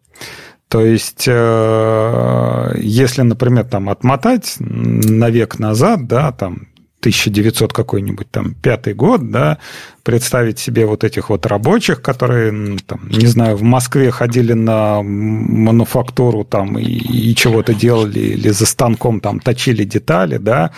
То 0.69 0.85
есть, 0.85 1.25
э, 1.29 2.73
если, 2.77 3.23
например, 3.23 3.64
там 3.64 3.89
отмотать 3.89 4.57
на 4.59 5.31
век 5.31 5.59
назад, 5.59 6.07
да, 6.07 6.33
там 6.33 6.69
1900 7.07 7.72
какой-нибудь 7.72 8.28
там 8.30 8.54
пятый 8.54 8.92
год, 8.94 9.30
да, 9.30 9.59
представить 10.02 10.59
себе 10.59 10.86
вот 10.86 11.04
этих 11.04 11.30
вот 11.30 11.46
рабочих, 11.46 12.02
которые, 12.02 12.78
там, 12.84 13.09
не 13.09 13.26
знаю, 13.26 13.57
в 13.57 13.62
Москве 13.62 14.11
ходили 14.11 14.54
на 14.54 15.02
мануфактуру 15.02 16.44
там 16.44 16.76
и, 16.78 16.82
и 16.82 17.34
чего-то 17.36 17.74
делали, 17.74 18.18
или 18.18 18.48
за 18.48 18.66
станком 18.66 19.20
там 19.20 19.38
точили 19.38 19.84
детали, 19.84 20.38
да, 20.38 20.72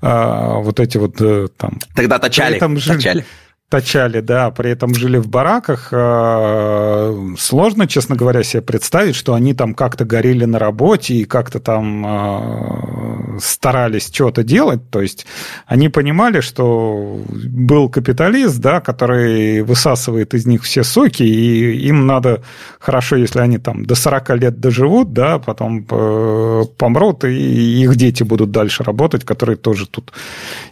а, 0.00 0.58
вот 0.60 0.78
эти 0.78 0.96
вот 0.96 1.20
э, 1.20 1.48
там... 1.56 1.80
Тогда 1.94 2.20
точали, 2.20 2.60
там 2.60 2.78
жили, 2.78 2.96
точали. 2.96 3.24
Точали, 3.68 4.20
да, 4.20 4.50
при 4.50 4.70
этом 4.70 4.94
жили 4.94 5.18
в 5.18 5.28
бараках. 5.28 5.88
Э, 5.90 7.34
сложно, 7.38 7.86
честно 7.88 8.14
говоря, 8.14 8.42
себе 8.42 8.62
представить, 8.62 9.16
что 9.16 9.34
они 9.34 9.54
там 9.54 9.74
как-то 9.74 10.04
горели 10.04 10.44
на 10.44 10.58
работе 10.58 11.14
и 11.14 11.24
как-то 11.24 11.58
там 11.60 12.06
э, 12.06 13.38
старались 13.40 14.10
что-то 14.12 14.44
делать. 14.44 14.90
То 14.90 15.00
есть 15.00 15.26
они 15.66 15.88
понимали, 15.88 16.40
что 16.40 17.20
был 17.28 17.88
капиталист, 17.88 18.58
да, 18.58 18.80
который 18.80 19.62
высасывает 19.62 20.34
из 20.34 20.46
них 20.46 20.62
все 20.62 20.84
соки, 20.84 21.22
и 21.22 21.88
им 21.88 22.06
надо 22.06 22.42
хорошо, 22.78 23.16
если 23.16 23.40
они 23.40 23.58
там 23.58 23.86
до 23.86 23.94
40 23.94 24.30
лет 24.36 24.60
доживут, 24.60 25.12
да, 25.12 25.38
потом 25.38 25.84
э, 25.90 26.62
помрут, 26.78 27.24
и 27.24 27.82
их 27.82 27.96
дети 27.96 28.22
будут 28.22 28.50
дальше 28.50 28.84
работать, 28.84 29.24
которые 29.24 29.56
тоже 29.56 29.88
тут 29.88 30.12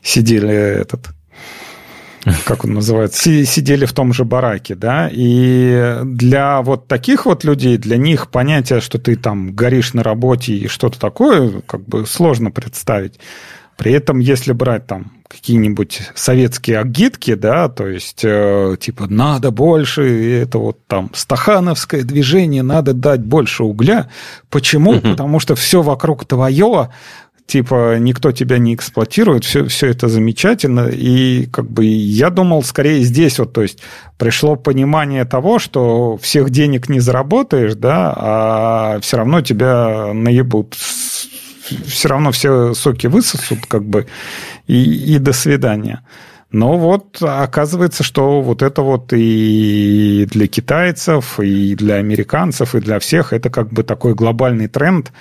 сидели 0.02 0.54
этот 0.54 1.08
как 2.44 2.64
он 2.64 2.74
называется, 2.74 3.44
сидели 3.44 3.84
в 3.84 3.92
том 3.92 4.12
же 4.12 4.24
бараке, 4.24 4.74
да, 4.74 5.08
и 5.10 5.98
для 6.04 6.62
вот 6.62 6.86
таких 6.88 7.26
вот 7.26 7.44
людей, 7.44 7.76
для 7.78 7.96
них 7.96 8.28
понятие, 8.28 8.80
что 8.80 8.98
ты 8.98 9.16
там 9.16 9.52
горишь 9.54 9.94
на 9.94 10.02
работе 10.02 10.54
и 10.54 10.68
что-то 10.68 10.98
такое, 10.98 11.62
как 11.66 11.86
бы 11.86 12.06
сложно 12.06 12.50
представить. 12.50 13.18
При 13.76 13.92
этом, 13.92 14.18
если 14.18 14.52
брать 14.52 14.86
там 14.86 15.12
какие-нибудь 15.28 16.02
советские 16.14 16.78
агитки, 16.78 17.34
да, 17.34 17.68
то 17.68 17.88
есть 17.88 18.20
э, 18.22 18.76
типа 18.78 19.06
надо 19.08 19.50
больше, 19.50 20.02
это 20.42 20.58
вот 20.58 20.86
там 20.86 21.10
стахановское 21.14 22.02
движение, 22.02 22.62
надо 22.62 22.92
дать 22.92 23.22
больше 23.22 23.64
угля. 23.64 24.10
Почему? 24.50 24.92
Угу. 24.92 25.00
Потому 25.00 25.40
что 25.40 25.54
все 25.54 25.80
вокруг 25.80 26.26
твое, 26.26 26.90
типа 27.46 27.98
никто 27.98 28.32
тебя 28.32 28.58
не 28.58 28.74
эксплуатирует, 28.74 29.44
все, 29.44 29.66
все 29.66 29.88
это 29.88 30.08
замечательно. 30.08 30.88
И 30.88 31.46
как 31.46 31.70
бы 31.70 31.84
я 31.84 32.30
думал 32.30 32.62
скорее 32.62 33.02
здесь 33.02 33.38
вот, 33.38 33.52
то 33.52 33.62
есть 33.62 33.82
пришло 34.18 34.56
понимание 34.56 35.24
того, 35.24 35.58
что 35.58 36.16
всех 36.18 36.50
денег 36.50 36.88
не 36.88 37.00
заработаешь, 37.00 37.74
да, 37.74 38.12
а 38.16 39.00
все 39.00 39.16
равно 39.18 39.40
тебя 39.40 40.12
наебут 40.14 40.76
все 41.86 42.08
равно 42.08 42.32
все 42.32 42.74
соки 42.74 43.06
высосут, 43.06 43.66
как 43.66 43.84
бы, 43.84 44.06
и, 44.66 45.14
и 45.14 45.18
до 45.18 45.32
свидания. 45.32 46.04
Но 46.50 46.76
вот 46.76 47.22
оказывается, 47.22 48.02
что 48.02 48.42
вот 48.42 48.60
это 48.60 48.82
вот 48.82 49.12
и 49.14 50.28
для 50.30 50.46
китайцев, 50.46 51.40
и 51.40 51.74
для 51.74 51.94
американцев, 51.94 52.74
и 52.74 52.80
для 52.80 52.98
всех 52.98 53.32
это 53.32 53.48
как 53.48 53.72
бы 53.72 53.82
такой 53.82 54.14
глобальный 54.14 54.68
тренд, 54.68 55.12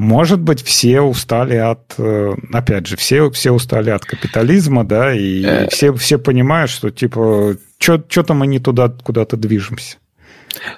может 0.00 0.40
быть, 0.40 0.62
все 0.62 1.02
устали 1.02 1.56
от, 1.56 1.94
э, 1.98 2.32
опять 2.52 2.86
же, 2.86 2.96
все, 2.96 3.30
все 3.30 3.52
устали 3.52 3.90
от 3.90 4.06
капитализма, 4.06 4.82
да, 4.82 5.14
и 5.14 5.44
э... 5.44 5.68
все, 5.68 5.92
все 5.92 6.18
понимают, 6.18 6.70
что, 6.70 6.90
типа, 6.90 7.56
что-то 7.78 8.32
мы 8.32 8.46
не 8.46 8.60
туда 8.60 8.88
куда-то 8.88 9.36
движемся. 9.36 9.98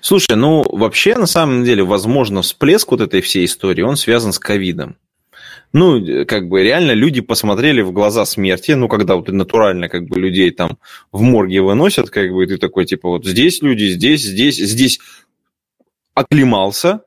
Слушай, 0.00 0.36
ну, 0.36 0.64
вообще, 0.68 1.14
на 1.14 1.26
самом 1.26 1.62
деле, 1.62 1.84
возможно, 1.84 2.42
всплеск 2.42 2.90
вот 2.90 3.00
этой 3.00 3.20
всей 3.20 3.44
истории, 3.44 3.82
он 3.82 3.96
связан 3.96 4.32
с 4.32 4.40
ковидом. 4.40 4.96
Ну, 5.72 6.26
как 6.26 6.48
бы 6.48 6.64
реально 6.64 6.90
люди 6.90 7.20
посмотрели 7.20 7.80
в 7.80 7.92
глаза 7.92 8.24
смерти, 8.26 8.72
ну, 8.72 8.88
когда 8.88 9.14
вот 9.14 9.28
натурально 9.28 9.88
как 9.88 10.04
бы 10.06 10.18
людей 10.18 10.50
там 10.50 10.78
в 11.12 11.22
морге 11.22 11.62
выносят, 11.62 12.10
как 12.10 12.32
бы, 12.32 12.44
ты 12.46 12.58
такой, 12.58 12.86
типа, 12.86 13.08
вот 13.08 13.24
здесь 13.24 13.62
люди, 13.62 13.84
здесь, 13.84 14.22
здесь, 14.22 14.56
здесь 14.56 14.98
оклемался, 16.12 17.02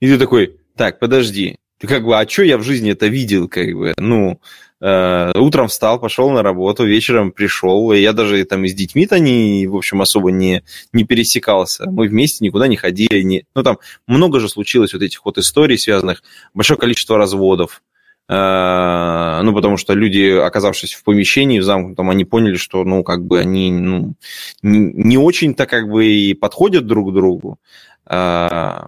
и 0.00 0.08
ты 0.08 0.18
такой, 0.18 0.56
так, 0.76 0.98
подожди, 0.98 1.56
как 1.86 2.04
бы, 2.04 2.18
а 2.18 2.28
что 2.28 2.42
я 2.42 2.58
в 2.58 2.62
жизни 2.62 2.92
это 2.92 3.06
видел, 3.06 3.48
как 3.48 3.72
бы, 3.72 3.94
ну, 3.96 4.40
э, 4.80 5.32
утром 5.34 5.68
встал, 5.68 5.98
пошел 5.98 6.30
на 6.30 6.42
работу, 6.42 6.84
вечером 6.84 7.32
пришел, 7.32 7.92
и 7.92 8.00
я 8.00 8.12
даже 8.12 8.44
там 8.44 8.64
и 8.64 8.68
с 8.68 8.74
детьми-то 8.74 9.18
не, 9.18 9.66
в 9.66 9.76
общем, 9.76 10.02
особо 10.02 10.30
не, 10.30 10.62
не 10.92 11.04
пересекался, 11.04 11.90
мы 11.90 12.08
вместе 12.08 12.44
никуда 12.44 12.68
не 12.68 12.76
ходили, 12.76 13.22
не, 13.22 13.46
ну, 13.54 13.62
там 13.62 13.78
много 14.06 14.40
же 14.40 14.48
случилось 14.48 14.92
вот 14.92 15.02
этих 15.02 15.24
вот 15.24 15.38
историй 15.38 15.78
связанных, 15.78 16.22
большое 16.54 16.78
количество 16.78 17.16
разводов, 17.16 17.82
э, 18.28 19.40
ну, 19.42 19.54
потому 19.54 19.76
что 19.76 19.94
люди, 19.94 20.38
оказавшись 20.38 20.92
в 20.92 21.02
помещении 21.04 21.60
в 21.60 21.64
замкнутом, 21.64 22.10
они 22.10 22.24
поняли, 22.24 22.56
что, 22.56 22.84
ну, 22.84 23.02
как 23.02 23.24
бы 23.24 23.40
они 23.40 23.70
ну, 23.70 24.14
не, 24.62 24.92
не 24.92 25.18
очень-то 25.18 25.66
как 25.66 25.88
бы 25.88 26.06
и 26.06 26.34
подходят 26.34 26.86
друг 26.86 27.10
к 27.10 27.14
другу. 27.14 27.58
Э, 28.06 28.82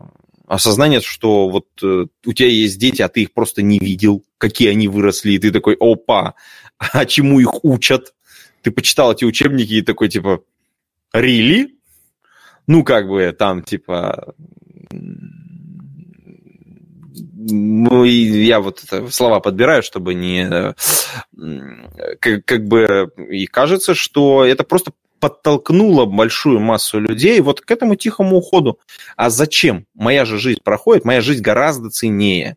осознание, 0.52 1.00
что 1.00 1.48
вот 1.48 1.66
э, 1.82 2.06
у 2.26 2.32
тебя 2.34 2.48
есть 2.48 2.78
дети, 2.78 3.00
а 3.00 3.08
ты 3.08 3.22
их 3.22 3.32
просто 3.32 3.62
не 3.62 3.78
видел, 3.78 4.22
какие 4.36 4.68
они 4.68 4.86
выросли, 4.86 5.32
и 5.32 5.38
ты 5.38 5.50
такой, 5.50 5.76
опа, 5.80 6.34
а 6.78 7.06
чему 7.06 7.40
их 7.40 7.64
учат? 7.64 8.12
Ты 8.60 8.70
почитал 8.70 9.12
эти 9.12 9.24
учебники 9.24 9.72
и 9.72 9.82
такой, 9.82 10.10
типа, 10.10 10.42
really? 11.16 11.68
Ну, 12.66 12.84
как 12.84 13.08
бы 13.08 13.34
там, 13.36 13.62
типа, 13.62 14.34
ну, 17.44 18.04
и 18.04 18.44
я 18.44 18.60
вот 18.60 18.84
слова 19.10 19.40
подбираю, 19.40 19.82
чтобы 19.82 20.12
не... 20.14 20.74
Как, 22.20 22.44
как 22.44 22.68
бы... 22.68 23.10
И 23.30 23.46
кажется, 23.46 23.94
что 23.94 24.44
это 24.44 24.64
просто 24.64 24.92
подтолкнуло 25.22 26.04
большую 26.04 26.58
массу 26.58 26.98
людей 26.98 27.40
вот 27.40 27.60
к 27.60 27.70
этому 27.70 27.94
тихому 27.94 28.38
уходу. 28.38 28.80
А 29.16 29.30
зачем? 29.30 29.86
Моя 29.94 30.24
же 30.24 30.36
жизнь 30.36 30.58
проходит, 30.64 31.04
моя 31.04 31.20
жизнь 31.20 31.42
гораздо 31.42 31.90
ценнее. 31.90 32.56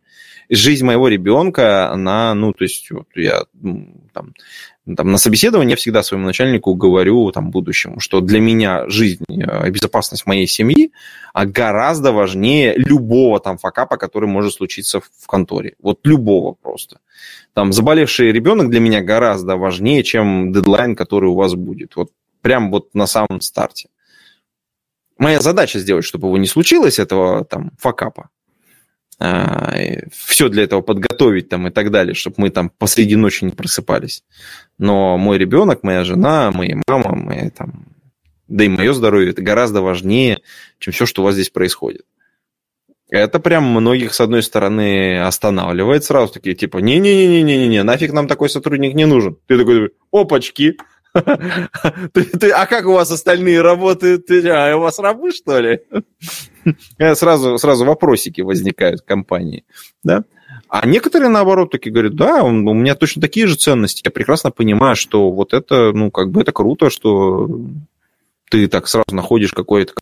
Жизнь 0.50 0.84
моего 0.84 1.06
ребенка, 1.06 1.92
она, 1.92 2.34
ну, 2.34 2.52
то 2.52 2.64
есть, 2.64 2.90
вот 2.90 3.06
я 3.14 3.44
там, 4.12 4.34
там, 4.96 5.12
на 5.12 5.18
собеседовании 5.18 5.72
я 5.72 5.76
всегда 5.76 6.02
своему 6.02 6.26
начальнику 6.26 6.74
говорю, 6.74 7.30
там, 7.30 7.50
будущему, 7.50 8.00
что 8.00 8.20
для 8.20 8.40
меня 8.40 8.88
жизнь 8.88 9.24
э, 9.28 9.68
и 9.68 9.70
безопасность 9.70 10.26
моей 10.26 10.48
семьи 10.48 10.90
а 11.32 11.44
гораздо 11.44 12.12
важнее 12.12 12.74
любого 12.76 13.40
там 13.40 13.58
факапа, 13.58 13.98
который 13.98 14.26
может 14.26 14.54
случиться 14.54 15.00
в 15.00 15.26
конторе. 15.26 15.74
Вот 15.82 16.00
любого 16.04 16.54
просто. 16.54 16.98
Там, 17.52 17.72
заболевший 17.72 18.32
ребенок 18.32 18.70
для 18.70 18.80
меня 18.80 19.02
гораздо 19.02 19.56
важнее, 19.56 20.02
чем 20.02 20.52
дедлайн, 20.52 20.96
который 20.96 21.28
у 21.28 21.34
вас 21.34 21.54
будет. 21.54 21.94
Вот 21.96 22.08
прям 22.46 22.70
вот 22.70 22.94
на 22.94 23.08
самом 23.08 23.40
старте. 23.40 23.88
Моя 25.18 25.40
задача 25.40 25.80
сделать, 25.80 26.04
чтобы 26.04 26.28
его 26.28 26.38
не 26.38 26.46
случилось, 26.46 27.00
этого 27.00 27.44
там 27.44 27.72
факапа. 27.76 28.28
А, 29.18 29.74
все 30.12 30.48
для 30.48 30.62
этого 30.62 30.80
подготовить 30.80 31.48
там 31.48 31.66
и 31.66 31.70
так 31.72 31.90
далее, 31.90 32.14
чтобы 32.14 32.36
мы 32.38 32.50
там 32.50 32.70
посреди 32.70 33.16
ночи 33.16 33.44
не 33.44 33.50
просыпались. 33.50 34.22
Но 34.78 35.18
мой 35.18 35.38
ребенок, 35.38 35.82
моя 35.82 36.04
жена, 36.04 36.52
моя 36.52 36.80
мама, 36.86 37.16
моя 37.16 37.50
там, 37.50 37.88
да 38.46 38.62
и 38.62 38.68
мое 38.68 38.92
здоровье, 38.92 39.30
это 39.30 39.42
гораздо 39.42 39.82
важнее, 39.82 40.40
чем 40.78 40.92
все, 40.92 41.04
что 41.04 41.22
у 41.22 41.24
вас 41.24 41.34
здесь 41.34 41.50
происходит. 41.50 42.06
Это 43.10 43.40
прям 43.40 43.64
многих, 43.64 44.14
с 44.14 44.20
одной 44.20 44.44
стороны, 44.44 45.20
останавливает 45.20 46.04
сразу, 46.04 46.32
такие 46.32 46.54
типа, 46.54 46.78
не-не-не-не-не-не, 46.78 47.82
нафиг 47.82 48.12
нам 48.12 48.28
такой 48.28 48.48
сотрудник 48.50 48.94
не 48.94 49.04
нужен. 49.04 49.36
Ты 49.48 49.58
такой, 49.58 49.90
опачки, 50.12 50.76
ты, 52.12 52.24
ты, 52.24 52.50
а 52.50 52.66
как 52.66 52.86
у 52.86 52.92
вас 52.92 53.10
остальные 53.10 53.60
работают? 53.60 54.26
Ты, 54.26 54.48
а 54.48 54.76
у 54.76 54.80
вас 54.80 54.98
рабы, 54.98 55.32
что 55.32 55.60
ли? 55.60 55.80
сразу, 57.14 57.58
сразу 57.58 57.84
вопросики 57.84 58.40
возникают 58.40 59.00
в 59.00 59.04
компании. 59.04 59.64
Да? 60.02 60.24
А 60.68 60.86
некоторые, 60.86 61.28
наоборот, 61.28 61.70
такие 61.70 61.92
говорят, 61.92 62.14
да, 62.14 62.42
у 62.42 62.50
меня 62.50 62.94
точно 62.94 63.22
такие 63.22 63.46
же 63.46 63.56
ценности. 63.56 64.02
Я 64.04 64.10
прекрасно 64.10 64.50
понимаю, 64.50 64.96
что 64.96 65.30
вот 65.30 65.54
это, 65.54 65.92
ну, 65.92 66.10
как 66.10 66.30
бы 66.30 66.40
это 66.40 66.52
круто, 66.52 66.90
что 66.90 67.48
ты 68.50 68.68
так 68.68 68.88
сразу 68.88 69.14
находишь 69.14 69.52
какой-то, 69.52 69.92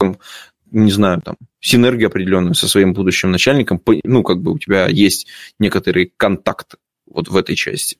не 0.70 0.90
знаю, 0.90 1.20
там, 1.22 1.36
синергию 1.60 2.08
определенную 2.08 2.54
со 2.54 2.68
своим 2.68 2.92
будущим 2.92 3.30
начальником, 3.30 3.80
ну, 4.04 4.22
как 4.22 4.40
бы 4.40 4.52
у 4.52 4.58
тебя 4.58 4.86
есть 4.86 5.26
некоторый 5.58 6.12
контакт 6.16 6.76
вот 7.06 7.28
в 7.28 7.36
этой 7.36 7.56
части. 7.56 7.98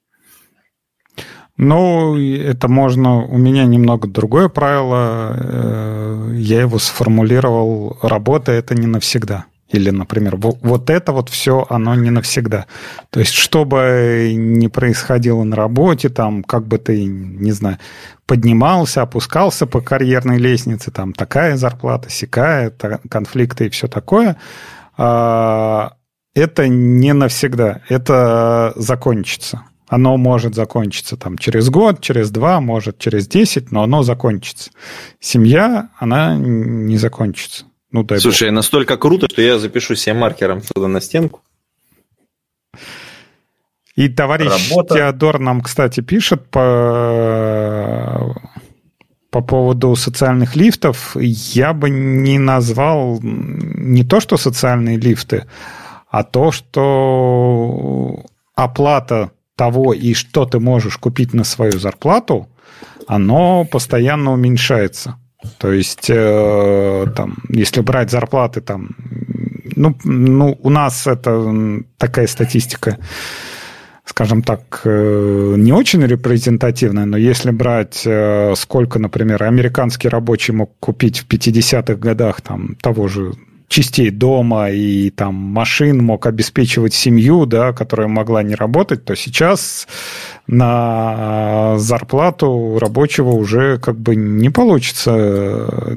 Ну, 1.56 2.18
это 2.18 2.68
можно... 2.68 3.24
У 3.24 3.38
меня 3.38 3.64
немного 3.64 4.08
другое 4.08 4.48
правило. 4.48 5.36
Э, 5.38 6.32
я 6.36 6.62
его 6.62 6.78
сформулировал. 6.78 7.96
Работа– 8.02 8.52
это 8.52 8.74
не 8.74 8.86
навсегда. 8.86 9.46
Или, 9.70 9.90
например, 9.90 10.36
вот 10.36 10.90
это 10.90 11.12
вот 11.12 11.30
все, 11.30 11.66
оно 11.68 11.94
не 11.94 12.10
навсегда. 12.10 12.66
То 13.10 13.20
есть, 13.20 13.32
что 13.32 13.64
бы 13.64 14.32
ни 14.36 14.66
происходило 14.68 15.42
на 15.42 15.56
работе, 15.56 16.10
там, 16.10 16.44
как 16.44 16.66
бы 16.66 16.78
ты, 16.78 17.04
не 17.04 17.50
знаю, 17.50 17.78
поднимался, 18.26 19.02
опускался 19.02 19.66
по 19.66 19.80
карьерной 19.80 20.38
лестнице, 20.38 20.90
там, 20.90 21.12
такая 21.12 21.56
зарплата, 21.56 22.10
сякая, 22.10 22.70
конфликты 23.10 23.66
и 23.66 23.70
все 23.70 23.88
такое, 23.88 24.36
а, 24.96 25.94
это 26.34 26.68
не 26.68 27.12
навсегда. 27.12 27.80
Это 27.88 28.74
закончится. 28.76 29.62
Оно 29.88 30.16
может 30.16 30.54
закончиться 30.54 31.16
там 31.16 31.36
через 31.36 31.68
год, 31.68 32.00
через 32.00 32.30
два, 32.30 32.60
может 32.60 32.98
через 32.98 33.28
десять, 33.28 33.70
но 33.70 33.82
оно 33.82 34.02
закончится. 34.02 34.70
Семья, 35.20 35.90
она 35.98 36.36
не 36.36 36.96
закончится. 36.96 37.66
Ну, 37.92 38.02
дай 38.02 38.18
Слушай, 38.18 38.48
бог. 38.48 38.56
настолько 38.56 38.96
круто, 38.96 39.28
что 39.30 39.42
я 39.42 39.58
запишу 39.58 39.94
себе 39.94 40.14
маркером 40.14 40.62
туда 40.62 40.88
на 40.88 41.00
стенку. 41.00 41.42
И 43.94 44.08
товарищ 44.08 44.70
Работа. 44.70 44.94
Теодор 44.94 45.38
нам, 45.38 45.60
кстати, 45.60 46.00
пишет 46.00 46.48
по 46.50 48.34
по 49.30 49.40
поводу 49.40 49.96
социальных 49.96 50.54
лифтов, 50.54 51.16
я 51.16 51.72
бы 51.72 51.90
не 51.90 52.38
назвал 52.38 53.18
не 53.20 54.04
то, 54.04 54.20
что 54.20 54.36
социальные 54.36 54.96
лифты, 54.96 55.46
а 56.08 56.22
то, 56.22 56.52
что 56.52 58.24
оплата 58.54 59.32
того 59.56 59.92
и 59.92 60.14
что 60.14 60.44
ты 60.46 60.58
можешь 60.58 60.96
купить 60.96 61.34
на 61.34 61.44
свою 61.44 61.78
зарплату, 61.78 62.48
оно 63.06 63.64
постоянно 63.64 64.32
уменьшается. 64.32 65.16
То 65.58 65.72
есть, 65.72 66.08
э, 66.08 67.06
там, 67.14 67.36
если 67.48 67.82
брать 67.82 68.10
зарплаты, 68.10 68.60
там, 68.60 68.90
ну, 69.76 69.94
ну, 70.04 70.58
у 70.62 70.70
нас 70.70 71.06
это 71.06 71.82
такая 71.98 72.26
статистика 72.26 72.98
скажем 74.04 74.42
так, 74.42 74.82
э, 74.84 75.54
не 75.56 75.72
очень 75.72 76.04
репрезентативная, 76.04 77.06
но 77.06 77.16
если 77.16 77.50
брать, 77.50 78.02
э, 78.04 78.54
сколько, 78.56 78.98
например, 78.98 79.42
американский 79.42 80.08
рабочий 80.08 80.52
мог 80.52 80.78
купить 80.78 81.20
в 81.20 81.26
50-х 81.26 81.94
годах 81.94 82.42
там, 82.42 82.76
того 82.80 83.08
же 83.08 83.32
частей 83.74 84.10
дома 84.10 84.70
и 84.70 85.10
там 85.10 85.34
машин 85.34 85.98
мог 85.98 86.26
обеспечивать 86.26 86.94
семью, 86.94 87.44
да, 87.44 87.72
которая 87.72 88.06
могла 88.06 88.44
не 88.44 88.54
работать, 88.54 89.04
то 89.04 89.16
сейчас 89.16 89.88
на 90.46 91.76
зарплату 91.78 92.78
рабочего 92.80 93.30
уже 93.30 93.78
как 93.78 93.98
бы 93.98 94.14
не 94.14 94.48
получится 94.48 95.10
э, 95.16 95.96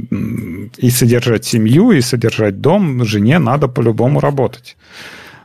и 0.77 0.89
содержать 0.89 1.45
семью, 1.45 1.91
и 1.91 2.01
содержать 2.01 2.61
дом. 2.61 3.05
Жене 3.05 3.37
надо 3.37 3.67
по-любому 3.67 4.21
работать. 4.21 4.75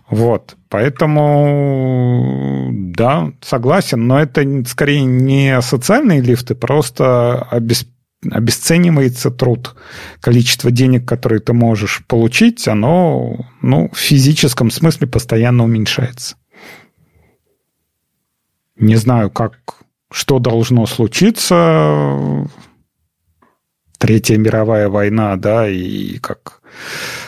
Вот. 0.09 0.57
Поэтому, 0.71 2.71
да, 2.73 3.31
согласен, 3.43 4.07
но 4.07 4.21
это 4.21 4.65
скорее 4.67 5.05
не 5.05 5.61
социальные 5.61 6.23
лифты, 6.23 6.55
просто 6.55 7.47
обесп... 7.51 7.91
обесценивается 8.31 9.31
труд. 9.31 9.75
Количество 10.21 10.71
денег, 10.71 11.07
которые 11.07 11.41
ты 11.41 11.53
можешь 11.53 12.05
получить, 12.07 12.69
оно 12.69 13.47
ну, 13.61 13.91
в 13.93 13.99
физическом 13.99 14.71
смысле 14.71 15.07
постоянно 15.07 15.65
уменьшается. 15.65 16.37
Не 18.77 18.97
знаю, 18.97 19.31
как, 19.31 19.59
что 20.11 20.39
должно 20.39 20.87
случиться. 20.87 22.49
Третья 23.99 24.37
мировая 24.37 24.89
война, 24.89 25.37
да, 25.37 25.69
и 25.69 26.19
как 26.19 26.61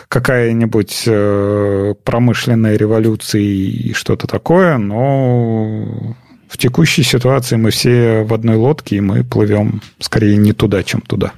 какая-нибудь 0.09 1.05
э, 1.07 1.95
промышленная 2.05 2.77
революция 2.77 3.43
и 3.43 3.93
что-то 3.93 4.27
такое, 4.27 4.79
но 4.79 6.17
в 6.55 6.57
текущей 6.57 7.03
ситуации 7.03 7.57
мы 7.57 7.73
все 7.73 8.23
в 8.23 8.33
одной 8.33 8.55
лодке, 8.55 8.97
и 8.97 9.01
мы 9.01 9.25
плывем 9.25 9.83
скорее 9.99 10.37
не 10.37 10.53
туда, 10.53 10.85
чем 10.85 11.01
туда. 11.01 11.33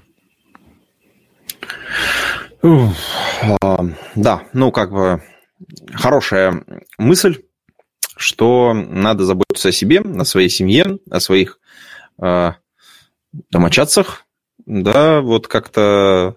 Да, 4.14 4.43
ну 4.53 4.71
как 4.71 4.91
бы 4.91 5.23
хорошая 5.95 6.62
мысль, 6.99 7.45
что 8.14 8.75
надо 8.75 9.25
заботиться 9.25 9.71
о 9.71 9.73
себе, 9.73 10.01
о 10.01 10.27
своей 10.27 10.51
семье, 10.51 10.99
о 11.11 11.19
своих 11.21 11.61
э, 12.21 12.53
домочадцах, 13.51 14.27
да, 14.67 15.23
вот 15.23 15.49
как-то 15.49 16.37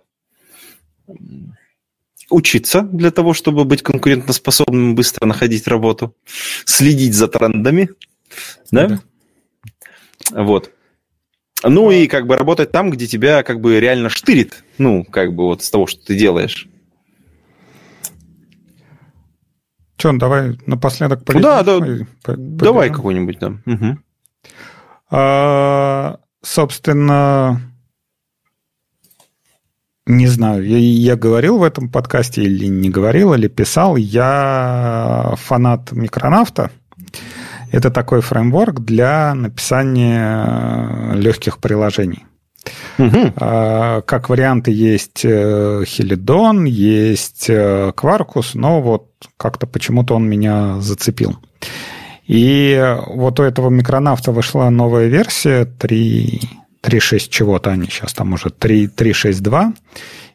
учиться 2.30 2.82
для 2.82 3.12
того, 3.12 3.34
чтобы 3.34 3.66
быть 3.66 3.82
конкурентоспособным, 3.82 4.96
быстро 4.96 5.26
находить 5.26 5.68
работу, 5.68 6.16
следить 6.64 7.14
за 7.14 7.28
трендами, 7.28 7.90
да? 8.72 8.88
да. 8.88 10.44
Вот. 10.44 10.72
Ну 11.64 11.92
и 11.92 12.08
как 12.08 12.26
бы 12.26 12.36
работать 12.36 12.72
там, 12.72 12.90
где 12.90 13.08
тебя 13.08 13.44
как 13.44 13.60
бы 13.60 13.80
реально 13.80 14.10
штырит, 14.10 14.64
ну, 14.78 15.04
как 15.04 15.34
бы 15.34 15.46
вот 15.46 15.64
с 15.64 15.70
того, 15.70 15.88
что 15.88 16.06
ты 16.06 16.18
делаешь. 16.18 16.68
Че, 19.98 20.14
давай 20.14 20.58
напоследок 20.66 21.26
полетим? 21.26 21.42
Да, 21.42 21.64
да, 21.64 22.36
давай 22.38 22.90
какой-нибудь 22.90 23.40
там. 23.40 23.62
Угу. 23.66 23.98
А, 25.12 26.20
собственно, 26.42 27.62
не 30.06 30.28
знаю, 30.28 30.66
я, 30.66 30.78
я 30.78 31.16
говорил 31.18 31.58
в 31.58 31.64
этом 31.64 31.90
подкасте 31.90 32.44
или 32.44 32.68
не 32.68 32.90
говорил, 32.90 33.34
или 33.34 33.48
писал, 33.48 33.98
я 33.98 35.34
фанат 35.38 35.92
Микронавта. 35.92 36.72
Это 37.72 37.92
такой 37.92 38.22
фреймворк 38.22 38.80
для 38.80 39.34
написания 39.36 41.14
легких 41.14 41.60
приложений. 41.60 42.26
Угу. 42.98 43.34
Как 43.38 44.30
варианты 44.30 44.72
есть 44.72 45.22
Хелидон, 45.22 46.66
э, 46.66 46.70
есть 46.70 47.50
Quarkus, 47.50 48.52
э, 48.54 48.58
но 48.58 48.82
вот 48.82 49.08
как-то 49.38 49.68
почему-то 49.68 50.16
он 50.16 50.28
меня 50.28 50.80
зацепил. 50.82 51.38
И 52.28 52.96
вот 53.08 53.40
у 53.40 53.44
этого 53.44 53.70
микронавта 53.70 54.32
вышла 54.32 54.70
новая 54.70 55.08
версия 55.08 55.66
3, 55.66 56.42
3.6 56.84 57.30
чего-то 57.30 57.72
они 57.72 57.86
сейчас 57.88 58.14
там 58.14 58.34
уже 58.34 58.50
3.6.2, 58.50 59.74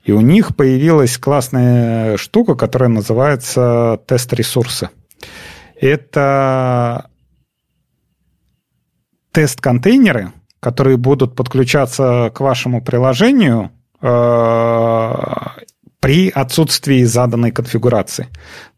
и 0.05 0.13
у 0.13 0.21
них 0.21 0.57
появилась 0.57 1.19
классная 1.19 2.17
штука, 2.17 2.55
которая 2.55 2.89
называется 2.89 4.01
тест-ресурсы. 4.07 4.89
Это 5.81 7.11
тест-контейнеры, 9.35 10.33
которые 10.61 10.97
будут 10.97 11.35
подключаться 11.35 12.31
к 12.35 12.41
вашему 12.41 12.83
приложению 12.83 13.71
э, 14.01 15.13
при 16.01 16.31
отсутствии 16.31 17.03
заданной 17.03 17.51
конфигурации. 17.51 18.29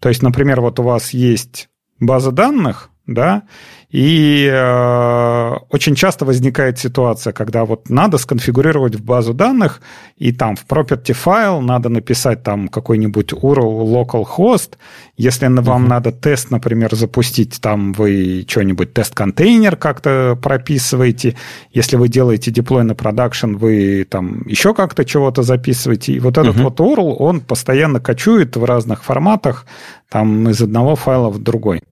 То 0.01 0.09
есть, 0.09 0.23
например, 0.23 0.61
вот 0.63 0.81
у 0.81 0.83
вас 0.83 1.11
есть 1.11 1.69
база 2.01 2.33
данных, 2.33 2.91
да, 3.07 3.43
и 3.91 4.51
э, 4.53 5.53
очень 5.71 5.95
часто 5.95 6.25
возникает 6.25 6.79
ситуация, 6.79 7.33
когда 7.33 7.65
вот 7.65 7.89
надо 7.89 8.19
сконфигурировать 8.19 8.97
в 8.97 9.05
базу 9.05 9.33
данных, 9.33 9.81
и 10.17 10.33
там 10.33 10.57
в 10.57 10.67
property 10.67 11.13
файл 11.13 11.61
надо 11.61 11.89
написать 11.89 12.43
там 12.43 12.69
какой-нибудь 12.69 13.33
URL 13.33 13.85
localhost. 13.85 14.73
Если 15.17 15.49
uh-huh. 15.49 15.63
вам 15.63 15.87
надо 15.87 16.11
тест, 16.11 16.51
например, 16.51 16.95
запустить, 16.97 17.61
там 17.61 17.93
вы 17.93 18.45
что-нибудь 18.49 18.93
тест-контейнер 18.93 19.77
как-то 19.77 20.37
прописываете. 20.43 21.37
Если 21.73 21.97
вы 21.97 22.09
делаете 22.09 22.51
деплой 22.51 22.83
на 22.83 22.97
продакшн, 22.97 23.55
вы 23.55 24.05
там 24.11 24.43
еще 24.47 24.75
как-то 24.75 25.05
чего-то 25.05 25.45
записываете. 25.45 26.13
И 26.13 26.21
вот 26.21 26.39
этот 26.39 26.57
uh-huh. 26.57 26.65
вот 26.65 26.81
URL, 26.81 27.17
он 27.19 27.41
постоянно 27.41 28.01
кочует 28.01 28.57
в 28.57 28.65
разных 28.65 29.05
форматах, 29.05 29.65
там 30.11 30.49
из 30.51 30.61
одного 30.61 30.97
файла 30.97 31.31
в 31.31 31.39
другой. 31.39 31.83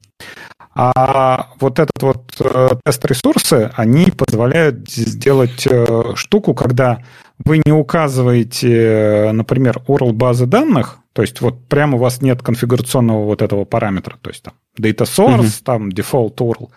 А 0.75 1.51
вот 1.61 1.79
этот 1.79 2.03
вот 2.03 2.35
э, 2.41 2.70
тест-ресурсы, 2.85 3.70
они 3.77 4.07
позволяют 4.07 4.91
сделать 4.91 5.66
э, 5.70 6.14
штуку, 6.16 6.53
когда 6.55 7.01
вы 7.45 7.61
не 7.64 7.72
указываете, 7.72 9.31
например, 9.33 9.83
URL 9.87 10.12
базы 10.12 10.47
данных, 10.47 10.99
то 11.12 11.22
есть 11.22 11.41
вот 11.41 11.68
прямо 11.68 11.97
у 11.97 12.01
вас 12.01 12.22
нет 12.22 12.43
конфигурационного 12.43 13.25
вот 13.25 13.41
этого 13.41 13.64
параметра, 13.64 14.16
то 14.20 14.31
есть 14.31 14.43
там 14.43 14.55
data 14.79 15.05
source, 15.05 15.43
uh-huh. 15.43 15.64
там 15.64 15.89
default 15.91 16.37
URL, 16.37 16.70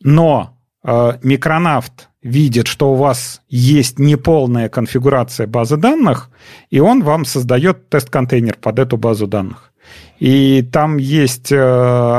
но 0.00 0.58
э, 0.84 1.12
микронавт 1.22 2.08
видит, 2.22 2.66
что 2.66 2.92
у 2.92 2.96
вас 2.96 3.42
есть 3.48 3.98
неполная 3.98 4.68
конфигурация 4.68 5.46
базы 5.46 5.76
данных, 5.76 6.30
и 6.70 6.80
он 6.80 7.02
вам 7.02 7.24
создает 7.24 7.88
тест-контейнер 7.88 8.56
под 8.56 8.78
эту 8.78 8.96
базу 8.96 9.26
данных. 9.26 9.71
И 10.18 10.62
там 10.62 10.98
есть 10.98 11.50
э, 11.50 11.56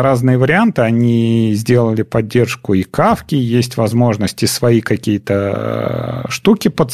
разные 0.01 0.37
варианты. 0.37 0.81
Они 0.81 1.53
сделали 1.53 2.01
поддержку 2.01 2.73
и 2.73 2.83
кавки, 2.83 3.35
есть 3.35 3.77
возможности 3.77 4.43
свои 4.43 4.81
какие-то 4.81 6.23
э, 6.25 6.29
штуки 6.29 6.67
под, 6.67 6.91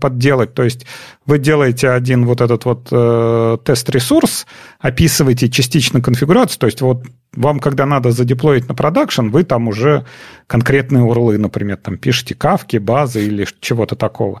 подделать. 0.00 0.54
То 0.54 0.62
есть 0.62 0.86
вы 1.26 1.38
делаете 1.38 1.90
один 1.90 2.24
вот 2.24 2.40
этот 2.40 2.64
вот 2.64 2.88
э, 2.90 3.58
тест-ресурс, 3.64 4.46
описываете 4.78 5.50
частично 5.50 6.00
конфигурацию. 6.00 6.58
То 6.58 6.66
есть 6.66 6.80
вот 6.80 7.04
вам, 7.34 7.60
когда 7.60 7.84
надо 7.84 8.10
задеплоить 8.10 8.66
на 8.66 8.74
продакшн, 8.74 9.28
вы 9.28 9.44
там 9.44 9.68
уже 9.68 10.06
конкретные 10.46 11.02
урлы, 11.02 11.36
например, 11.36 11.76
там 11.76 11.98
пишете 11.98 12.34
кавки, 12.34 12.78
базы 12.78 13.26
или 13.26 13.46
чего-то 13.60 13.94
такого. 13.94 14.40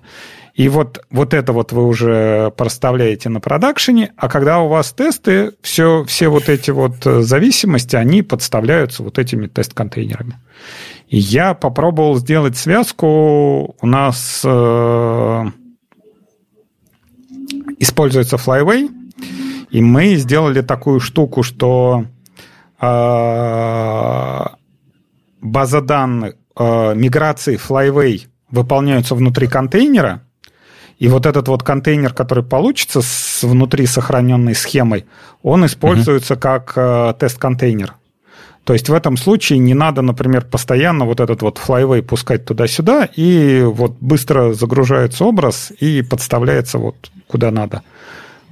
И 0.54 0.68
вот, 0.68 1.04
вот 1.10 1.34
это 1.34 1.52
вот 1.52 1.72
вы 1.72 1.84
уже 1.86 2.52
проставляете 2.56 3.28
на 3.28 3.40
продакшене, 3.40 4.12
а 4.16 4.28
когда 4.28 4.60
у 4.60 4.68
вас 4.68 4.92
тесты, 4.92 5.52
все, 5.62 6.04
все 6.04 6.28
вот 6.28 6.48
эти 6.48 6.70
вот 6.70 7.06
э, 7.06 7.22
зависимости, 7.22 7.96
они 7.96 8.22
подставляются 8.22 9.02
вот 9.02 9.18
этими 9.18 9.46
тест-контейнерами. 9.46 10.38
И 11.08 11.18
я 11.18 11.54
попробовал 11.54 12.16
сделать 12.16 12.56
связку. 12.56 13.74
У 13.80 13.86
нас 13.86 14.42
э, 14.44 15.44
используется 17.78 18.36
Flyway, 18.36 18.88
и 19.70 19.82
мы 19.82 20.16
сделали 20.16 20.60
такую 20.62 21.00
штуку, 21.00 21.42
что 21.42 22.04
э, 22.80 24.44
база 25.40 25.80
данных 25.80 26.34
э, 26.56 26.94
миграции 26.94 27.56
Flyway 27.56 28.26
выполняются 28.50 29.14
внутри 29.14 29.46
контейнера, 29.46 30.22
и 31.00 31.08
вот 31.08 31.24
этот 31.24 31.48
вот 31.48 31.62
контейнер, 31.62 32.12
который 32.12 32.44
получится 32.44 33.00
с 33.00 33.42
внутри 33.42 33.86
сохраненной 33.86 34.54
схемой, 34.54 35.06
он 35.42 35.64
используется 35.64 36.34
угу. 36.34 36.40
как 36.40 36.72
э, 36.76 37.14
тест-контейнер. 37.18 37.94
То 38.64 38.74
есть 38.74 38.90
в 38.90 38.92
этом 38.92 39.16
случае 39.16 39.58
не 39.60 39.72
надо, 39.72 40.02
например, 40.02 40.44
постоянно 40.44 41.06
вот 41.06 41.20
этот 41.20 41.40
вот 41.40 41.58
flyway 41.58 42.02
пускать 42.02 42.44
туда-сюда, 42.44 43.08
и 43.16 43.62
вот 43.62 43.96
быстро 44.00 44.52
загружается 44.52 45.24
образ 45.24 45.72
и 45.80 46.02
подставляется 46.02 46.76
вот 46.76 47.10
куда 47.26 47.50
надо. 47.50 47.82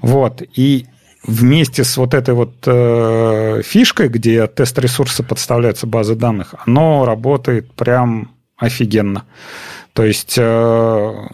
Вот. 0.00 0.42
И 0.54 0.86
вместе 1.22 1.84
с 1.84 1.98
вот 1.98 2.14
этой 2.14 2.32
вот 2.32 2.54
э, 2.64 3.60
фишкой, 3.62 4.08
где 4.08 4.46
тест-ресурсы 4.46 5.22
подставляются 5.22 5.86
базы 5.86 6.14
данных, 6.14 6.54
оно 6.66 7.04
работает 7.04 7.70
прям 7.72 8.30
офигенно. 8.56 9.24
То 9.92 10.04
есть 10.04 10.36
э, 10.38 11.28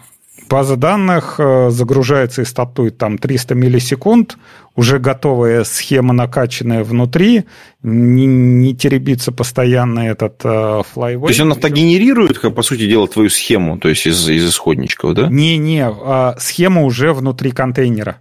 база 0.49 0.75
данных 0.75 1.35
э, 1.39 1.69
загружается 1.69 2.41
и 2.41 2.45
стартует 2.45 2.97
там 2.97 3.17
300 3.17 3.55
миллисекунд, 3.55 4.37
уже 4.75 4.99
готовая 4.99 5.63
схема 5.63 6.13
накачанная 6.13 6.83
внутри, 6.83 7.45
не, 7.83 8.25
не 8.25 8.75
теребится 8.75 9.31
постоянно 9.31 9.99
этот 9.99 10.41
э, 10.43 10.47
flyway. 10.47 11.21
То 11.21 11.27
есть 11.27 11.39
он 11.39 11.51
автогенерирует, 11.51 12.39
по 12.53 12.61
сути 12.61 12.87
дела, 12.87 13.07
твою 13.07 13.29
схему, 13.29 13.77
то 13.77 13.89
есть 13.89 14.05
из, 14.05 14.29
из 14.29 14.49
исходничков, 14.49 15.13
да? 15.13 15.27
Не-не, 15.27 15.85
а 15.85 16.35
схема 16.39 16.83
уже 16.83 17.13
внутри 17.13 17.51
контейнера. 17.51 18.17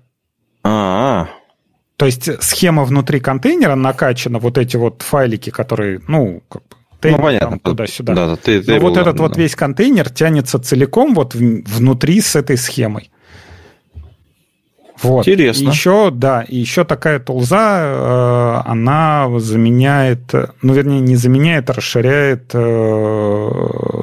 А-а-а. 0.62 1.28
То 1.96 2.06
есть 2.06 2.42
схема 2.42 2.84
внутри 2.84 3.20
контейнера 3.20 3.76
накачана, 3.76 4.38
вот 4.38 4.58
эти 4.58 4.76
вот 4.76 5.02
файлики, 5.02 5.50
которые, 5.50 6.00
ну, 6.08 6.42
как 6.48 6.62
бы, 6.62 6.76
ну, 7.10 7.18
понятно. 7.18 7.58
туда-сюда. 7.58 8.14
Да, 8.14 8.26
да, 8.28 8.36
ты, 8.36 8.62
ты 8.62 8.74
Но 8.74 8.80
вот 8.80 8.96
этот 8.96 9.16
да. 9.16 9.22
вот 9.22 9.36
весь 9.36 9.54
контейнер 9.54 10.10
тянется 10.10 10.58
целиком 10.58 11.14
вот 11.14 11.34
внутри 11.34 12.20
с 12.20 12.36
этой 12.36 12.56
схемой. 12.56 13.10
Вот. 15.02 15.26
Интересно. 15.26 15.64
И 15.64 15.66
еще, 15.66 16.10
да, 16.10 16.42
и 16.42 16.56
еще 16.56 16.84
такая 16.84 17.18
тулза, 17.18 18.62
э, 18.64 18.70
она 18.70 19.28
заменяет, 19.38 20.32
ну, 20.62 20.72
вернее, 20.72 21.00
не 21.00 21.16
заменяет, 21.16 21.68
а 21.68 21.74
расширяет 21.74 22.50
э, 22.54 22.58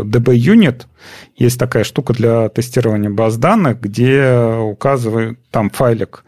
DB-юнит. 0.04 0.88
Есть 1.38 1.60
такая 1.60 1.86
штука 1.86 2.14
для 2.14 2.50
тестирования 2.50 3.10
баз 3.10 3.38
данных, 3.38 3.80
где 3.80 4.58
указывает 4.60 5.40
там 5.50 5.70
файлик 5.70 6.24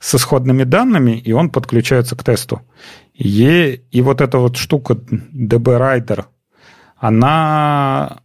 с 0.00 0.14
исходными 0.14 0.64
данными, 0.64 1.12
и 1.12 1.32
он 1.32 1.50
подключается 1.50 2.16
к 2.16 2.24
тесту. 2.24 2.62
И, 3.18 3.82
и 3.90 4.02
вот 4.02 4.20
эта 4.20 4.38
вот 4.38 4.56
штука 4.56 4.94
DB 4.94 5.78
Rider, 5.78 6.26
она 6.96 8.18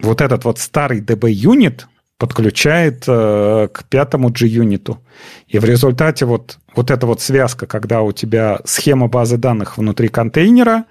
вот 0.00 0.20
этот 0.20 0.44
вот 0.44 0.58
старый 0.58 1.00
DB 1.00 1.30
юнит 1.30 1.86
подключает 2.16 3.04
э, 3.06 3.68
к 3.72 3.84
пятому 3.84 4.30
G-юниту. 4.30 5.02
И 5.48 5.58
в 5.58 5.64
результате 5.64 6.24
вот, 6.24 6.58
вот 6.74 6.90
эта 6.90 7.06
вот 7.06 7.20
связка, 7.20 7.66
когда 7.66 8.02
у 8.02 8.12
тебя 8.12 8.60
схема 8.64 9.08
базы 9.08 9.36
данных 9.36 9.78
внутри 9.78 10.08
контейнера, 10.08 10.84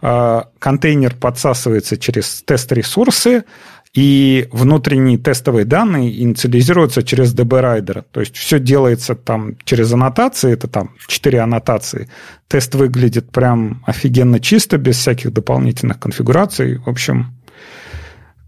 э, 0.00 0.42
контейнер 0.58 1.16
подсасывается 1.16 1.98
через 1.98 2.42
тест-ресурсы, 2.42 3.44
и 3.92 4.46
внутренние 4.52 5.18
тестовые 5.18 5.64
данные 5.64 6.22
инициализируются 6.22 7.02
через 7.02 7.34
DB-райдер. 7.34 8.04
То 8.12 8.20
есть 8.20 8.36
все 8.36 8.60
делается 8.60 9.16
там 9.16 9.56
через 9.64 9.92
аннотации, 9.92 10.52
это 10.52 10.68
там 10.68 10.94
4 11.08 11.40
аннотации. 11.40 12.08
Тест 12.46 12.74
выглядит 12.76 13.30
прям 13.32 13.82
офигенно 13.86 14.38
чисто, 14.38 14.78
без 14.78 14.96
всяких 14.96 15.32
дополнительных 15.32 15.98
конфигураций. 15.98 16.78
В 16.78 16.88
общем, 16.88 17.34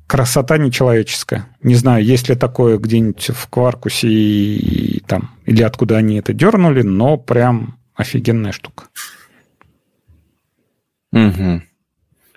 красота 0.07 0.59
нечеловеческая. 0.59 1.49
Не 1.63 1.75
знаю, 1.75 2.05
есть 2.05 2.29
ли 2.29 2.37
такое 2.37 2.79
где-нибудь 2.79 3.31
в 3.31 3.49
Кваркусе 3.49 5.01
там, 5.07 5.31
или 5.45 5.63
откуда 5.63 5.97
они 5.97 6.19
это 6.19 6.33
дернули, 6.33 6.83
но 6.83 7.17
прям 7.17 7.79
офигенная 7.95 8.53
штука. 8.53 8.85
Угу. 11.13 11.63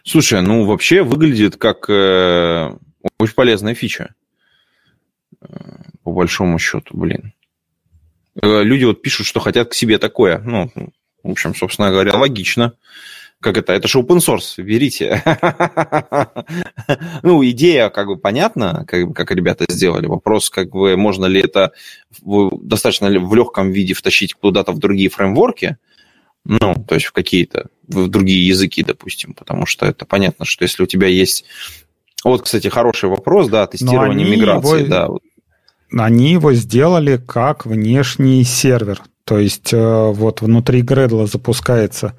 Слушай, 0.04 0.42
ну 0.42 0.66
вообще 0.66 1.04
выглядит 1.04 1.58
как 1.58 1.90
э, 1.90 2.76
очень 3.20 3.36
полезная 3.36 3.76
фича. 3.76 4.16
По 6.04 6.12
большому 6.12 6.60
счету, 6.60 6.98
блин. 6.98 7.34
Э, 8.42 8.64
люди 8.64 8.86
вот 8.86 9.02
пишут, 9.02 9.28
что 9.28 9.40
хотят 9.40 9.70
к 9.70 9.74
себе 9.74 9.98
такое. 9.98 10.40
Ну, 10.40 10.72
в 11.24 11.32
общем, 11.32 11.56
собственно 11.56 11.92
говоря, 11.92 12.16
логично. 12.16 12.74
Как 13.42 13.58
это? 13.58 13.74
Это 13.74 13.88
же 13.88 14.00
open 14.00 14.18
source, 14.18 14.62
берите. 14.62 15.22
ну, 17.24 17.46
идея 17.46 17.90
как 17.90 18.08
бы 18.08 18.18
понятна, 18.18 18.86
как, 18.88 19.14
как 19.14 19.32
ребята 19.32 19.66
сделали. 19.70 20.08
Вопрос, 20.08 20.50
как 20.50 20.70
бы, 20.70 20.96
можно 20.96 21.26
ли 21.26 21.42
это 21.42 21.74
достаточно 22.24 23.08
ли 23.08 23.20
в 23.20 23.34
легком 23.36 23.72
виде 23.72 23.94
втащить 23.94 24.34
куда-то 24.34 24.72
в 24.72 24.80
другие 24.80 25.10
фреймворки, 25.10 25.78
ну, 26.46 26.76
то 26.88 26.96
есть 26.96 27.08
в 27.08 27.12
какие-то, 27.12 27.68
в 27.88 28.08
другие 28.08 28.48
языки, 28.48 28.84
допустим, 28.84 29.34
потому 29.34 29.66
что 29.66 29.86
это 29.86 30.06
понятно, 30.06 30.46
что 30.46 30.64
если 30.64 30.84
у 30.84 30.88
тебя 30.88 31.08
есть 31.08 31.46
вот, 32.30 32.42
кстати, 32.42 32.68
хороший 32.68 33.10
вопрос, 33.10 33.50
да, 33.50 33.68
тестирование 33.68 34.28
миграции, 34.28 34.80
его, 34.86 34.90
да. 34.90 36.04
Они 36.04 36.32
его 36.32 36.54
сделали 36.54 37.18
как 37.18 37.66
внешний 37.66 38.44
сервер. 38.44 39.02
То 39.26 39.38
есть 39.38 39.74
э, 39.74 40.12
вот 40.12 40.42
внутри 40.42 40.82
Gradle 40.82 41.28
запускается 41.28 42.14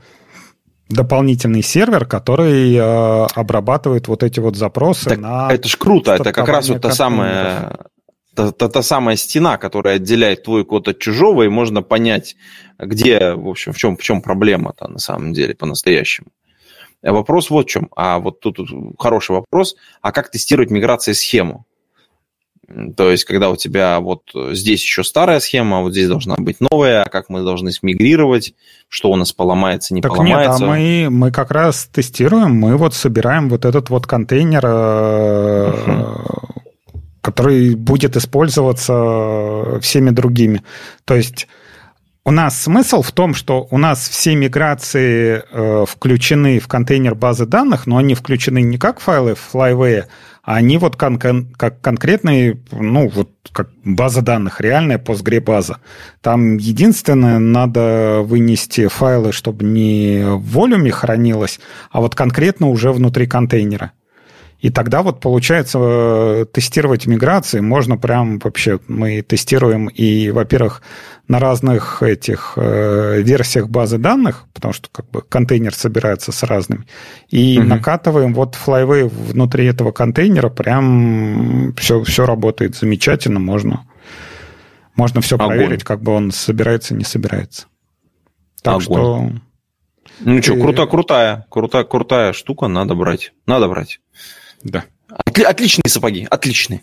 дополнительный 0.88 1.62
сервер, 1.62 2.06
который 2.06 2.74
э, 2.74 3.26
обрабатывает 3.34 4.08
вот 4.08 4.22
эти 4.22 4.40
вот 4.40 4.56
запросы 4.56 5.10
так 5.10 5.18
на... 5.18 5.48
Это 5.52 5.68
ж 5.68 5.76
круто, 5.76 6.14
это 6.14 6.32
как 6.32 6.48
раз 6.48 6.68
вот 6.68 6.82
та 6.82 6.92
самая, 6.92 7.76
та, 8.34 8.52
та, 8.52 8.68
та 8.68 8.82
самая 8.82 9.16
стена, 9.16 9.58
которая 9.58 9.96
отделяет 9.96 10.44
твой 10.44 10.64
код 10.64 10.88
от 10.88 10.98
чужого, 10.98 11.42
и 11.42 11.48
можно 11.48 11.82
понять, 11.82 12.36
где, 12.78 13.32
в 13.34 13.48
общем, 13.48 13.72
в 13.72 13.76
чем, 13.76 13.96
в 13.96 14.02
чем 14.02 14.22
проблема-то 14.22 14.88
на 14.88 14.98
самом 14.98 15.32
деле 15.32 15.54
по-настоящему. 15.54 16.28
Э, 17.02 17.12
вопрос 17.12 17.50
вот 17.50 17.66
в 17.66 17.70
чем. 17.70 17.88
А 17.96 18.18
вот 18.18 18.40
тут 18.40 18.58
хороший 18.98 19.32
вопрос. 19.32 19.76
А 20.02 20.12
как 20.12 20.30
тестировать 20.30 20.70
миграции 20.70 21.12
схему? 21.12 21.66
То 22.96 23.12
есть, 23.12 23.24
когда 23.24 23.50
у 23.50 23.56
тебя 23.56 24.00
вот 24.00 24.22
здесь 24.34 24.82
еще 24.82 25.04
старая 25.04 25.38
схема, 25.38 25.78
а 25.78 25.82
вот 25.82 25.92
здесь 25.92 26.08
должна 26.08 26.34
быть 26.36 26.56
новая, 26.58 27.04
а 27.04 27.08
как 27.08 27.28
мы 27.28 27.44
должны 27.44 27.70
смигрировать, 27.70 28.54
что 28.88 29.12
у 29.12 29.16
нас 29.16 29.32
поломается, 29.32 29.94
не 29.94 30.00
так 30.02 30.10
поломается? 30.10 30.64
Нет, 30.64 30.68
а 30.68 30.72
мы, 30.72 31.06
мы 31.10 31.30
как 31.30 31.52
раз 31.52 31.88
тестируем, 31.92 32.56
мы 32.56 32.76
вот 32.76 32.92
собираем 32.92 33.48
вот 33.50 33.64
этот 33.64 33.88
вот 33.88 34.08
контейнер, 34.08 34.64
uh-huh. 34.66 36.24
который 37.20 37.76
будет 37.76 38.16
использоваться 38.16 39.78
всеми 39.80 40.10
другими. 40.10 40.62
То 41.04 41.14
есть 41.14 41.46
у 42.26 42.32
нас 42.32 42.60
смысл 42.60 43.02
в 43.02 43.12
том, 43.12 43.34
что 43.34 43.68
у 43.70 43.78
нас 43.78 44.08
все 44.08 44.34
миграции 44.34 45.44
э, 45.48 45.84
включены 45.88 46.58
в 46.58 46.66
контейнер 46.66 47.14
базы 47.14 47.46
данных, 47.46 47.86
но 47.86 47.98
они 47.98 48.16
включены 48.16 48.62
не 48.62 48.78
как 48.78 48.98
файлы 48.98 49.36
в 49.36 49.54
Flyway, 49.54 50.06
а 50.42 50.56
они 50.56 50.76
вот 50.78 50.96
кон- 50.96 51.20
кон- 51.20 51.54
как 51.56 51.80
конкретные, 51.80 52.58
ну, 52.72 53.08
вот 53.14 53.30
как 53.52 53.70
база 53.84 54.22
данных, 54.22 54.60
реальная 54.60 54.98
Postgre-база. 54.98 55.76
Там 56.20 56.56
единственное, 56.56 57.38
надо 57.38 58.22
вынести 58.24 58.88
файлы, 58.88 59.30
чтобы 59.30 59.64
не 59.64 60.24
в 60.24 60.50
волюме 60.50 60.90
хранилось, 60.90 61.60
а 61.92 62.00
вот 62.00 62.16
конкретно 62.16 62.70
уже 62.70 62.90
внутри 62.90 63.28
контейнера. 63.28 63.92
И 64.66 64.70
тогда 64.70 65.02
вот 65.02 65.20
получается 65.20 65.78
э, 65.80 66.46
тестировать 66.52 67.06
миграции 67.06 67.60
можно 67.60 67.96
прям 67.96 68.40
вообще, 68.40 68.80
мы 68.88 69.22
тестируем 69.22 69.86
и, 69.86 70.30
во-первых, 70.30 70.82
на 71.28 71.38
разных 71.38 72.02
этих 72.02 72.54
э, 72.56 73.22
версиях 73.22 73.68
базы 73.68 73.98
данных, 73.98 74.46
потому 74.52 74.74
что 74.74 74.88
как 74.90 75.08
бы 75.08 75.22
контейнер 75.22 75.72
собирается 75.72 76.32
с 76.32 76.42
разными, 76.42 76.84
и 77.28 77.60
угу. 77.60 77.68
накатываем 77.68 78.34
вот 78.34 78.56
Flyway 78.56 79.06
внутри 79.06 79.66
этого 79.66 79.92
контейнера, 79.92 80.48
прям 80.48 81.72
все, 81.76 82.02
все 82.02 82.26
работает 82.26 82.74
замечательно, 82.74 83.38
можно, 83.38 83.86
можно 84.96 85.20
все 85.20 85.36
Огонь. 85.36 85.46
проверить, 85.46 85.84
как 85.84 86.02
бы 86.02 86.10
он 86.10 86.32
собирается, 86.32 86.92
не 86.92 87.04
собирается. 87.04 87.66
Так 88.64 88.82
Огонь. 88.82 88.82
что... 88.82 89.30
Ну 90.18 90.42
что, 90.42 90.56
круто, 90.56 90.86
крутая, 90.86 91.46
крутая, 91.50 91.84
крутая 91.84 92.32
штука, 92.32 92.66
надо 92.66 92.96
брать, 92.96 93.32
надо 93.46 93.68
брать. 93.68 94.00
Да. 94.62 94.84
Отли- 95.08 95.44
отличные 95.44 95.88
сапоги, 95.88 96.26
отличные. 96.30 96.82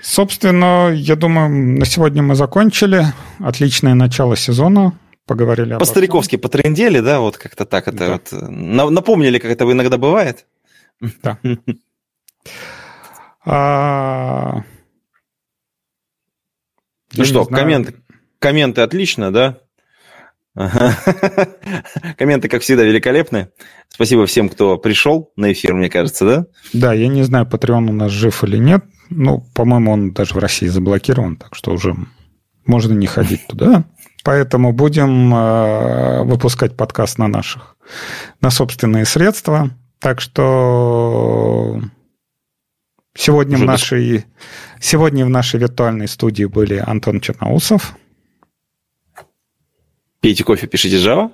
Собственно, 0.00 0.92
я 0.94 1.16
думаю, 1.16 1.78
на 1.78 1.86
сегодня 1.86 2.22
мы 2.22 2.34
закончили. 2.34 3.06
Отличное 3.38 3.94
начало 3.94 4.36
сезона. 4.36 4.98
Поговорили 5.26 5.78
По-стариковски 5.78 6.36
потрендели, 6.36 7.00
да, 7.00 7.20
вот 7.20 7.38
как-то 7.38 7.64
так. 7.64 7.88
Это 7.88 8.20
да. 8.30 8.84
вот, 8.84 8.90
напомнили, 8.90 9.38
как 9.38 9.50
это 9.50 9.64
иногда 9.64 9.96
бывает. 9.96 10.44
Да. 11.22 11.38
а... 13.46 14.62
Ну 17.16 17.24
что, 17.24 17.46
комменты, 17.46 17.94
комменты 18.38 18.82
отлично, 18.82 19.32
да? 19.32 19.58
Комменты, 22.16 22.48
как 22.48 22.62
всегда, 22.62 22.84
великолепны. 22.84 23.48
Спасибо 23.88 24.26
всем, 24.26 24.48
кто 24.48 24.78
пришел 24.78 25.32
на 25.36 25.52
эфир, 25.52 25.74
мне 25.74 25.90
кажется, 25.90 26.24
да? 26.24 26.46
Да, 26.72 26.92
я 26.92 27.08
не 27.08 27.22
знаю, 27.24 27.46
Patreon 27.46 27.90
у 27.90 27.92
нас 27.92 28.12
жив 28.12 28.44
или 28.44 28.58
нет. 28.58 28.84
Ну, 29.10 29.44
по-моему, 29.54 29.92
он 29.92 30.12
даже 30.12 30.34
в 30.34 30.38
России 30.38 30.68
заблокирован, 30.68 31.36
так 31.36 31.54
что 31.54 31.72
уже 31.72 31.96
можно 32.66 32.92
не 32.92 33.06
ходить 33.06 33.46
туда. 33.48 33.84
Поэтому 34.22 34.72
будем 34.72 35.34
э, 35.34 36.22
выпускать 36.22 36.76
подкаст 36.76 37.18
на 37.18 37.28
наших, 37.28 37.76
на 38.40 38.50
собственные 38.50 39.04
средства. 39.04 39.70
Так 39.98 40.20
что 40.20 41.80
сегодня 43.16 43.58
в 43.58 43.64
нашей, 43.64 44.24
сегодня 44.80 45.26
в 45.26 45.30
нашей 45.30 45.60
виртуальной 45.60 46.08
студии 46.08 46.44
были 46.44 46.82
Антон 46.84 47.20
Черноусов. 47.20 47.96
Пейте 50.24 50.42
кофе, 50.42 50.66
пишите 50.66 50.96
Java. 50.96 51.30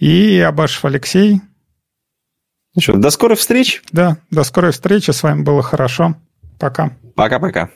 И 0.00 0.40
Абашев 0.40 0.84
Алексей. 0.84 1.40
Ну 2.74 2.82
что, 2.82 2.96
до 2.96 3.10
скорой 3.10 3.36
встречи. 3.36 3.80
Да, 3.92 4.16
до 4.28 4.42
скорой 4.42 4.72
встречи. 4.72 5.12
С 5.12 5.22
вами 5.22 5.44
было 5.44 5.62
хорошо. 5.62 6.16
Пока. 6.58 6.96
Пока-пока. 7.14 7.70